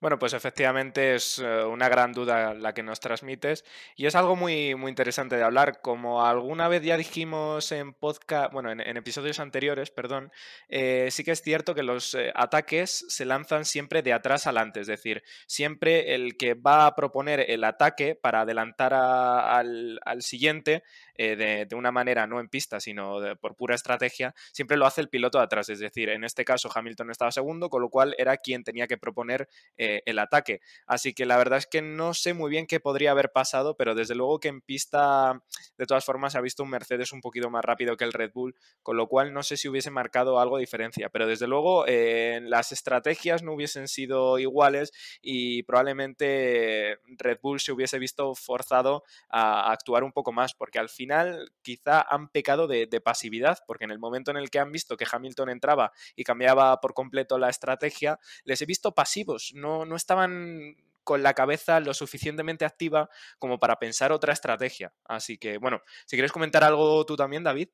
Bueno, 0.00 0.16
pues 0.16 0.32
efectivamente 0.32 1.16
es 1.16 1.40
eh, 1.40 1.64
una 1.64 1.88
gran 1.88 2.12
duda 2.12 2.54
la 2.54 2.72
que 2.72 2.84
nos 2.84 3.00
transmites 3.00 3.64
y 3.96 4.06
es 4.06 4.14
algo 4.14 4.36
muy, 4.36 4.76
muy 4.76 4.90
interesante 4.90 5.36
de 5.36 5.42
hablar. 5.42 5.80
Como 5.80 6.24
alguna 6.24 6.68
vez 6.68 6.84
ya 6.84 6.96
dijimos 6.96 7.72
en 7.72 7.94
podcast, 7.94 8.52
bueno, 8.52 8.70
en, 8.70 8.96
episodios 8.96 9.40
anteriores, 9.40 9.90
perdón, 9.90 10.30
eh, 10.68 11.08
sí 11.10 11.24
que 11.24 11.32
es 11.32 11.42
cierto 11.42 11.74
que 11.74 11.82
los 11.82 12.14
eh, 12.14 12.30
ataques 12.36 13.06
se 13.08 13.24
lanzan 13.24 13.64
siempre 13.64 14.02
de 14.02 14.12
atrás 14.12 14.46
adelante, 14.46 14.80
es 14.80 14.86
decir, 14.86 15.24
siempre 15.48 16.14
el 16.14 16.36
que 16.36 16.54
va 16.54 16.86
a 16.86 16.94
proponer 16.94 17.50
el 17.50 17.64
ataque 17.64 18.14
para 18.14 18.42
adelantar 18.42 18.94
al, 18.94 19.98
siguiente 20.20 20.84
de, 21.16 21.66
una 21.74 21.90
manera 21.90 22.26
no 22.28 22.38
en 22.38 22.48
pista, 22.48 22.78
sino 22.78 23.18
por 23.40 23.56
pura 23.56 23.74
estrategia, 23.74 24.34
siempre 24.52 24.76
lo 24.76 24.86
hace 24.86 25.00
el 25.00 25.08
piloto 25.08 25.38
de 25.38 25.44
atrás. 25.44 25.68
Es 25.68 25.80
decir, 25.80 26.08
en 26.08 26.22
este 26.22 26.44
caso 26.44 26.70
Hamilton 26.72 27.10
estaba 27.10 27.32
segundo, 27.32 27.68
con 27.68 27.82
lo 27.82 27.88
cual 27.88 28.14
era 28.18 28.36
quien 28.36 28.62
tenía 28.62 28.86
que 28.86 28.98
proponer 28.98 29.48
eh, 29.88 30.02
el 30.04 30.18
ataque. 30.18 30.60
Así 30.86 31.14
que 31.14 31.24
la 31.24 31.38
verdad 31.38 31.58
es 31.58 31.66
que 31.66 31.80
no 31.80 32.12
sé 32.12 32.34
muy 32.34 32.50
bien 32.50 32.66
qué 32.66 32.78
podría 32.78 33.12
haber 33.12 33.32
pasado, 33.32 33.74
pero 33.74 33.94
desde 33.94 34.14
luego 34.14 34.38
que 34.38 34.48
en 34.48 34.60
pista, 34.60 35.42
de 35.78 35.86
todas 35.86 36.04
formas, 36.04 36.32
se 36.32 36.38
ha 36.38 36.42
visto 36.42 36.62
un 36.62 36.68
Mercedes 36.68 37.10
un 37.12 37.22
poquito 37.22 37.48
más 37.48 37.64
rápido 37.64 37.96
que 37.96 38.04
el 38.04 38.12
Red 38.12 38.32
Bull, 38.34 38.54
con 38.82 38.98
lo 38.98 39.06
cual 39.06 39.32
no 39.32 39.42
sé 39.42 39.56
si 39.56 39.66
hubiese 39.66 39.90
marcado 39.90 40.40
algo 40.40 40.56
de 40.56 40.60
diferencia, 40.60 41.08
pero 41.08 41.26
desde 41.26 41.46
luego 41.46 41.86
eh, 41.86 42.40
las 42.42 42.70
estrategias 42.70 43.42
no 43.42 43.54
hubiesen 43.54 43.88
sido 43.88 44.38
iguales 44.38 44.92
y 45.22 45.62
probablemente 45.62 46.98
Red 47.06 47.38
Bull 47.42 47.60
se 47.60 47.72
hubiese 47.72 47.98
visto 47.98 48.34
forzado 48.34 49.04
a, 49.30 49.72
actuar 49.72 50.04
un 50.04 50.12
poco 50.12 50.32
más, 50.32 50.52
porque 50.52 50.78
al 50.78 50.90
final 50.90 51.50
quizá 51.62 52.02
han 52.02 52.28
pecado 52.28 52.66
de, 52.66 52.86
de 52.86 53.00
pasividad, 53.00 53.58
porque 53.66 53.84
en 53.84 53.90
el 53.90 53.98
momento 53.98 54.30
en 54.30 54.36
el 54.36 54.50
que 54.50 54.58
han 54.58 54.70
visto 54.70 54.98
que 54.98 55.06
Hamilton 55.10 55.48
entraba 55.48 55.92
y 56.14 56.24
cambiaba 56.24 56.78
por 56.80 56.92
completo 56.92 57.38
la 57.38 57.48
estrategia, 57.48 58.18
les 58.44 58.60
he 58.60 58.66
visto 58.66 58.92
pasivos, 58.92 59.52
no 59.54 59.77
no, 59.84 59.96
estaban 59.96 60.76
con 61.04 61.22
la 61.22 61.34
cabeza 61.34 61.80
lo 61.80 61.94
suficientemente 61.94 62.64
activa 62.64 63.08
como 63.38 63.58
para 63.58 63.78
pensar 63.78 64.12
otra 64.12 64.32
estrategia. 64.32 64.92
Así 65.04 65.38
que, 65.38 65.58
bueno, 65.58 65.80
si 66.06 66.16
quieres 66.16 66.32
comentar 66.32 66.64
algo 66.64 67.04
tú 67.06 67.16
también, 67.16 67.44
David. 67.44 67.68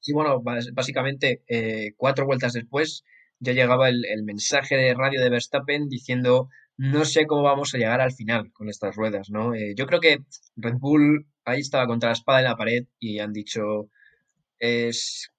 Sí, 0.00 0.12
bueno, 0.12 0.42
básicamente 0.42 1.42
eh, 1.48 1.92
cuatro 1.96 2.26
vueltas 2.26 2.52
después 2.52 3.04
ya 3.38 3.52
llegaba 3.52 3.88
el, 3.88 4.22
mensaje 4.24 4.76
de 4.76 4.94
radio 4.94 5.20
de 5.20 5.30
Verstappen 5.30 5.88
diciendo 5.88 6.48
no 6.76 7.04
sé 7.04 7.26
cómo 7.26 7.42
vamos 7.42 7.74
a 7.74 7.78
llegar 7.78 8.00
al 8.00 8.12
final 8.12 8.52
con 8.52 8.68
estas 8.68 8.96
ruedas, 8.96 9.30
¿no? 9.30 9.54
Eh, 9.54 9.74
yo 9.76 9.86
creo 9.86 10.00
que 10.00 10.18
Red 10.56 10.74
Bull 10.78 11.26
ahí 11.44 11.60
estaba 11.60 11.86
contra 11.86 12.08
la 12.10 12.14
espada 12.14 12.40
en 12.40 12.46
la 12.46 12.56
pared 12.56 12.84
y 12.98 13.20
han 13.20 13.32
dicho 13.32 13.90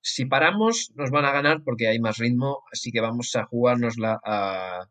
si 0.01 0.25
paramos 0.25 0.91
nos 0.95 1.09
van 1.09 1.25
a 1.25 1.31
ganar 1.31 1.63
porque 1.63 1.87
hay 1.87 1.99
más 1.99 2.17
ritmo, 2.17 2.63
así 2.71 2.91
que 2.91 3.01
vamos 3.01 3.35
a 3.35 3.45
jugárnosla 3.45 4.19
a, 4.23 4.87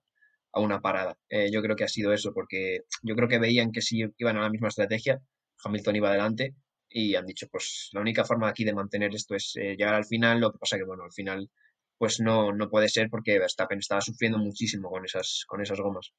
a 0.55 0.61
una 0.61 0.81
parada. 0.81 1.17
Eh, 1.29 1.51
yo 1.53 1.63
creo 1.63 1.77
que 1.77 1.85
ha 1.85 1.89
sido 1.89 2.13
eso, 2.13 2.33
porque 2.33 2.81
yo 3.03 3.15
creo 3.17 3.29
que 3.29 3.39
veían 3.39 3.73
que 3.73 3.83
si 3.83 4.05
iban 4.19 4.37
a 4.37 4.43
la 4.43 4.51
misma 4.51 4.69
estrategia, 4.69 5.21
Hamilton 5.65 5.97
iba 5.97 6.09
adelante 6.09 6.55
y 6.89 7.15
han 7.17 7.27
dicho, 7.27 7.47
pues 7.51 7.91
la 7.93 8.01
única 8.01 8.25
forma 8.25 8.49
aquí 8.49 8.65
de 8.65 8.75
mantener 8.75 9.15
esto 9.15 9.35
es 9.35 9.53
eh, 9.57 9.77
llegar 9.77 9.95
al 9.95 10.07
final, 10.07 10.41
lo 10.41 10.53
que 10.53 10.59
pasa 10.59 10.77
que, 10.77 10.85
bueno, 10.85 11.05
al 11.05 11.13
final 11.13 11.51
pues 11.99 12.21
no, 12.21 12.53
no 12.53 12.69
puede 12.71 12.89
ser 12.89 13.09
porque 13.11 13.39
Verstappen 13.39 13.79
estaba 13.79 14.01
sufriendo 14.01 14.39
muchísimo 14.39 14.91
con 14.91 15.05
esas, 15.05 15.45
con 15.47 15.63
esas 15.63 15.81
gomas. 15.81 16.13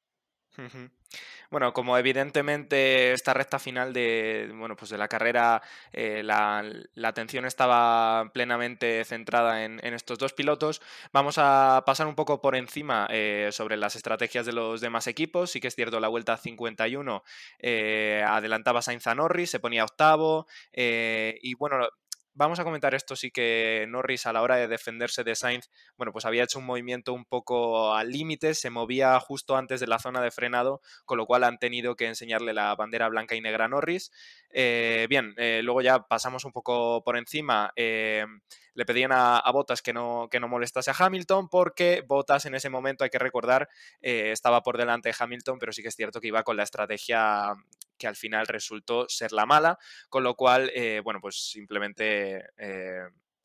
Bueno, 1.50 1.72
como 1.72 1.96
evidentemente 1.96 3.12
esta 3.12 3.32
recta 3.32 3.58
final 3.58 3.92
de, 3.92 4.52
bueno, 4.56 4.76
pues 4.76 4.90
de 4.90 4.98
la 4.98 5.08
carrera, 5.08 5.62
eh, 5.92 6.22
la, 6.24 6.64
atención 7.04 7.44
estaba 7.46 8.30
plenamente 8.32 9.04
centrada 9.04 9.64
en, 9.64 9.80
estos 9.94 10.18
dos 10.18 10.32
pilotos, 10.32 10.82
vamos 11.12 11.36
a 11.38 11.84
pasar 11.86 12.06
un 12.06 12.16
poco 12.16 12.40
por 12.40 12.56
encima 12.56 13.06
eh, 13.10 13.50
sobre 13.52 13.76
las 13.76 13.96
estrategias 13.96 14.44
de 14.46 14.52
los 14.52 14.80
demás 14.80 15.06
equipos. 15.06 15.50
Sí 15.50 15.60
que 15.60 15.68
es 15.68 15.74
cierto, 15.74 16.00
la 16.00 16.08
vuelta 16.08 16.36
51 16.36 17.22
eh, 17.60 18.24
adelantaba 18.26 18.82
Sainz 18.82 19.06
a 19.06 19.14
se 19.46 19.60
ponía 19.60 19.84
octavo 19.84 20.46
y 20.72 21.54
bueno, 21.54 21.88
vamos 22.36 22.60
a 22.60 22.64
comentar 22.64 22.94
esto, 22.94 23.16
sí 23.16 23.30
que 23.30 23.86
Norris 23.88 24.26
a 24.26 24.32
la 24.32 24.42
hora 24.42 24.56
de 24.56 24.68
defenderse 24.68 25.24
de 25.24 25.34
Sainz, 25.34 25.70
bueno, 25.96 26.12
pues 26.12 26.26
había 26.26 26.44
hecho 26.44 26.58
un 26.58 26.66
movimiento 26.66 27.12
un 27.14 27.24
poco 27.24 27.94
al 27.94 28.10
límite, 28.10 28.54
se 28.54 28.70
movía 28.70 29.18
justo 29.20 29.56
antes 29.56 29.80
de 29.80 29.86
la 29.86 29.98
zona 29.98 30.20
de 30.20 30.30
frenado, 30.30 30.82
con 31.06 31.16
lo 31.16 31.26
cual 31.26 31.44
han 31.44 31.58
tenido 31.58 31.96
que 31.96 32.06
enseñarle 32.06 32.52
la 32.52 32.74
bandera 32.74 33.08
blanca 33.08 33.34
y 33.34 33.40
negra 33.40 33.64
a 33.64 33.68
Norris. 33.68 34.12
Eh, 34.50 35.06
bien, 35.08 35.34
eh, 35.38 35.60
luego 35.64 35.80
ya 35.80 36.06
pasamos 36.06 36.44
un 36.44 36.52
poco 36.52 37.02
por 37.02 37.16
encima. 37.16 37.72
Eh, 37.74 38.26
le 38.74 38.84
pedían 38.84 39.12
a, 39.12 39.38
a 39.38 39.50
Bottas 39.52 39.80
que 39.80 39.94
no, 39.94 40.28
que 40.30 40.38
no 40.38 40.48
molestase 40.48 40.90
a 40.90 40.94
Hamilton 40.98 41.48
porque 41.48 42.04
Bottas 42.06 42.44
en 42.44 42.54
ese 42.54 42.68
momento, 42.68 43.04
hay 43.04 43.10
que 43.10 43.18
recordar, 43.18 43.68
estaba 44.00 44.62
por 44.62 44.76
delante 44.76 45.08
de 45.08 45.16
Hamilton, 45.18 45.58
pero 45.58 45.72
sí 45.72 45.80
que 45.80 45.88
es 45.88 45.96
cierto 45.96 46.20
que 46.20 46.28
iba 46.28 46.42
con 46.42 46.58
la 46.58 46.64
estrategia 46.64 47.54
que 47.98 48.06
al 48.06 48.16
final 48.16 48.46
resultó 48.46 49.06
ser 49.08 49.32
la 49.32 49.46
mala, 49.46 49.78
con 50.08 50.22
lo 50.22 50.34
cual, 50.34 50.70
bueno, 51.04 51.20
pues 51.20 51.50
simplemente 51.50 52.44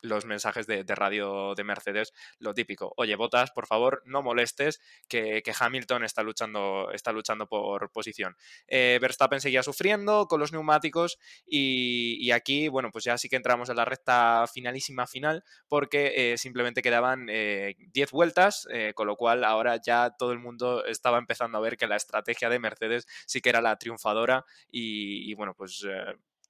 los 0.02 0.26
mensajes 0.26 0.66
de, 0.66 0.84
radio 0.84 1.54
de 1.54 1.64
Mercedes, 1.64 2.12
lo 2.38 2.52
típico. 2.54 2.92
Oye, 2.96 3.16
Botas, 3.16 3.50
por 3.52 3.66
favor, 3.66 4.02
no 4.04 4.22
molestes 4.22 4.80
que, 5.08 5.42
Hamilton 5.58 6.04
está 6.04 6.22
luchando, 6.22 6.90
está 6.92 7.12
luchando 7.12 7.46
por 7.46 7.90
posición. 7.92 8.36
Eh, 8.66 8.98
Verstappen 9.00 9.40
seguía 9.40 9.62
sufriendo 9.62 10.26
con 10.26 10.40
los 10.40 10.52
neumáticos 10.52 11.18
y, 11.46 12.30
aquí, 12.32 12.68
bueno, 12.68 12.90
pues 12.90 13.04
ya 13.04 13.16
sí 13.16 13.28
que 13.28 13.36
entramos 13.36 13.68
en 13.68 13.76
la 13.76 13.84
recta 13.84 14.44
finalísima 14.52 15.06
final 15.06 15.44
porque 15.68 16.32
eh, 16.32 16.38
simplemente 16.38 16.82
quedaban 16.82 17.26
10 17.26 17.28
eh, 17.34 18.06
vueltas, 18.10 18.66
con 18.94 19.06
lo 19.06 19.16
cual 19.16 19.44
ahora 19.44 19.80
ya 19.80 20.10
todo 20.18 20.32
el 20.32 20.38
mundo 20.38 20.84
estaba 20.84 21.18
empezando 21.18 21.58
a 21.58 21.60
ver 21.60 21.76
que 21.76 21.86
la 21.86 21.96
estrategia 21.96 22.48
de 22.48 22.58
Mercedes 22.58 23.06
sí 23.26 23.40
que 23.40 23.50
era 23.50 23.60
la 23.60 23.76
triunfadora 23.76 24.44
y, 24.70 25.30
y 25.30 25.34
bueno, 25.34 25.54
pues 25.54 25.86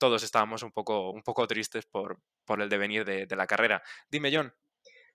todos 0.03 0.25
estábamos 0.25 0.65
un 0.65 0.73
poco, 0.73 1.12
un 1.12 1.23
poco 1.23 1.47
tristes 1.47 1.87
por, 1.87 2.19
por 2.45 2.61
el 2.61 2.69
devenir 2.69 3.05
de, 3.05 3.37
la 3.37 3.47
carrera. 3.47 3.85
Dime, 4.11 4.33
John. 4.35 4.53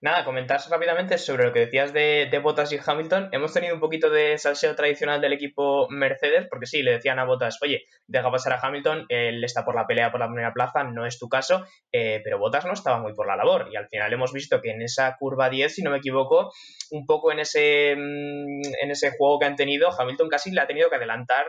Nada, 0.00 0.24
comentar 0.24 0.58
rápidamente 0.70 1.18
sobre 1.18 1.44
lo 1.44 1.52
que 1.52 1.66
decías 1.66 1.92
de, 1.92 2.26
de, 2.30 2.38
Bottas 2.38 2.72
y 2.72 2.78
Hamilton. 2.82 3.28
Hemos 3.32 3.52
tenido 3.52 3.74
un 3.74 3.80
poquito 3.80 4.08
de 4.08 4.38
salseo 4.38 4.74
tradicional 4.74 5.20
del 5.20 5.34
equipo 5.34 5.88
Mercedes, 5.90 6.46
porque 6.48 6.64
sí, 6.64 6.82
le 6.82 6.92
decían 6.92 7.18
a 7.18 7.26
Bottas, 7.26 7.58
oye, 7.60 7.84
deja 8.06 8.30
pasar 8.30 8.54
a 8.54 8.60
Hamilton, 8.62 9.04
él 9.10 9.44
está 9.44 9.62
por 9.62 9.74
la 9.74 9.86
pelea 9.86 10.10
por 10.10 10.20
la 10.20 10.28
primera 10.28 10.54
plaza, 10.54 10.84
no 10.84 11.04
es 11.04 11.18
tu 11.18 11.28
caso, 11.28 11.66
eh, 11.92 12.22
pero 12.24 12.38
Bottas 12.38 12.64
no 12.64 12.72
estaba 12.72 12.98
muy 12.98 13.12
por 13.12 13.26
la 13.26 13.36
labor. 13.36 13.68
Y 13.70 13.76
al 13.76 13.88
final 13.88 14.10
hemos 14.10 14.32
visto 14.32 14.62
que 14.62 14.70
en 14.70 14.80
esa 14.80 15.14
curva 15.18 15.50
10, 15.50 15.74
si 15.74 15.82
no 15.82 15.90
me 15.90 15.98
equivoco, 15.98 16.50
un 16.92 17.04
poco 17.04 17.30
en 17.30 17.40
ese, 17.40 17.94
mm, 17.94 18.62
en 18.84 18.90
ese 18.90 19.10
juego 19.10 19.38
que 19.38 19.44
han 19.44 19.56
tenido, 19.56 19.90
Hamilton 19.90 20.30
casi 20.30 20.50
le 20.50 20.62
ha 20.62 20.66
tenido 20.66 20.88
que 20.88 20.96
adelantar 20.96 21.44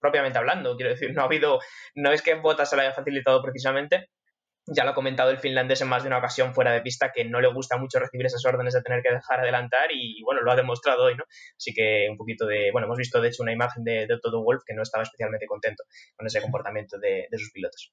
propiamente 0.00 0.38
hablando. 0.38 0.76
Quiero 0.76 0.90
decir, 0.90 1.12
no 1.14 1.22
ha 1.22 1.24
habido, 1.24 1.58
no 1.94 2.12
es 2.12 2.22
que 2.22 2.34
Bottas 2.34 2.70
se 2.70 2.76
lo 2.76 2.82
haya 2.82 2.92
facilitado 2.92 3.42
precisamente. 3.42 4.08
Ya 4.70 4.84
lo 4.84 4.90
ha 4.90 4.94
comentado 4.94 5.30
el 5.30 5.38
finlandés 5.38 5.80
en 5.80 5.88
más 5.88 6.02
de 6.02 6.08
una 6.08 6.18
ocasión 6.18 6.52
fuera 6.52 6.72
de 6.72 6.82
pista 6.82 7.10
que 7.10 7.24
no 7.24 7.40
le 7.40 7.48
gusta 7.48 7.78
mucho 7.78 7.98
recibir 7.98 8.26
esas 8.26 8.44
órdenes 8.44 8.74
de 8.74 8.82
tener 8.82 9.02
que 9.02 9.14
dejar 9.14 9.40
adelantar 9.40 9.88
y 9.92 10.22
bueno, 10.22 10.42
lo 10.42 10.52
ha 10.52 10.56
demostrado 10.56 11.04
hoy, 11.04 11.16
¿no? 11.16 11.24
Así 11.56 11.72
que 11.72 12.06
un 12.10 12.18
poquito 12.18 12.44
de, 12.44 12.70
bueno, 12.70 12.86
hemos 12.86 12.98
visto 12.98 13.18
de 13.18 13.28
hecho 13.28 13.42
una 13.42 13.52
imagen 13.52 13.82
de, 13.82 14.06
de 14.06 14.18
Wolf 14.30 14.64
que 14.66 14.74
no 14.74 14.82
estaba 14.82 15.04
especialmente 15.04 15.46
contento 15.46 15.84
con 16.14 16.26
ese 16.26 16.42
comportamiento 16.42 16.98
de, 16.98 17.28
de 17.30 17.38
sus 17.38 17.50
pilotos. 17.50 17.92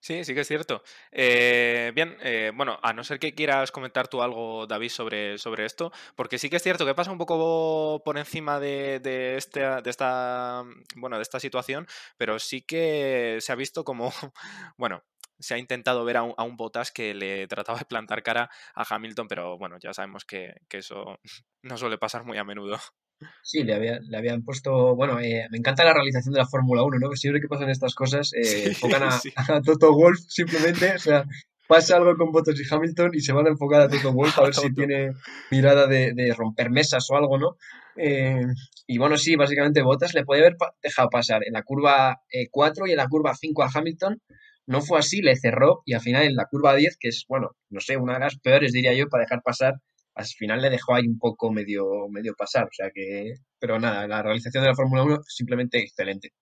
Sí, 0.00 0.24
sí 0.24 0.32
que 0.34 0.40
es 0.42 0.48
cierto. 0.48 0.82
Eh, 1.10 1.90
bien, 1.94 2.16
eh, 2.22 2.52
bueno, 2.54 2.78
a 2.82 2.92
no 2.92 3.02
ser 3.02 3.18
que 3.18 3.34
quieras 3.34 3.72
comentar 3.72 4.06
tú 4.08 4.22
algo, 4.22 4.66
David, 4.66 4.90
sobre, 4.90 5.38
sobre 5.38 5.64
esto, 5.66 5.90
porque 6.14 6.38
sí 6.38 6.48
que 6.48 6.56
es 6.56 6.62
cierto 6.62 6.86
que 6.86 6.94
pasa 6.94 7.10
un 7.10 7.18
poco 7.18 8.00
por 8.04 8.16
encima 8.16 8.60
de, 8.60 9.00
de, 9.00 9.36
este, 9.36 9.60
de, 9.60 9.90
esta, 9.90 10.62
bueno, 10.96 11.16
de 11.16 11.22
esta 11.22 11.40
situación, 11.40 11.86
pero 12.16 12.38
sí 12.38 12.62
que 12.62 13.38
se 13.40 13.50
ha 13.52 13.56
visto 13.56 13.84
como, 13.84 14.12
bueno, 14.78 15.02
se 15.40 15.54
ha 15.54 15.58
intentado 15.58 16.04
ver 16.04 16.16
a 16.18 16.22
un, 16.22 16.34
a 16.36 16.44
un 16.44 16.56
Bottas 16.56 16.92
que 16.92 17.12
le 17.12 17.46
trataba 17.48 17.80
de 17.80 17.84
plantar 17.84 18.22
cara 18.22 18.50
a 18.74 18.84
Hamilton, 18.94 19.26
pero 19.28 19.58
bueno, 19.58 19.78
ya 19.80 19.92
sabemos 19.92 20.24
que, 20.24 20.54
que 20.68 20.78
eso 20.78 21.18
no 21.62 21.76
suele 21.76 21.98
pasar 21.98 22.24
muy 22.24 22.38
a 22.38 22.44
menudo. 22.44 22.78
Sí, 23.42 23.62
le, 23.62 23.74
había, 23.74 23.98
le 24.00 24.16
habían 24.16 24.42
puesto. 24.42 24.94
Bueno, 24.94 25.18
eh, 25.20 25.46
me 25.50 25.58
encanta 25.58 25.84
la 25.84 25.94
realización 25.94 26.34
de 26.34 26.40
la 26.40 26.46
Fórmula 26.46 26.82
1, 26.82 26.98
¿no? 26.98 27.10
Que 27.10 27.16
siempre 27.16 27.40
que 27.40 27.48
pasan 27.48 27.70
estas 27.70 27.94
cosas, 27.94 28.32
eh, 28.34 28.72
a, 29.36 29.60
Toto 29.62 29.92
Wolf 29.94 30.20
simplemente. 30.28 30.94
O 30.94 30.98
sea, 30.98 31.24
pasa 31.66 31.96
algo 31.96 32.16
con 32.16 32.30
Bottas 32.30 32.60
y 32.60 32.74
Hamilton 32.74 33.10
y 33.14 33.20
se 33.20 33.32
van 33.32 33.46
a 33.46 33.50
enfocar 33.50 33.80
a 33.80 33.88
Toto 33.88 34.12
Wolff 34.12 34.38
a 34.38 34.42
ver 34.42 34.54
si 34.54 34.72
tiene 34.74 35.12
mirada 35.50 35.86
de, 35.86 36.34
romper 36.36 36.70
mesas 36.70 37.06
o 37.10 37.16
algo, 37.16 37.38
¿no? 37.38 37.56
Eh, 37.96 38.42
y 38.86 38.98
bueno, 38.98 39.16
sí, 39.16 39.34
básicamente 39.34 39.82
Bottas 39.82 40.14
le 40.14 40.24
puede 40.24 40.42
haber 40.42 40.56
dejado 40.82 41.08
pasar 41.10 41.42
en 41.46 41.54
la 41.54 41.62
curva 41.62 42.20
4 42.50 42.86
y 42.86 42.90
en 42.92 42.96
la 42.96 43.08
curva 43.08 43.34
5 43.34 43.62
a 43.62 43.70
Hamilton. 43.74 44.20
No 44.66 44.82
fue 44.82 44.98
así, 44.98 45.22
le 45.22 45.34
cerró 45.34 45.82
y 45.86 45.94
al 45.94 46.02
final 46.02 46.24
en 46.24 46.36
la 46.36 46.44
curva 46.44 46.76
10, 46.76 46.98
que 47.00 47.08
es, 47.08 47.24
bueno, 47.26 47.52
no 47.70 47.80
sé, 47.80 47.96
una 47.96 48.14
de 48.14 48.20
las 48.20 48.38
peores 48.38 48.72
diría 48.72 48.92
yo 48.92 49.08
para 49.08 49.24
dejar 49.24 49.40
pasar, 49.42 49.76
al 50.18 50.26
final 50.26 50.60
le 50.62 50.70
dejó 50.70 50.94
ahí 50.94 51.06
un 51.06 51.18
poco 51.18 51.50
medio, 51.52 52.08
medio 52.10 52.34
pasar. 52.36 52.64
O 52.64 52.72
sea 52.72 52.90
que, 52.94 53.34
pero 53.58 53.78
nada, 53.78 54.06
la 54.08 54.22
realización 54.22 54.64
de 54.64 54.70
la 54.70 54.74
Fórmula 54.76 55.04
1 55.04 55.18
simplemente 55.26 55.78
excelente. 55.78 56.32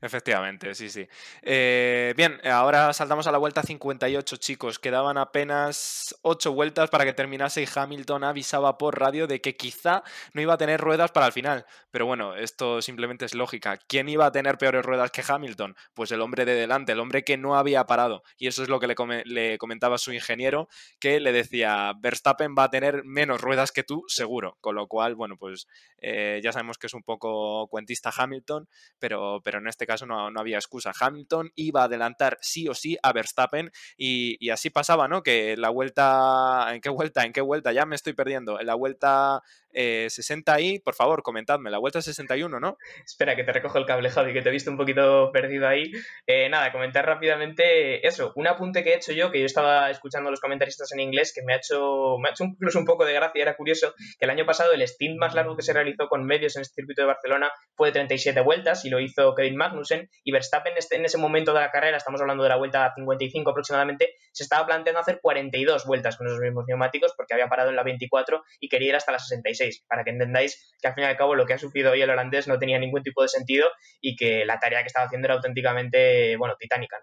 Efectivamente, 0.00 0.74
sí, 0.74 0.88
sí. 0.88 1.06
Eh, 1.42 2.14
bien, 2.16 2.40
ahora 2.44 2.92
saltamos 2.92 3.26
a 3.26 3.32
la 3.32 3.38
vuelta 3.38 3.62
58, 3.62 4.36
chicos. 4.36 4.78
Quedaban 4.78 5.18
apenas 5.18 6.16
8 6.22 6.52
vueltas 6.52 6.90
para 6.90 7.04
que 7.04 7.12
terminase 7.12 7.62
y 7.62 7.68
Hamilton 7.72 8.24
avisaba 8.24 8.78
por 8.78 8.98
radio 8.98 9.26
de 9.26 9.40
que 9.40 9.56
quizá 9.56 10.02
no 10.32 10.40
iba 10.40 10.54
a 10.54 10.58
tener 10.58 10.80
ruedas 10.80 11.10
para 11.10 11.26
el 11.26 11.32
final. 11.32 11.66
Pero 11.90 12.06
bueno, 12.06 12.34
esto 12.34 12.80
simplemente 12.82 13.24
es 13.24 13.34
lógica. 13.34 13.78
¿Quién 13.88 14.08
iba 14.08 14.26
a 14.26 14.32
tener 14.32 14.58
peores 14.58 14.84
ruedas 14.84 15.10
que 15.10 15.22
Hamilton? 15.26 15.76
Pues 15.94 16.12
el 16.12 16.20
hombre 16.20 16.44
de 16.44 16.54
delante, 16.54 16.92
el 16.92 17.00
hombre 17.00 17.24
que 17.24 17.36
no 17.36 17.56
había 17.56 17.84
parado. 17.84 18.22
Y 18.38 18.46
eso 18.46 18.62
es 18.62 18.68
lo 18.68 18.80
que 18.80 18.86
le, 18.86 19.58
comentaba 19.58 19.98
su 19.98 20.12
ingeniero, 20.12 20.68
que 20.98 21.20
le 21.20 21.32
decía, 21.32 21.92
Verstappen 22.00 22.54
va 22.58 22.64
a 22.64 22.70
tener 22.70 23.04
menos 23.04 23.40
ruedas 23.40 23.72
que 23.72 23.82
tú, 23.82 24.04
seguro. 24.08 24.56
Con 24.60 24.74
lo 24.74 24.86
cual, 24.86 25.14
bueno, 25.14 25.36
pues 25.36 25.66
eh, 25.98 26.40
ya 26.42 26.52
sabemos 26.52 26.78
que 26.78 26.86
es 26.86 26.94
un 26.94 27.02
poco 27.02 27.68
cuentista 27.68 28.12
Hamilton, 28.16 28.68
pero, 28.98 29.40
pero 29.42 29.59
en 29.60 29.68
este 29.68 29.86
caso 29.86 30.06
no, 30.06 30.28
había 30.36 30.56
excusa. 30.56 30.92
Hamilton 30.98 31.52
iba 31.54 31.82
a 31.82 31.84
adelantar 31.84 32.38
sí 32.40 32.68
o 32.68 32.74
sí 32.74 32.98
a 33.02 33.12
Verstappen 33.12 33.70
y, 33.96 34.50
así 34.50 34.70
pasaba, 34.70 35.08
¿no? 35.08 35.22
Que 35.22 35.56
la 35.56 35.70
vuelta, 35.70 36.68
¿en 36.74 36.80
qué 36.80 36.90
vuelta? 36.90 37.24
¿En 37.24 37.32
qué 37.32 37.40
vuelta? 37.40 37.72
Ya 37.72 37.86
me 37.86 37.96
estoy 37.96 38.12
perdiendo. 38.12 38.60
En 38.60 38.66
la 38.66 38.74
vuelta 38.74 39.42
60 39.72 40.58
eh, 40.58 40.62
y, 40.62 40.78
por 40.78 40.94
favor, 40.94 41.22
comentadme, 41.22 41.70
la 41.70 41.78
vuelta 41.78 42.02
61, 42.02 42.60
¿no? 42.60 42.76
Espera, 43.04 43.36
que 43.36 43.44
te 43.44 43.52
recojo 43.52 43.78
el 43.78 43.86
cable, 43.86 44.10
Javi, 44.10 44.32
que 44.32 44.42
te 44.42 44.48
he 44.48 44.52
visto 44.52 44.70
un 44.70 44.76
poquito 44.76 45.30
perdido 45.32 45.68
ahí. 45.68 45.90
Eh, 46.26 46.48
nada, 46.48 46.72
comentar 46.72 47.06
rápidamente 47.06 48.06
eso, 48.06 48.32
un 48.36 48.46
apunte 48.46 48.82
que 48.82 48.90
he 48.90 48.96
hecho 48.96 49.12
yo, 49.12 49.30
que 49.30 49.40
yo 49.40 49.46
estaba 49.46 49.90
escuchando 49.90 50.28
a 50.28 50.30
los 50.30 50.40
comentaristas 50.40 50.90
en 50.92 51.00
inglés, 51.00 51.32
que 51.34 51.42
me 51.42 51.54
ha 51.54 51.56
hecho, 51.56 52.16
me 52.18 52.28
ha 52.28 52.32
hecho 52.32 52.44
incluso 52.44 52.78
un 52.78 52.84
poco 52.84 53.04
de 53.04 53.12
gracia, 53.12 53.42
era 53.42 53.56
curioso, 53.56 53.94
que 54.18 54.24
el 54.24 54.30
año 54.30 54.46
pasado 54.46 54.72
el 54.72 54.86
stint 54.86 55.18
más 55.18 55.34
largo 55.34 55.56
que 55.56 55.62
se 55.62 55.72
realizó 55.72 56.08
con 56.08 56.24
medios 56.24 56.56
en 56.56 56.62
este 56.62 56.74
circuito 56.74 57.02
de 57.02 57.06
Barcelona 57.06 57.52
fue 57.74 57.88
de 57.88 57.92
37 57.92 58.40
vueltas 58.40 58.84
y 58.84 58.90
lo 58.90 59.00
hizo 59.00 59.34
Kevin 59.34 59.56
Magnussen 59.56 60.08
y 60.24 60.32
Verstappen 60.32 60.74
este, 60.76 60.96
en 60.96 61.04
ese 61.04 61.18
momento 61.18 61.52
de 61.52 61.60
la 61.60 61.70
carrera, 61.70 61.96
estamos 61.96 62.20
hablando 62.20 62.42
de 62.42 62.48
la 62.48 62.56
vuelta 62.56 62.92
55 62.96 63.50
aproximadamente, 63.50 64.14
se 64.32 64.42
estaba 64.42 64.66
planteando 64.66 65.00
hacer 65.00 65.20
42 65.20 65.86
vueltas 65.86 66.16
con 66.16 66.26
esos 66.26 66.40
mismos 66.40 66.64
neumáticos 66.66 67.14
porque 67.16 67.34
había 67.34 67.48
parado 67.48 67.70
en 67.70 67.76
la 67.76 67.82
24 67.82 68.42
y 68.60 68.68
quería 68.68 68.88
ir 68.88 68.96
hasta 68.96 69.12
la 69.12 69.18
66 69.18 69.59
para 69.88 70.04
que 70.04 70.10
entendáis 70.10 70.74
que 70.80 70.88
al 70.88 70.94
fin 70.94 71.04
y 71.04 71.06
al 71.06 71.16
cabo 71.16 71.34
lo 71.34 71.46
que 71.46 71.54
ha 71.54 71.58
sufrido 71.58 71.92
hoy 71.92 72.02
el 72.02 72.10
holandés 72.10 72.48
no 72.48 72.58
tenía 72.58 72.78
ningún 72.78 73.02
tipo 73.02 73.22
de 73.22 73.28
sentido 73.28 73.68
y 74.00 74.16
que 74.16 74.44
la 74.44 74.58
tarea 74.58 74.80
que 74.80 74.88
estaba 74.88 75.06
haciendo 75.06 75.26
era 75.26 75.34
auténticamente, 75.34 76.36
bueno, 76.36 76.54
titánica. 76.58 76.96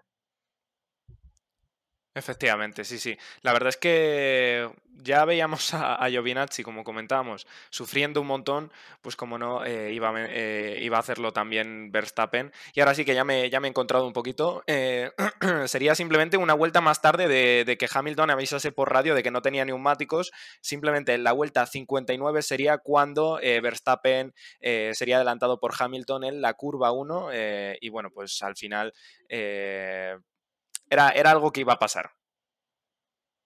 Efectivamente, 2.18 2.84
sí, 2.84 2.98
sí. 2.98 3.16
La 3.42 3.52
verdad 3.52 3.68
es 3.68 3.76
que 3.76 4.68
ya 5.02 5.24
veíamos 5.24 5.72
a, 5.74 5.94
a 5.94 6.10
Giovinazzi, 6.10 6.64
como 6.64 6.82
comentábamos, 6.82 7.46
sufriendo 7.70 8.20
un 8.20 8.26
montón, 8.26 8.72
pues 9.00 9.14
como 9.14 9.38
no, 9.38 9.64
eh, 9.64 9.92
iba, 9.92 10.12
eh, 10.16 10.80
iba, 10.82 10.96
a 10.96 11.00
hacerlo 11.00 11.32
también 11.32 11.92
Verstappen. 11.92 12.52
Y 12.74 12.80
ahora 12.80 12.94
sí 12.94 13.04
que 13.04 13.14
ya 13.14 13.24
me, 13.24 13.48
ya 13.50 13.60
me 13.60 13.68
he 13.68 13.70
encontrado 13.70 14.04
un 14.06 14.12
poquito. 14.12 14.64
Eh, 14.66 15.12
sería 15.66 15.94
simplemente 15.94 16.36
una 16.36 16.54
vuelta 16.54 16.80
más 16.80 17.00
tarde 17.00 17.28
de, 17.28 17.78
que 17.78 17.88
Hamilton 17.92 18.30
avisase 18.30 18.72
por 18.72 18.92
radio 18.92 19.14
de 19.14 19.22
que 19.22 19.30
no 19.30 19.42
tenía 19.42 19.64
neumáticos. 19.64 20.32
Simplemente 20.60 21.16
la 21.18 21.32
vuelta 21.32 21.66
59 21.66 22.42
sería 22.42 22.78
cuando 22.78 23.38
Verstappen 23.62 24.34
sería 24.60 25.16
adelantado 25.16 25.60
por 25.60 25.72
Hamilton 25.78 26.24
en 26.24 26.42
la 26.42 26.54
curva 26.54 26.90
1. 26.90 27.28
y 27.80 27.88
bueno, 27.90 28.10
pues 28.10 28.42
al 28.42 28.56
final 28.56 28.92
era, 30.90 31.10
era 31.10 31.30
algo 31.30 31.52
que 31.52 31.60
iba 31.60 31.74
a 31.74 31.78
pasar. 31.78 32.10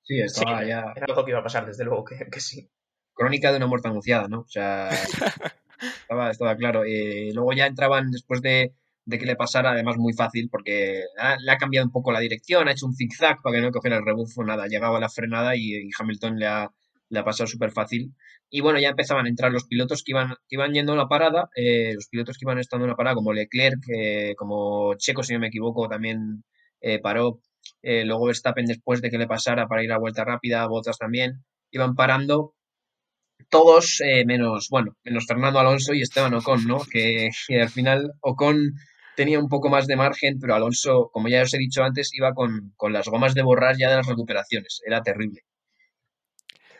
Sí, 0.03 0.21
estaba 0.21 0.65
ya. 0.65 0.93
Era 0.97 1.07
algo 1.09 1.25
que 1.25 1.31
iba 1.31 1.41
a 1.41 1.45
pasar, 1.45 1.67
desde 1.67 1.85
luego 1.85 2.05
que, 2.05 2.41
sí. 2.41 2.69
Crónica 3.15 3.51
de 3.51 3.59
una 3.59 3.67
muerte 3.67 3.89
anunciada, 3.89 4.29
¿no? 4.29 4.41
O 4.41 4.49
sea, 4.49 4.89
estaba, 6.03 6.31
estaba, 6.31 6.57
claro. 6.57 6.85
Eh, 6.85 7.31
luego 7.33 7.53
ya 7.53 7.67
entraban 7.67 8.11
después 8.11 8.43
de, 8.43 8.75
de, 9.05 9.19
que 9.19 9.27
le 9.27 9.37
pasara, 9.37 9.71
además 9.73 9.97
muy 9.99 10.13
fácil, 10.13 10.49
porque 10.51 11.05
le 11.41 11.53
ha 11.53 11.59
cambiado 11.59 11.87
un 11.87 11.93
poco 11.93 12.11
la 12.11 12.21
dirección, 12.21 12.69
ha 12.69 12.73
hecho 12.73 12.87
un 12.87 12.95
zigzag 12.95 13.41
para 13.43 13.57
que 13.57 13.63
no 13.63 13.71
cogiera 13.71 13.99
el 13.99 14.05
rebufo, 14.05 14.43
nada, 14.45 14.67
llegaba 14.67 14.99
a 14.99 15.01
la 15.01 15.09
frenada 15.09 15.55
y, 15.57 15.89
Hamilton 15.99 16.39
le 16.39 16.47
ha, 16.47 16.71
le 17.09 17.19
ha 17.19 17.25
pasado 17.25 17.47
súper 17.47 17.71
fácil. 17.71 18.15
Y 18.51 18.61
bueno, 18.61 18.79
ya 18.81 18.91
empezaban 18.91 19.27
a 19.27 19.29
entrar 19.29 19.53
los 19.53 19.65
pilotos 19.65 20.03
que 20.03 20.13
iban, 20.13 20.35
que 20.49 20.57
iban 20.57 20.75
yendo 20.75 20.93
a 20.95 20.97
la 20.97 21.09
parada, 21.09 21.49
eh, 21.55 21.93
los 21.95 22.09
pilotos 22.09 22.37
que 22.37 22.45
iban 22.45 22.59
estando 22.59 22.85
en 22.85 22.91
la 22.91 22.97
parada, 22.97 23.15
como 23.15 23.33
Leclerc, 23.33 23.83
eh, 23.89 24.35
como 24.37 24.95
Checo, 24.97 25.23
si 25.23 25.33
no 25.33 25.41
me 25.41 25.47
equivoco, 25.49 25.89
también 25.89 26.45
eh, 26.83 26.99
paró. 27.01 27.41
Eh, 27.83 28.05
luego 28.05 28.27
Verstappen, 28.27 28.67
después 28.67 29.01
de 29.01 29.11
que 29.11 29.19
le 29.19 29.27
pasara 29.27 29.67
para 29.69 29.83
ir 29.85 29.93
a 29.93 29.99
vuelta 29.99 30.25
rápida, 30.25 30.67
Bottas 30.67 30.99
también, 30.99 31.45
iban 31.71 31.95
parando 31.95 32.55
todos 33.51 34.01
eh, 34.01 34.25
menos, 34.25 34.69
bueno, 34.71 34.97
menos 35.05 35.27
Fernando 35.27 35.59
Alonso 35.59 35.95
y 35.95 36.03
Esteban 36.03 36.35
Ocon, 36.35 36.67
¿no? 36.67 36.81
Que, 36.91 37.31
al 37.61 37.69
final 37.71 38.13
Ocon 38.21 38.75
tenía 39.17 39.39
un 39.39 39.49
poco 39.49 39.69
más 39.69 39.87
de 39.87 39.97
margen, 39.97 40.39
pero 40.41 40.55
Alonso, 40.55 41.11
como 41.13 41.29
ya 41.29 41.43
os 41.43 41.55
he 41.55 41.59
dicho 41.59 41.83
antes, 41.83 42.15
iba 42.15 42.33
con, 42.35 42.73
con 42.77 42.93
las 42.93 43.09
gomas 43.09 43.35
de 43.35 43.43
borrar 43.43 43.77
ya 43.79 43.91
de 43.91 43.97
las 43.97 44.07
recuperaciones. 44.07 44.81
Era 44.87 45.03
terrible. 45.03 45.43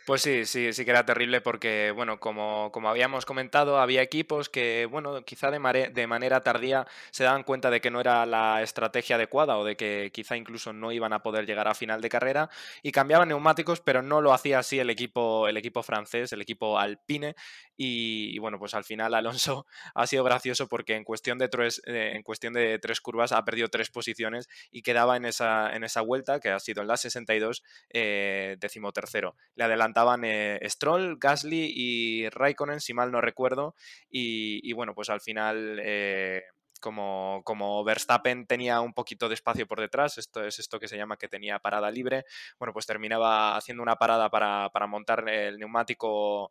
Pues 0.05 0.23
sí, 0.23 0.47
sí, 0.47 0.73
sí 0.73 0.85
que 0.85 0.91
era 0.91 1.07
terrible 1.07 1.41
porque, 1.41 1.93
bueno, 1.95 2.19
como, 2.19 2.73
como 2.73 2.89
habíamos 2.89 3.25
comentado, 3.25 3.79
había 3.79 4.03
equipos 4.03 4.49
que, 4.49 4.87
bueno, 4.87 5.25
quizá 5.25 5.49
de, 5.53 5.61
manera 5.61 6.41
tardía 6.41 6.89
se 7.13 7.23
daban 7.23 7.45
cuenta 7.45 7.71
de 7.71 7.81
que 7.81 7.93
no 7.93 8.01
era 8.01 8.27
la 8.27 8.63
estrategia 8.63 9.15
adecuada 9.15 9.59
o 9.59 9.65
de 9.65 9.77
que 9.77 10.11
quizá 10.13 10.37
incluso 10.37 10.73
no 10.73 10.91
iban 10.91 11.13
a 11.13 11.23
poder 11.23 11.47
llegar 11.47 11.69
a 11.69 11.75
final 11.75 12.01
de 12.01 12.09
carrera 12.09 12.51
y 12.83 12.91
cambiaban 12.91 13.29
neumáticos, 13.29 13.81
pero 13.81 14.03
no 14.03 14.21
lo 14.21 14.33
hacía 14.33 14.59
así 14.59 14.81
el 14.81 14.91
equipo, 14.91 15.47
el 15.47 15.57
equipo 15.57 15.85
francés, 15.85 16.33
el 16.33 16.43
equipo 16.43 16.81
Alpine, 16.81 17.37
y, 17.77 18.39
bueno, 18.39 18.59
pues 18.59 18.75
al 18.75 18.85
final 18.85 19.15
Alonso 19.15 19.67
ha 19.95 20.07
sido 20.07 20.25
gracioso 20.25 20.69
porque 20.69 20.97
en 20.97 21.05
cuestión 21.05 21.39
de 21.39 21.49
tres, 21.49 21.83
eh, 21.87 22.13
en 22.15 22.23
cuestión 22.23 22.53
de 22.55 22.79
tres 22.79 23.01
curvas 23.01 23.33
ha 23.33 23.45
perdido 23.45 23.69
tres 23.69 23.91
posiciones 23.91 24.49
y 24.71 24.83
quedaba 24.83 25.17
en 25.17 25.25
esa, 25.25 25.75
en 25.75 25.85
esa 25.85 26.01
vuelta, 26.01 26.41
que 26.41 26.51
ha 26.51 26.61
sido 26.61 26.83
en 26.83 26.89
la 26.89 26.97
62, 26.97 27.63
eh, 27.91 28.57
decimotercero. 28.61 29.37
Le 29.55 29.65
adelantaban 29.93 30.25
eh, 30.25 30.61
Stroll, 30.69 31.19
Gasly 31.19 31.73
y 31.75 32.29
Raikkonen, 32.31 32.81
si 32.81 32.95
mal 32.95 33.13
no 33.13 33.21
recuerdo, 33.21 33.75
y, 34.11 34.73
bueno, 34.73 34.95
pues 34.95 35.11
al 35.11 35.21
final... 35.21 35.81
Eh, 35.83 36.43
como, 36.81 37.43
como, 37.45 37.85
Verstappen 37.85 38.45
tenía 38.45 38.81
un 38.81 38.93
poquito 38.93 39.29
de 39.29 39.35
espacio 39.35 39.69
por 39.69 39.79
detrás, 39.79 40.19
esto 40.19 40.43
es 40.45 40.59
esto 40.59 40.81
que 40.81 40.89
se 40.89 40.97
llama 40.97 41.17
que 41.17 41.29
tenía 41.29 41.61
parada 41.61 41.93
libre, 41.93 42.25
bueno, 42.59 42.73
pues 42.73 42.87
terminaba 42.87 43.57
haciendo 43.57 43.85
una 43.85 43.95
parada 43.95 44.31
para, 44.31 44.69
para 44.71 44.89
montar 44.89 45.29
el 45.29 45.61
neumático 45.61 46.51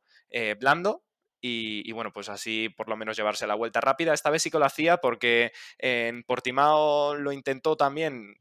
blando 0.58 1.04
y, 1.42 1.92
bueno, 1.92 2.14
pues 2.14 2.30
así 2.30 2.70
por 2.70 2.88
lo 2.88 2.96
menos 2.96 3.18
llevarse 3.18 3.48
la 3.48 3.56
vuelta 3.56 3.82
rápida. 3.82 4.14
Esta 4.14 4.30
vez 4.30 4.44
sí 4.44 4.52
que 4.52 4.60
lo 4.60 4.66
hacía 4.66 4.98
porque 4.98 5.52
en 5.80 6.24
Portimao 6.24 7.16
lo 7.16 7.32
intentó 7.32 7.76
también. 7.76 8.36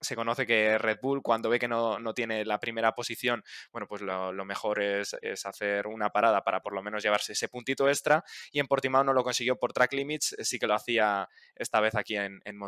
Se 0.00 0.16
conoce 0.16 0.46
que 0.46 0.78
Red 0.78 0.98
Bull 1.02 1.22
cuando 1.22 1.50
ve 1.50 1.58
que 1.58 1.68
no, 1.68 2.14
tiene 2.14 2.44
la 2.44 2.58
primera 2.58 2.94
posición, 2.94 3.42
bueno, 3.72 3.86
pues 3.86 4.02
lo, 4.02 4.44
mejor 4.44 4.80
es, 4.80 5.14
hacer 5.44 5.86
una 5.86 6.10
parada 6.10 6.42
para 6.42 6.60
por 6.60 6.72
lo 6.72 6.82
menos 6.82 7.02
llevarse 7.02 7.32
ese 7.32 7.48
puntito 7.48 7.88
extra. 7.88 8.24
Y 8.52 8.60
en 8.60 8.66
Portimao 8.66 9.04
no 9.04 9.12
lo 9.12 9.24
consiguió 9.24 9.56
por 9.56 9.72
track 9.72 9.92
limits, 9.92 10.36
sí 10.40 10.58
que 10.58 10.66
lo 10.66 10.74
hacía 10.74 11.28
esta 11.54 11.80
vez 11.80 11.94
aquí 11.94 12.16
en, 12.16 12.40
en. 12.44 12.60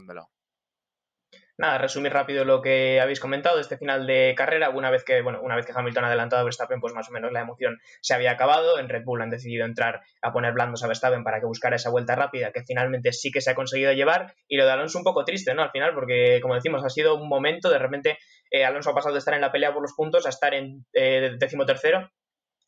Nada, 1.59 1.77
resumir 1.77 2.13
rápido 2.13 2.47
lo 2.47 2.63
que 2.63 2.99
habéis 3.01 3.21
comentado, 3.21 3.61
este 3.61 3.77
final 3.77 4.07
de 4.07 4.35
carrera, 4.37 4.71
una 4.71 4.91
vez 4.91 5.05
que, 5.05 5.21
bueno, 5.21 5.41
una 5.43 5.55
vez 5.55 5.67
que 5.67 5.73
Hamilton 5.75 6.05
ha 6.05 6.07
adelantado 6.09 6.41
a 6.41 6.45
Verstappen, 6.45 6.81
pues 6.81 6.95
más 6.95 7.11
o 7.11 7.13
menos 7.13 7.31
la 7.31 7.43
emoción 7.43 7.79
se 8.01 8.15
había 8.15 8.33
acabado. 8.33 8.79
En 8.79 8.89
Red 8.89 9.05
Bull 9.05 9.21
han 9.21 9.29
decidido 9.29 9.67
entrar 9.67 10.01
a 10.23 10.33
poner 10.33 10.55
blandos 10.55 10.83
a 10.83 10.87
Verstappen 10.87 11.25
para 11.25 11.41
que 11.41 11.47
buscara 11.47 11.77
esa 11.77 11.91
vuelta 11.91 12.17
rápida, 12.17 12.53
que 12.53 12.63
finalmente 12.63 13.13
sí 13.13 13.31
que 13.31 13.43
se 13.43 13.51
ha 13.51 13.55
conseguido 13.55 13.93
llevar. 13.93 14.35
Y 14.49 14.57
lo 14.57 14.65
de 14.65 14.73
Alonso 14.73 14.99
un 14.99 15.05
poco 15.05 15.25
triste, 15.25 15.55
¿no? 15.55 15.63
Al 15.63 15.71
final, 15.71 15.95
porque 15.95 16.41
como 16.41 16.55
decimos, 16.55 16.83
ha 16.85 16.89
sido 16.89 17.17
un 17.17 17.29
momento, 17.29 17.69
de 17.69 17.79
repente 17.79 18.19
eh, 18.51 18.65
Alonso 18.65 18.91
ha 18.91 18.95
pasado 18.95 19.15
de 19.15 19.19
estar 19.19 19.35
en 19.35 19.43
la 19.43 19.53
pelea 19.53 19.75
por 19.75 19.83
los 19.83 19.93
puntos 19.93 20.25
a 20.25 20.31
estar 20.31 20.55
en 20.55 20.87
eh, 20.95 21.33
décimo 21.39 21.67
tercero 21.67 22.11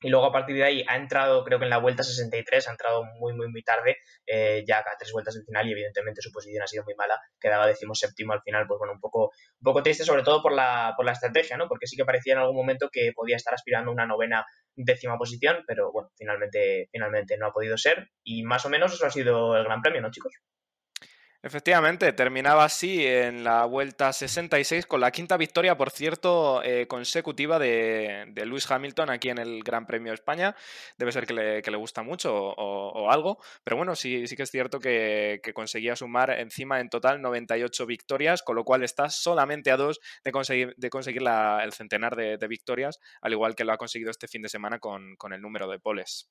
y 0.05 0.11
luego 0.11 0.27
a 0.27 0.33
partir 0.33 0.55
de 0.57 0.65
ahí 0.65 0.85
ha 0.87 0.97
entrado, 0.97 1.43
creo 1.45 1.59
que 1.59 1.65
en 1.65 1.71
la 1.71 1.79
vuelta 1.79 2.03
63, 2.03 2.69
ha 2.69 2.73
entrado 2.73 3.05
muy, 3.19 3.33
muy, 3.33 3.49
muy 3.49 3.63
tarde, 3.63 3.97
eh, 4.27 4.63
ya 4.67 4.81
a 4.81 4.97
tres 4.99 5.13
vueltas 5.13 5.35
del 5.35 5.45
final 5.45 5.67
y 5.67 5.73
evidentemente 5.73 6.21
su 6.21 6.31
posición 6.31 6.63
ha 6.63 6.67
sido 6.67 6.85
muy 6.85 6.95
mala, 6.95 7.19
quedaba 7.41 7.67
decimos 7.67 7.99
séptimo 7.99 8.35
al 8.35 8.43
final, 8.43 8.67
pues 8.67 8.79
bueno, 8.79 8.93
un 8.93 9.01
poco, 9.01 9.31
un 9.31 9.65
poco 9.65 9.83
triste 9.83 10.05
sobre 10.05 10.23
todo 10.23 10.43
por 10.43 10.53
la, 10.53 10.93
por 10.95 11.07
la 11.07 11.13
estrategia, 11.13 11.57
¿no? 11.57 11.69
Porque 11.69 11.87
sí 11.87 11.97
que 11.97 12.05
parecía 12.05 12.35
en 12.35 12.41
algún 12.41 12.57
momento 12.57 12.91
que 12.93 13.13
podía 13.15 13.37
estar 13.37 13.55
aspirando 13.55 13.91
a 13.91 13.95
una 13.95 14.07
novena 14.07 14.45
décima 14.77 15.17
posición, 15.17 15.65
pero 15.67 15.91
bueno, 15.91 16.11
finalmente, 16.19 16.91
finalmente 16.93 17.39
no 17.39 17.47
ha 17.47 17.53
podido 17.53 17.79
ser 17.79 18.11
y 18.23 18.43
más 18.43 18.67
o 18.67 18.69
menos 18.69 18.93
eso 18.93 19.07
ha 19.07 19.11
sido 19.11 19.57
el 19.57 19.65
gran 19.65 19.81
premio, 19.81 20.03
¿no, 20.03 20.11
chicos? 20.11 20.35
Efectivamente, 21.45 22.11
terminaba 22.15 22.65
así 22.65 23.07
en 23.07 23.45
la 23.45 23.67
vuelta 23.67 24.15
66 24.15 24.87
con 24.87 24.99
la 25.03 25.11
quinta 25.11 25.37
victoria, 25.37 25.77
por 25.77 25.91
cierto, 25.91 26.63
eh, 26.63 26.87
consecutiva 26.87 27.59
de, 27.59 28.25
de, 28.29 28.47
Lewis 28.47 28.71
Hamilton 28.71 29.11
aquí 29.11 29.29
en 29.29 29.37
el 29.37 29.63
Gran 29.63 29.85
Premio 29.85 30.13
de 30.13 30.15
España. 30.15 30.57
Debe 30.97 31.13
ser 31.13 31.27
que 31.27 31.35
le, 31.35 31.61
que 31.61 31.71
le 31.71 31.77
gusta 31.77 32.03
mucho 32.03 32.35
o, 32.35 33.11
algo, 33.11 33.43
pero 33.63 33.77
bueno, 33.77 33.95
sí, 33.95 34.27
sí 34.27 34.37
que 34.37 34.45
es 34.45 34.51
cierto 34.51 34.81
que, 34.81 35.41
que, 35.43 35.53
conseguía 35.53 35.97
sumar 35.97 36.31
encima 36.31 36.81
en 36.81 36.89
total 36.89 37.21
98 37.21 37.85
victorias, 37.85 38.43
con 38.43 38.57
lo 38.57 38.65
cual 38.65 38.83
está 38.83 39.11
solamente 39.11 39.71
a 39.71 39.77
dos 39.77 40.01
de 40.25 40.33
conseguir, 40.33 40.75
de 40.79 40.89
conseguir 40.89 41.21
la, 41.21 41.63
el 41.63 41.75
centenar 41.75 42.17
de, 42.17 42.39
de, 42.39 42.49
victorias, 42.49 43.01
al 43.21 43.33
igual 43.33 43.55
que 43.55 43.65
lo 43.65 43.75
ha 43.75 43.77
conseguido 43.77 44.11
este 44.11 44.29
fin 44.29 44.41
de 44.41 44.49
semana 44.49 44.79
con, 44.79 45.15
con 45.17 45.35
el 45.35 45.43
número 45.43 45.69
de 45.69 45.79
poles. 45.79 46.31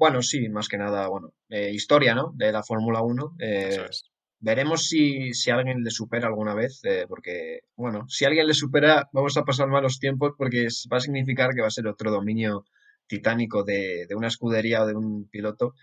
Bueno, 0.00 0.22
sí, 0.22 0.48
más 0.48 0.68
que 0.68 0.78
nada, 0.78 1.08
bueno, 1.08 1.34
eh, 1.50 1.72
historia, 1.74 2.14
¿no? 2.14 2.32
De 2.34 2.50
la 2.52 2.62
Fórmula 2.62 3.02
1. 3.02 3.36
Eh, 3.38 3.86
es. 3.90 4.04
Veremos 4.38 4.88
si, 4.88 5.34
si, 5.34 5.50
alguien 5.50 5.84
le 5.84 5.90
supera 5.90 6.26
alguna 6.26 6.54
vez, 6.54 6.80
eh, 6.84 7.04
porque, 7.06 7.60
bueno, 7.76 8.08
si 8.08 8.24
alguien 8.24 8.46
le 8.46 8.54
supera, 8.54 9.10
vamos 9.12 9.36
a 9.36 9.44
pasar 9.44 9.68
malos 9.68 9.98
tiempos 9.98 10.32
porque 10.38 10.64
es, 10.64 10.88
va 10.90 10.96
a 10.96 11.00
significar 11.00 11.50
que 11.54 11.60
va 11.60 11.66
a 11.66 11.70
ser 11.70 11.86
otro 11.86 12.10
dominio 12.10 12.64
titánico 13.06 13.62
de, 13.62 14.06
de 14.08 14.14
una 14.14 14.28
escudería 14.28 14.84
o 14.84 14.86
de 14.86 14.94
un 14.94 15.28
piloto. 15.28 15.74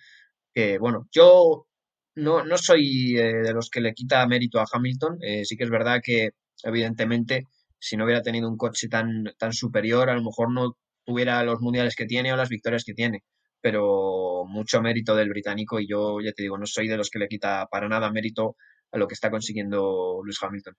Que, 0.52 0.80
bueno, 0.80 1.08
yo 1.12 1.68
no, 2.16 2.44
no 2.44 2.58
soy 2.58 3.14
de 3.14 3.54
los 3.54 3.70
que 3.70 3.82
le 3.82 3.94
quita 3.94 4.26
mérito 4.26 4.60
a 4.60 4.66
Hamilton. 4.72 5.20
sí 5.44 5.56
que 5.56 5.64
es 5.64 5.70
verdad 5.70 6.02
que, 6.04 6.32
evidentemente, 6.64 7.44
si 7.78 7.98
no 7.98 8.06
hubiera 8.06 8.24
tenido 8.24 8.50
un 8.50 8.58
coche 8.58 8.88
tan, 8.90 9.26
tan 9.38 9.54
superior, 9.54 10.10
a 10.10 10.16
lo 10.16 10.24
mejor 10.24 10.52
no 10.52 10.76
tuviera 11.06 11.44
los 11.44 11.62
mundiales 11.62 11.96
que 11.96 12.08
tiene 12.08 12.34
o 12.34 12.36
las 12.36 12.50
victorias 12.50 12.84
que 12.84 12.96
tiene 12.96 13.24
pero 13.68 14.46
mucho 14.48 14.82
mérito 14.82 15.14
del 15.14 15.28
británico 15.28 15.78
y 15.78 15.90
yo 15.90 16.22
ya 16.22 16.32
te 16.32 16.44
digo, 16.44 16.58
no 16.58 16.66
soy 16.66 16.88
de 16.88 16.96
los 16.96 17.10
que 17.10 17.20
le 17.20 17.28
quita 17.28 17.68
para 17.70 17.90
nada 17.90 18.10
mérito 18.10 18.56
a 18.94 18.98
lo 18.98 19.10
que 19.10 19.14
está 19.14 19.30
consiguiendo 19.30 20.22
Lewis 20.24 20.42
Hamilton. 20.42 20.74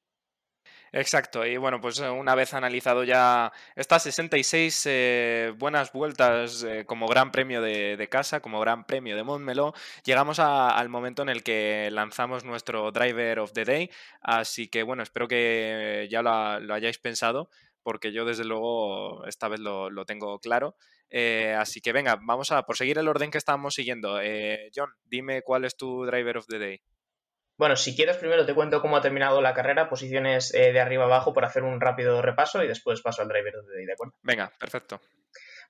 Exacto, 0.90 1.44
y 1.44 1.58
bueno, 1.58 1.82
pues 1.82 1.98
una 1.98 2.34
vez 2.34 2.54
analizado 2.54 3.04
ya 3.04 3.52
estas 3.76 4.04
66 4.04 4.86
eh, 4.86 5.52
buenas 5.58 5.92
vueltas 5.92 6.62
eh, 6.62 6.86
como 6.86 7.06
gran 7.08 7.30
premio 7.30 7.60
de, 7.60 8.08
casa, 8.10 8.40
como 8.40 8.58
gran 8.58 8.86
premio 8.86 9.14
de 9.14 9.22
Montmeló, 9.22 9.74
llegamos 10.02 10.38
al 10.38 10.88
momento 10.88 11.20
en 11.20 11.28
el 11.28 11.42
que 11.42 11.90
lanzamos 11.92 12.44
nuestro 12.44 12.90
Driver 12.90 13.40
of 13.40 13.52
the 13.52 13.66
Day, 13.66 13.90
así 14.22 14.68
que 14.68 14.82
bueno, 14.82 15.02
espero 15.02 15.28
que 15.28 16.08
ya 16.10 16.22
lo, 16.22 16.72
hayáis 16.72 16.96
pensado, 16.96 17.50
porque 17.82 18.12
yo 18.12 18.24
desde 18.24 18.46
luego 18.46 19.26
esta 19.26 19.48
vez 19.48 19.60
lo 19.60 20.06
tengo 20.06 20.38
claro. 20.38 20.74
Eh, 21.10 21.54
así 21.54 21.80
que 21.80 21.92
venga, 21.92 22.18
vamos 22.20 22.52
a 22.52 22.62
por 22.62 22.76
seguir 22.76 22.98
el 22.98 23.08
orden 23.08 23.30
que 23.30 23.38
estamos 23.38 23.74
siguiendo. 23.74 24.20
Eh, 24.20 24.70
John, 24.74 24.90
dime 25.04 25.42
cuál 25.42 25.64
es 25.64 25.76
tu 25.76 26.04
driver 26.04 26.38
of 26.38 26.46
the 26.46 26.58
day. 26.58 26.80
Bueno, 27.58 27.74
si 27.74 27.96
quieres, 27.96 28.16
primero 28.16 28.46
te 28.46 28.54
cuento 28.54 28.80
cómo 28.80 28.96
ha 28.96 29.02
terminado 29.02 29.40
la 29.40 29.52
carrera, 29.52 29.88
posiciones 29.88 30.54
eh, 30.54 30.72
de 30.72 30.80
arriba 30.80 31.04
abajo, 31.04 31.34
por 31.34 31.44
hacer 31.44 31.64
un 31.64 31.80
rápido 31.80 32.22
repaso 32.22 32.62
y 32.62 32.68
después 32.68 33.02
paso 33.02 33.22
al 33.22 33.28
driver 33.28 33.56
of 33.56 33.66
the 33.66 33.74
day, 33.74 33.84
¿de 33.84 33.92
acuerdo? 33.94 34.14
Venga, 34.22 34.52
perfecto. 34.60 35.00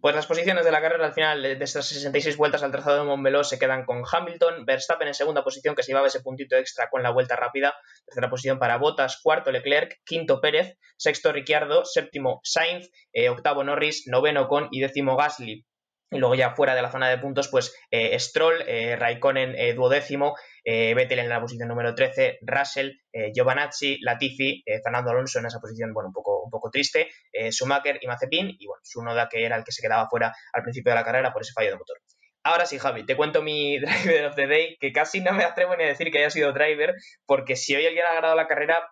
Pues 0.00 0.14
las 0.14 0.26
posiciones 0.26 0.64
de 0.64 0.70
la 0.70 0.80
carrera 0.80 1.06
al 1.06 1.12
final 1.12 1.42
de 1.42 1.64
estas 1.64 1.86
66 1.86 2.36
vueltas 2.36 2.62
al 2.62 2.70
trazado 2.70 2.98
de 2.98 3.04
Montmeló 3.04 3.42
se 3.42 3.58
quedan 3.58 3.84
con 3.84 4.04
Hamilton, 4.08 4.64
Verstappen 4.64 5.08
en 5.08 5.14
segunda 5.14 5.42
posición 5.42 5.74
que 5.74 5.82
se 5.82 5.88
llevaba 5.88 6.06
ese 6.06 6.20
puntito 6.20 6.54
extra 6.54 6.88
con 6.88 7.02
la 7.02 7.10
vuelta 7.10 7.34
rápida, 7.34 7.74
tercera 8.06 8.30
posición 8.30 8.60
para 8.60 8.78
Bottas, 8.78 9.18
cuarto 9.20 9.50
Leclerc, 9.50 10.00
quinto 10.04 10.40
Pérez, 10.40 10.78
sexto 10.96 11.32
Ricciardo, 11.32 11.84
séptimo 11.84 12.38
Sainz, 12.44 12.90
eh, 13.12 13.28
octavo 13.28 13.64
Norris, 13.64 14.04
noveno 14.06 14.46
Con 14.46 14.68
y 14.70 14.80
décimo 14.80 15.16
Gasly. 15.16 15.66
Y 16.10 16.18
luego 16.18 16.34
ya 16.34 16.54
fuera 16.54 16.74
de 16.74 16.82
la 16.82 16.90
zona 16.90 17.08
de 17.10 17.18
puntos, 17.18 17.48
pues 17.48 17.74
eh, 17.90 18.18
Stroll, 18.18 18.62
eh, 18.66 18.96
Raikkonen 18.96 19.54
eh, 19.58 19.74
duodécimo, 19.74 20.36
eh, 20.64 20.94
Vettel 20.94 21.20
en 21.20 21.28
la 21.28 21.40
posición 21.40 21.68
número 21.68 21.94
13, 21.94 22.38
Russell, 22.42 22.92
eh, 23.12 23.32
Giovanazzi, 23.34 23.98
Latifi, 24.00 24.62
eh, 24.64 24.80
Fernando 24.82 25.10
Alonso 25.10 25.38
en 25.38 25.46
esa 25.46 25.60
posición, 25.60 25.92
bueno, 25.92 26.08
un 26.08 26.12
poco, 26.12 26.42
un 26.44 26.50
poco 26.50 26.70
triste, 26.70 27.08
Schumacher 27.50 27.98
y 28.00 28.06
Mazepin, 28.06 28.56
y 28.58 28.66
bueno, 28.66 28.80
Sunoda 28.82 29.28
que 29.28 29.44
era 29.44 29.56
el 29.56 29.64
que 29.64 29.72
se 29.72 29.82
quedaba 29.82 30.08
fuera 30.08 30.32
al 30.52 30.62
principio 30.62 30.92
de 30.92 30.96
la 30.96 31.04
carrera 31.04 31.32
por 31.32 31.42
ese 31.42 31.52
fallo 31.52 31.70
de 31.70 31.76
motor. 31.76 31.98
Ahora 32.44 32.66
sí, 32.66 32.78
Javi, 32.78 33.04
te 33.04 33.16
cuento 33.16 33.42
mi 33.42 33.78
driver 33.80 34.26
of 34.26 34.34
the 34.34 34.46
day, 34.46 34.76
que 34.80 34.92
casi 34.92 35.20
no 35.20 35.32
me 35.32 35.44
atrevo 35.44 35.76
ni 35.76 35.84
a 35.84 35.88
decir 35.88 36.10
que 36.10 36.18
haya 36.18 36.30
sido 36.30 36.52
driver, 36.52 36.94
porque 37.26 37.56
si 37.56 37.74
hoy 37.74 37.86
alguien 37.86 38.04
ha 38.10 38.14
ganado 38.14 38.34
la 38.34 38.46
carrera, 38.46 38.88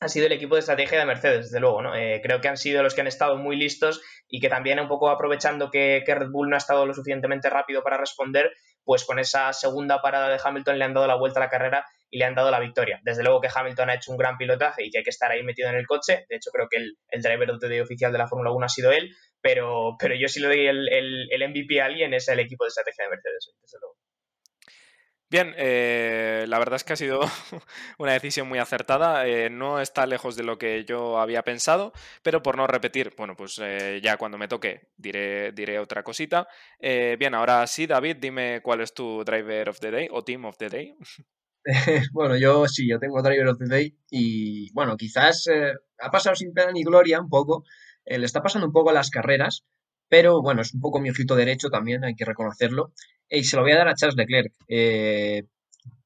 ha 0.00 0.08
sido 0.08 0.26
el 0.26 0.32
equipo 0.32 0.54
de 0.54 0.60
estrategia 0.60 0.98
de 0.98 1.06
Mercedes, 1.06 1.46
desde 1.46 1.60
luego, 1.60 1.82
¿no? 1.82 1.94
Eh, 1.94 2.20
creo 2.22 2.40
que 2.40 2.48
han 2.48 2.56
sido 2.56 2.82
los 2.82 2.94
que 2.94 3.00
han 3.00 3.06
estado 3.06 3.36
muy 3.36 3.56
listos 3.56 4.02
y 4.28 4.40
que 4.40 4.48
también 4.48 4.80
un 4.80 4.88
poco 4.88 5.08
aprovechando 5.08 5.70
que, 5.70 6.02
que, 6.04 6.14
Red 6.14 6.30
Bull 6.30 6.50
no 6.50 6.56
ha 6.56 6.58
estado 6.58 6.86
lo 6.86 6.94
suficientemente 6.94 7.48
rápido 7.48 7.82
para 7.82 7.96
responder, 7.96 8.52
pues 8.84 9.04
con 9.04 9.18
esa 9.18 9.52
segunda 9.52 10.00
parada 10.02 10.28
de 10.28 10.40
Hamilton 10.42 10.78
le 10.78 10.84
han 10.84 10.94
dado 10.94 11.06
la 11.06 11.16
vuelta 11.16 11.40
a 11.40 11.44
la 11.44 11.48
carrera 11.50 11.86
y 12.10 12.18
le 12.18 12.24
han 12.26 12.34
dado 12.34 12.50
la 12.50 12.60
victoria. 12.60 13.00
Desde 13.02 13.22
luego 13.22 13.40
que 13.40 13.48
Hamilton 13.52 13.90
ha 13.90 13.94
hecho 13.94 14.12
un 14.12 14.18
gran 14.18 14.36
pilotaje 14.36 14.84
y 14.84 14.90
que 14.90 14.98
hay 14.98 15.04
que 15.04 15.10
estar 15.10 15.30
ahí 15.30 15.42
metido 15.42 15.68
en 15.68 15.76
el 15.76 15.86
coche. 15.86 16.26
De 16.28 16.36
hecho, 16.36 16.50
creo 16.52 16.68
que 16.70 16.76
el, 16.76 16.96
el 17.08 17.22
driver 17.22 17.58
day 17.58 17.80
oficial 17.80 18.12
de 18.12 18.18
la 18.18 18.28
Fórmula 18.28 18.52
1 18.52 18.66
ha 18.66 18.68
sido 18.68 18.92
él, 18.92 19.10
pero, 19.40 19.96
pero 19.98 20.14
yo 20.14 20.28
sí 20.28 20.40
le 20.40 20.46
doy 20.46 20.66
el, 20.66 20.88
el, 20.92 21.28
el 21.30 21.48
MVP 21.48 21.80
a 21.80 21.86
alguien, 21.86 22.14
es 22.14 22.28
el 22.28 22.38
equipo 22.38 22.64
de 22.64 22.68
estrategia 22.68 23.04
de 23.04 23.10
Mercedes, 23.10 23.50
desde 23.60 23.78
luego. 23.80 23.96
Bien, 25.34 25.52
eh, 25.56 26.44
la 26.46 26.60
verdad 26.60 26.76
es 26.76 26.84
que 26.84 26.92
ha 26.92 26.96
sido 26.96 27.18
una 27.98 28.12
decisión 28.12 28.46
muy 28.46 28.60
acertada. 28.60 29.26
Eh, 29.26 29.50
no 29.50 29.80
está 29.80 30.06
lejos 30.06 30.36
de 30.36 30.44
lo 30.44 30.58
que 30.58 30.84
yo 30.84 31.18
había 31.18 31.42
pensado, 31.42 31.92
pero 32.22 32.40
por 32.40 32.56
no 32.56 32.68
repetir, 32.68 33.12
bueno, 33.16 33.34
pues 33.34 33.60
eh, 33.60 34.00
ya 34.00 34.16
cuando 34.16 34.38
me 34.38 34.46
toque 34.46 34.92
diré, 34.96 35.50
diré 35.50 35.80
otra 35.80 36.04
cosita. 36.04 36.46
Bien, 36.78 37.34
ahora 37.34 37.66
sí, 37.66 37.88
David, 37.88 38.18
dime 38.20 38.60
cuál 38.62 38.80
es 38.80 38.94
tu 38.94 39.24
driver 39.24 39.70
of 39.70 39.80
the 39.80 39.90
day 39.90 40.08
o 40.08 40.22
team 40.22 40.44
of 40.44 40.56
the 40.56 40.68
day. 40.68 40.94
bueno, 42.12 42.36
yo 42.36 42.68
sí, 42.68 42.88
yo 42.88 43.00
tengo 43.00 43.20
driver 43.20 43.48
of 43.48 43.58
the 43.58 43.66
day 43.66 43.98
y 44.10 44.72
bueno, 44.72 44.96
quizás 44.96 45.48
ha 45.98 46.10
pasado 46.12 46.36
sin 46.36 46.52
pena 46.52 46.70
ni 46.70 46.84
gloria 46.84 47.20
un 47.20 47.28
poco. 47.28 47.64
le 48.04 48.24
está 48.24 48.40
pasando 48.40 48.68
un 48.68 48.72
poco 48.72 48.90
a 48.90 48.92
las 48.92 49.10
carreras, 49.10 49.64
pero 50.08 50.42
bueno, 50.42 50.62
es 50.62 50.74
un 50.74 50.80
poco 50.80 51.00
mi 51.00 51.10
ojito 51.10 51.36
derecho 51.36 51.70
también, 51.70 52.04
hay 52.04 52.14
que 52.14 52.24
reconocerlo. 52.24 52.92
Y 53.28 53.44
se 53.44 53.56
lo 53.56 53.62
voy 53.62 53.72
a 53.72 53.78
dar 53.78 53.88
a 53.88 53.94
Charles 53.94 54.16
Leclerc. 54.16 54.52
Eh, 54.68 55.44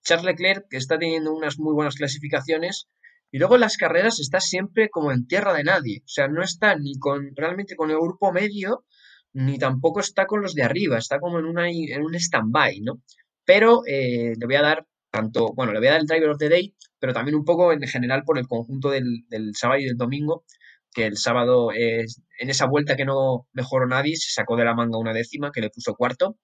Charles 0.03 0.25
Leclerc 0.25 0.67
que 0.69 0.77
está 0.77 0.99
teniendo 0.99 1.33
unas 1.35 1.59
muy 1.59 1.75
buenas 1.75 1.97
clasificaciones 1.97 2.89
y 3.31 3.39
luego 3.39 3.57
en 3.57 3.61
las 3.63 3.77
carreras 3.77 4.21
está 4.21 4.41
siempre 4.41 4.89
como 4.89 5.13
en 5.13 5.27
tierra 5.27 5.53
de 5.53 5.65
nadie. 5.65 6.01
O 6.05 6.09
sea, 6.09 6.29
no 6.29 6.43
está 6.43 6.77
ni 6.77 6.99
con 6.99 7.35
realmente 7.37 7.77
con 7.77 7.91
el 7.91 7.99
grupo 7.99 8.33
medio, 8.33 8.85
ni 9.33 9.59
tampoco 9.59 10.01
está 10.01 10.27
con 10.27 10.41
los 10.41 10.55
de 10.55 10.63
arriba, 10.63 10.99
está 10.99 11.21
como 11.21 11.39
en, 11.39 11.45
una, 11.45 11.69
en 11.69 12.03
un 12.03 12.15
stand-by, 12.15 12.81
¿no? 12.81 13.03
Pero 13.45 13.83
eh, 13.87 14.35
le 14.39 14.47
voy 14.47 14.57
a 14.57 14.63
dar 14.63 14.87
tanto, 15.11 15.53
bueno, 15.55 15.73
le 15.73 15.79
voy 15.79 15.89
a 15.89 15.93
dar 15.93 16.01
el 16.01 16.07
driver 16.07 16.31
of 16.31 16.39
the 16.39 16.49
day, 16.49 16.75
pero 16.99 17.13
también 17.13 17.35
un 17.35 17.45
poco 17.45 17.73
en 17.73 17.83
general 17.83 18.25
por 18.25 18.39
el 18.39 18.47
conjunto 18.47 18.91
del, 18.91 19.25
del 19.29 19.55
sábado 19.55 19.81
y 19.81 19.85
del 19.85 19.97
domingo, 19.97 20.45
que 20.93 21.07
el 21.07 21.17
sábado, 21.17 21.71
eh, 21.73 22.07
en 22.39 22.51
esa 22.51 22.67
vuelta 22.67 22.97
que 22.97 23.05
no 23.05 23.47
mejoró 23.53 23.87
nadie, 23.87 24.17
se 24.17 24.33
sacó 24.33 24.57
de 24.57 24.65
la 24.65 24.75
manga 24.75 24.99
una 24.99 25.13
décima, 25.13 25.51
que 25.53 25.61
le 25.61 25.71
puso 25.71 25.95
cuarto. 25.95 26.37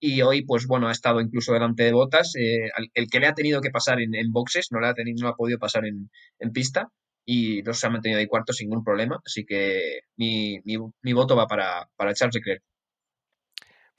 Y 0.00 0.22
hoy, 0.22 0.44
pues 0.44 0.66
bueno, 0.66 0.88
ha 0.88 0.92
estado 0.92 1.20
incluso 1.20 1.52
delante 1.52 1.84
de 1.84 1.92
botas. 1.92 2.34
Eh, 2.36 2.70
el 2.94 3.08
que 3.10 3.20
le 3.20 3.26
ha 3.26 3.34
tenido 3.34 3.60
que 3.60 3.70
pasar 3.70 4.00
en, 4.00 4.32
boxes, 4.32 4.68
no 4.70 4.80
le 4.80 4.88
ha, 4.88 4.94
tenido, 4.94 5.18
no 5.22 5.28
ha 5.28 5.36
podido 5.36 5.58
pasar 5.58 5.84
en, 5.86 6.10
pista. 6.52 6.88
Y 7.26 7.62
los 7.62 7.84
ha 7.84 7.90
mantenido 7.90 8.18
ahí 8.20 8.26
cuarto 8.26 8.52
sin 8.52 8.68
ningún 8.68 8.84
problema. 8.84 9.20
Así 9.24 9.44
que 9.44 10.00
mi, 10.16 10.60
mi, 10.64 10.76
mi 11.02 11.12
voto 11.12 11.36
va 11.36 11.46
para, 11.46 11.88
para 11.96 12.14
Charles 12.14 12.36
Leclerc. 12.36 12.62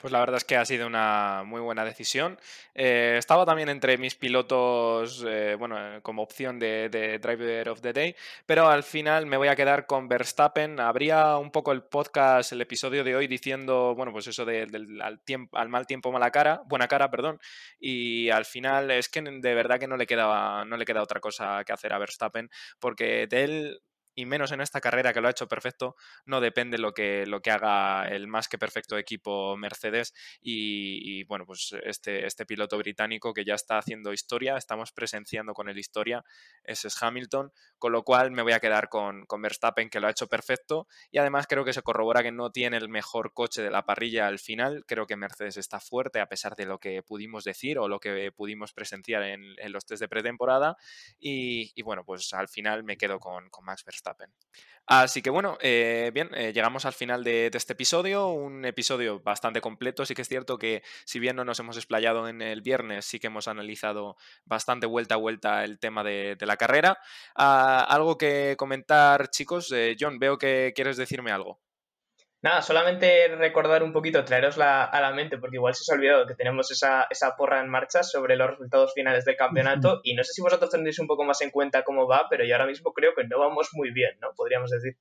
Pues 0.02 0.10
la 0.10 0.18
verdad 0.18 0.38
es 0.38 0.44
que 0.44 0.56
ha 0.56 0.64
sido 0.64 0.88
una 0.88 1.44
muy 1.46 1.60
buena 1.60 1.84
decisión. 1.84 2.36
Eh, 2.74 3.14
estaba 3.18 3.46
también 3.46 3.68
entre 3.68 3.96
mis 3.98 4.16
pilotos, 4.16 5.24
eh, 5.24 5.54
bueno, 5.56 6.02
como 6.02 6.22
opción 6.22 6.58
de, 6.58 6.88
Driver 7.22 7.68
of 7.68 7.80
the 7.82 7.92
Day, 7.92 8.16
pero 8.44 8.68
al 8.68 8.82
final 8.82 9.26
me 9.26 9.36
voy 9.36 9.46
a 9.46 9.54
quedar 9.54 9.86
con 9.86 10.08
Verstappen. 10.08 10.80
Habría 10.80 11.36
un 11.36 11.52
poco 11.52 11.70
el 11.70 11.84
podcast, 11.84 12.50
el 12.50 12.62
episodio 12.62 13.04
de 13.04 13.14
hoy 13.14 13.28
diciendo, 13.28 13.94
bueno, 13.94 14.10
pues 14.10 14.26
eso 14.26 14.44
del 14.44 14.72
de, 14.72 15.00
al, 15.00 15.20
tiempo, 15.20 15.56
al 15.56 15.68
mal 15.68 15.86
tiempo, 15.86 16.10
mala 16.10 16.32
cara, 16.32 16.62
buena 16.66 16.88
cara, 16.88 17.08
perdón, 17.08 17.38
y 17.78 18.28
al 18.30 18.44
final 18.44 18.90
es 18.90 19.08
que 19.08 19.22
de 19.22 19.54
verdad 19.54 19.78
que 19.78 19.86
no 19.86 19.96
le 19.96 20.08
quedaba, 20.08 20.64
no 20.64 20.76
le 20.76 20.84
queda 20.84 21.00
otra 21.00 21.20
cosa 21.20 21.62
que 21.64 21.72
hacer 21.72 21.92
a 21.92 21.98
Verstappen, 21.98 22.50
porque 22.80 23.28
de 23.28 23.44
él 23.44 23.82
y 24.14 24.26
menos 24.26 24.52
en 24.52 24.60
esta 24.60 24.80
carrera 24.80 25.12
que 25.12 25.20
lo 25.20 25.28
ha 25.28 25.30
hecho 25.30 25.48
perfecto, 25.48 25.96
no 26.26 26.40
depende 26.40 26.78
lo 26.78 26.92
que, 26.92 27.26
lo 27.26 27.40
que 27.40 27.50
haga 27.50 28.08
el 28.08 28.26
más 28.26 28.48
que 28.48 28.58
perfecto 28.58 28.98
equipo 28.98 29.56
Mercedes 29.56 30.12
y, 30.40 31.24
bueno, 31.24 31.46
pues 31.46 31.74
este, 31.84 32.26
este 32.26 32.44
piloto 32.44 32.76
británico 32.78 33.32
que 33.32 33.44
ya 33.44 33.54
está 33.54 33.78
haciendo 33.78 34.12
historia, 34.12 34.56
estamos 34.56 34.92
presenciando 34.92 35.54
con 35.54 35.68
él 35.68 35.78
historia, 35.78 36.24
ese 36.64 36.88
es 36.88 37.02
Hamilton, 37.02 37.52
con 37.78 37.92
lo 37.92 38.02
cual 38.02 38.30
me 38.30 38.42
voy 38.42 38.52
a 38.52 38.60
quedar 38.60 38.88
con, 38.88 39.24
con 39.26 39.40
Verstappen 39.40 39.88
que 39.88 40.00
lo 40.00 40.08
ha 40.08 40.10
hecho 40.10 40.26
perfecto 40.26 40.86
y 41.10 41.18
además 41.18 41.46
creo 41.46 41.64
que 41.64 41.72
se 41.72 41.82
corrobora 41.82 42.22
que 42.22 42.32
no 42.32 42.50
tiene 42.50 42.76
el 42.76 42.88
mejor 42.88 43.32
coche 43.32 43.62
de 43.62 43.70
la 43.70 43.84
parrilla 43.84 44.26
al 44.26 44.38
final, 44.38 44.84
creo 44.86 45.06
que 45.06 45.16
Mercedes 45.16 45.56
está 45.56 45.80
fuerte 45.80 46.20
a 46.20 46.26
pesar 46.26 46.54
de 46.54 46.66
lo 46.66 46.78
que 46.78 47.02
pudimos 47.02 47.44
decir 47.44 47.78
o 47.78 47.88
lo 47.88 47.98
que 47.98 48.30
pudimos 48.32 48.72
presenciar 48.72 49.22
en, 49.22 49.72
los 49.72 49.86
test 49.86 50.02
de 50.02 50.08
pretemporada 50.08 50.76
y, 51.18 51.72
y, 51.74 51.82
bueno, 51.82 52.04
pues 52.04 52.34
al 52.34 52.48
final 52.48 52.84
me 52.84 52.98
quedo 52.98 53.18
con, 53.18 53.48
con 53.48 53.64
Max 53.64 53.84
Verstappen 53.84 54.01
Así 54.86 55.22
que 55.22 55.30
bueno, 55.30 55.58
eh, 55.60 56.10
bien, 56.12 56.30
eh, 56.34 56.52
llegamos 56.52 56.84
al 56.84 56.92
final 56.92 57.22
de, 57.22 57.50
este 57.54 57.72
episodio, 57.74 58.28
un 58.28 58.64
episodio 58.64 59.20
bastante 59.20 59.60
completo, 59.60 60.04
sí 60.04 60.14
que 60.14 60.22
es 60.22 60.28
cierto 60.28 60.58
que 60.58 60.82
si 61.04 61.20
bien 61.20 61.36
no 61.36 61.44
nos 61.44 61.60
hemos 61.60 61.76
explayado 61.76 62.28
en 62.28 62.42
el 62.42 62.62
viernes, 62.62 63.06
sí 63.06 63.20
que 63.20 63.28
hemos 63.28 63.46
analizado 63.46 64.16
bastante 64.44 64.86
vuelta 64.86 65.14
a 65.14 65.18
vuelta 65.18 65.64
el 65.64 65.78
tema 65.78 66.02
de, 66.02 66.36
la 66.40 66.56
carrera. 66.56 66.98
Ah, 67.36 67.86
algo 67.88 68.18
que 68.18 68.56
comentar, 68.58 69.30
chicos, 69.30 69.70
eh, 69.72 69.96
John, 69.98 70.18
veo 70.18 70.36
que 70.36 70.72
quieres 70.74 70.96
decirme 70.96 71.30
algo. 71.30 71.60
Nada, 72.42 72.60
solamente 72.60 73.28
recordar 73.36 73.84
un 73.84 73.92
poquito, 73.92 74.24
traerosla 74.24 74.84
a 74.84 75.00
la 75.00 75.12
mente, 75.12 75.38
porque 75.38 75.56
igual 75.56 75.74
se 75.76 75.82
os 75.82 75.90
ha 75.90 75.94
olvidado 75.94 76.26
que 76.26 76.34
tenemos 76.34 76.72
esa, 76.72 77.06
esa 77.08 77.36
porra 77.36 77.60
en 77.60 77.68
marcha 77.68 78.02
sobre 78.02 78.34
los 78.36 78.50
resultados 78.50 78.92
finales 78.94 79.24
del 79.24 79.36
campeonato. 79.36 80.00
Y 80.02 80.14
no 80.14 80.24
sé 80.24 80.32
si 80.32 80.42
vosotros 80.42 80.70
tendréis 80.70 80.98
un 80.98 81.06
poco 81.06 81.22
más 81.22 81.40
en 81.40 81.50
cuenta 81.50 81.84
cómo 81.84 82.08
va, 82.08 82.26
pero 82.28 82.44
yo 82.44 82.54
ahora 82.54 82.66
mismo 82.66 82.92
creo 82.92 83.14
que 83.14 83.28
no 83.28 83.38
vamos 83.38 83.68
muy 83.74 83.92
bien, 83.92 84.18
¿no? 84.20 84.32
Podríamos 84.34 84.70
decir. 84.70 84.96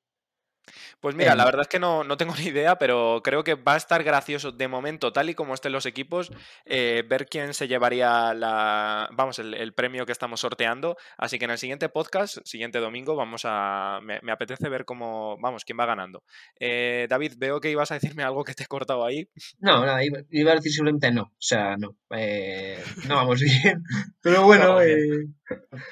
Pues 1.00 1.16
mira, 1.16 1.36
la 1.36 1.46
verdad 1.46 1.62
es 1.62 1.68
que 1.68 1.80
no, 1.80 2.06
tengo 2.18 2.34
ni 2.40 2.46
idea, 2.46 2.78
pero 2.78 3.22
creo 3.24 3.44
que 3.44 3.56
va 3.56 3.74
a 3.74 3.78
estar 3.78 4.04
gracioso 4.04 4.52
de 4.52 4.68
momento, 4.68 5.12
tal 5.12 5.30
y 5.30 5.36
como 5.36 5.54
estén 5.54 5.72
los 5.72 5.86
equipos, 5.86 6.32
eh, 6.66 7.04
ver 7.08 7.28
quién 7.28 7.54
se 7.54 7.68
llevaría 7.68 8.34
la, 8.34 9.10
vamos, 9.14 9.40
el, 9.40 9.74
premio 9.74 10.06
que 10.06 10.12
estamos 10.12 10.40
sorteando. 10.40 10.98
Así 11.18 11.40
que 11.40 11.46
en 11.46 11.52
el 11.52 11.58
siguiente 11.58 11.90
podcast, 11.90 12.38
siguiente 12.46 12.80
domingo, 12.80 13.16
vamos 13.16 13.44
a, 13.46 14.00
me, 14.04 14.20
apetece 14.32 14.70
ver 14.70 14.86
cómo, 14.86 15.38
vamos, 15.40 15.66
quién 15.66 15.80
va 15.80 15.86
ganando. 15.86 16.24
Eh, 16.60 17.08
David, 17.10 17.34
veo 17.38 17.60
que 17.60 17.72
ibas 17.72 17.92
a 17.92 17.96
decirme 17.96 18.24
algo 18.24 18.44
que 18.44 18.54
te 18.54 18.64
he 18.64 18.68
cortado 18.68 19.06
ahí. 19.06 19.30
No, 19.60 19.86
no, 19.86 20.02
iba, 20.02 20.52
a 20.52 20.56
decir 20.56 20.72
simplemente 20.72 21.12
no, 21.12 21.24
o 21.24 21.36
sea, 21.40 21.78
no, 21.78 21.96
eh, 22.12 22.84
no 23.08 23.16
vamos 23.16 23.42
bien. 23.42 23.84
Pero 24.22 24.44
bueno, 24.44 24.80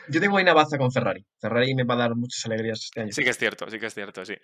yo 0.09 0.19
tengo 0.19 0.37
una 0.37 0.53
baza 0.53 0.77
con 0.77 0.91
Ferrari. 0.91 1.25
Ferrari 1.39 1.75
me 1.75 1.83
va 1.83 1.95
a 1.95 1.97
dar 1.97 2.15
muchas 2.15 2.45
alegrías 2.45 2.83
este 2.83 3.01
año. 3.01 3.11
Sí 3.11 3.23
que 3.23 3.29
es 3.29 3.37
cierto, 3.37 3.69
sí 3.69 3.79
que 3.79 3.85
es 3.87 3.93
cierto, 3.93 4.25
sí. 4.25 4.35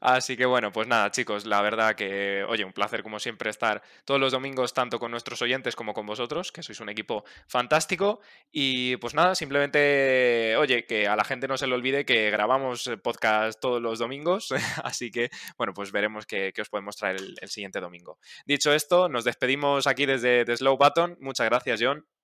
Así 0.00 0.36
que 0.36 0.46
bueno, 0.46 0.70
pues 0.70 0.86
nada, 0.86 1.10
chicos, 1.10 1.44
la 1.46 1.60
verdad 1.60 1.94
que, 1.96 2.44
oye, 2.44 2.64
un 2.64 2.72
placer 2.72 3.02
como 3.02 3.18
siempre 3.18 3.50
estar 3.50 3.82
todos 4.04 4.20
los 4.20 4.32
domingos 4.32 4.72
tanto 4.72 4.98
con 4.98 5.10
nuestros 5.10 5.42
oyentes 5.42 5.74
como 5.74 5.92
con 5.92 6.06
vosotros, 6.06 6.52
que 6.52 6.62
sois 6.62 6.80
un 6.80 6.88
equipo 6.88 7.24
fantástico. 7.48 8.20
Y 8.52 8.96
pues 8.98 9.14
nada, 9.14 9.34
simplemente, 9.34 10.56
oye, 10.56 10.86
que 10.86 11.08
a 11.08 11.16
la 11.16 11.24
gente 11.24 11.48
no 11.48 11.58
se 11.58 11.66
le 11.66 11.74
olvide 11.74 12.04
que 12.04 12.30
grabamos 12.30 12.90
podcast 13.02 13.60
todos 13.60 13.82
los 13.82 13.98
domingos, 13.98 14.50
así 14.84 15.10
que 15.10 15.30
bueno, 15.56 15.74
pues 15.74 15.90
veremos 15.90 16.26
qué, 16.26 16.52
os 16.60 16.68
podemos 16.68 16.96
traer 16.96 17.16
el, 17.16 17.48
siguiente 17.48 17.80
domingo. 17.80 18.18
Dicho 18.46 18.72
esto, 18.72 19.08
nos 19.08 19.24
despedimos 19.24 19.86
aquí 19.86 20.06
desde 20.06 20.44
Slow 20.56 20.76
Button. 20.76 21.16
Muchas 21.20 21.46
gracias, 21.48 21.80
John. 21.82 22.17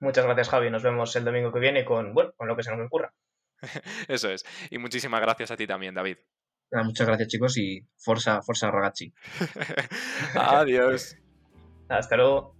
Muchas 0.00 0.24
gracias, 0.24 0.48
Javi. 0.48 0.70
Nos 0.70 0.82
vemos 0.82 1.14
el 1.16 1.24
domingo 1.24 1.52
que 1.52 1.58
viene 1.58 1.84
con, 1.84 2.14
bueno, 2.14 2.32
con 2.36 2.48
lo 2.48 2.56
que 2.56 2.62
se 2.62 2.74
nos 2.74 2.86
ocurra. 2.86 3.12
Eso 4.08 4.30
es. 4.30 4.44
Y 4.70 4.78
muchísimas 4.78 5.20
gracias 5.20 5.50
a 5.50 5.56
ti 5.56 5.66
también, 5.66 5.94
David 5.94 6.18
muchas 6.84 7.06
gracias 7.06 7.28
chicos 7.28 7.56
y 7.58 7.86
forza, 7.96 8.42
forza 8.42 8.70
ragazzi. 8.70 9.12
Adiós. 10.34 11.16
Hasta 11.88 12.16
luego. 12.16 12.54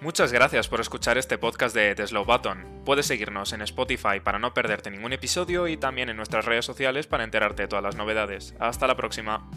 Muchas 0.00 0.32
gracias 0.32 0.68
por 0.68 0.80
escuchar 0.80 1.16
este 1.16 1.38
podcast 1.38 1.74
de 1.74 1.94
The 1.94 2.06
Slow 2.06 2.26
Button. 2.26 2.82
Puedes 2.84 3.06
seguirnos 3.06 3.54
en 3.54 3.62
Spotify 3.62 4.20
para 4.22 4.38
no 4.38 4.52
perderte 4.52 4.90
ningún 4.90 5.14
episodio 5.14 5.66
y 5.66 5.78
también 5.78 6.10
en 6.10 6.16
nuestras 6.16 6.44
redes 6.44 6.66
sociales 6.66 7.06
para 7.06 7.24
enterarte 7.24 7.62
de 7.62 7.68
todas 7.68 7.84
las 7.84 7.96
novedades. 7.96 8.54
Hasta 8.58 8.86
la 8.86 8.96
próxima. 8.96 9.48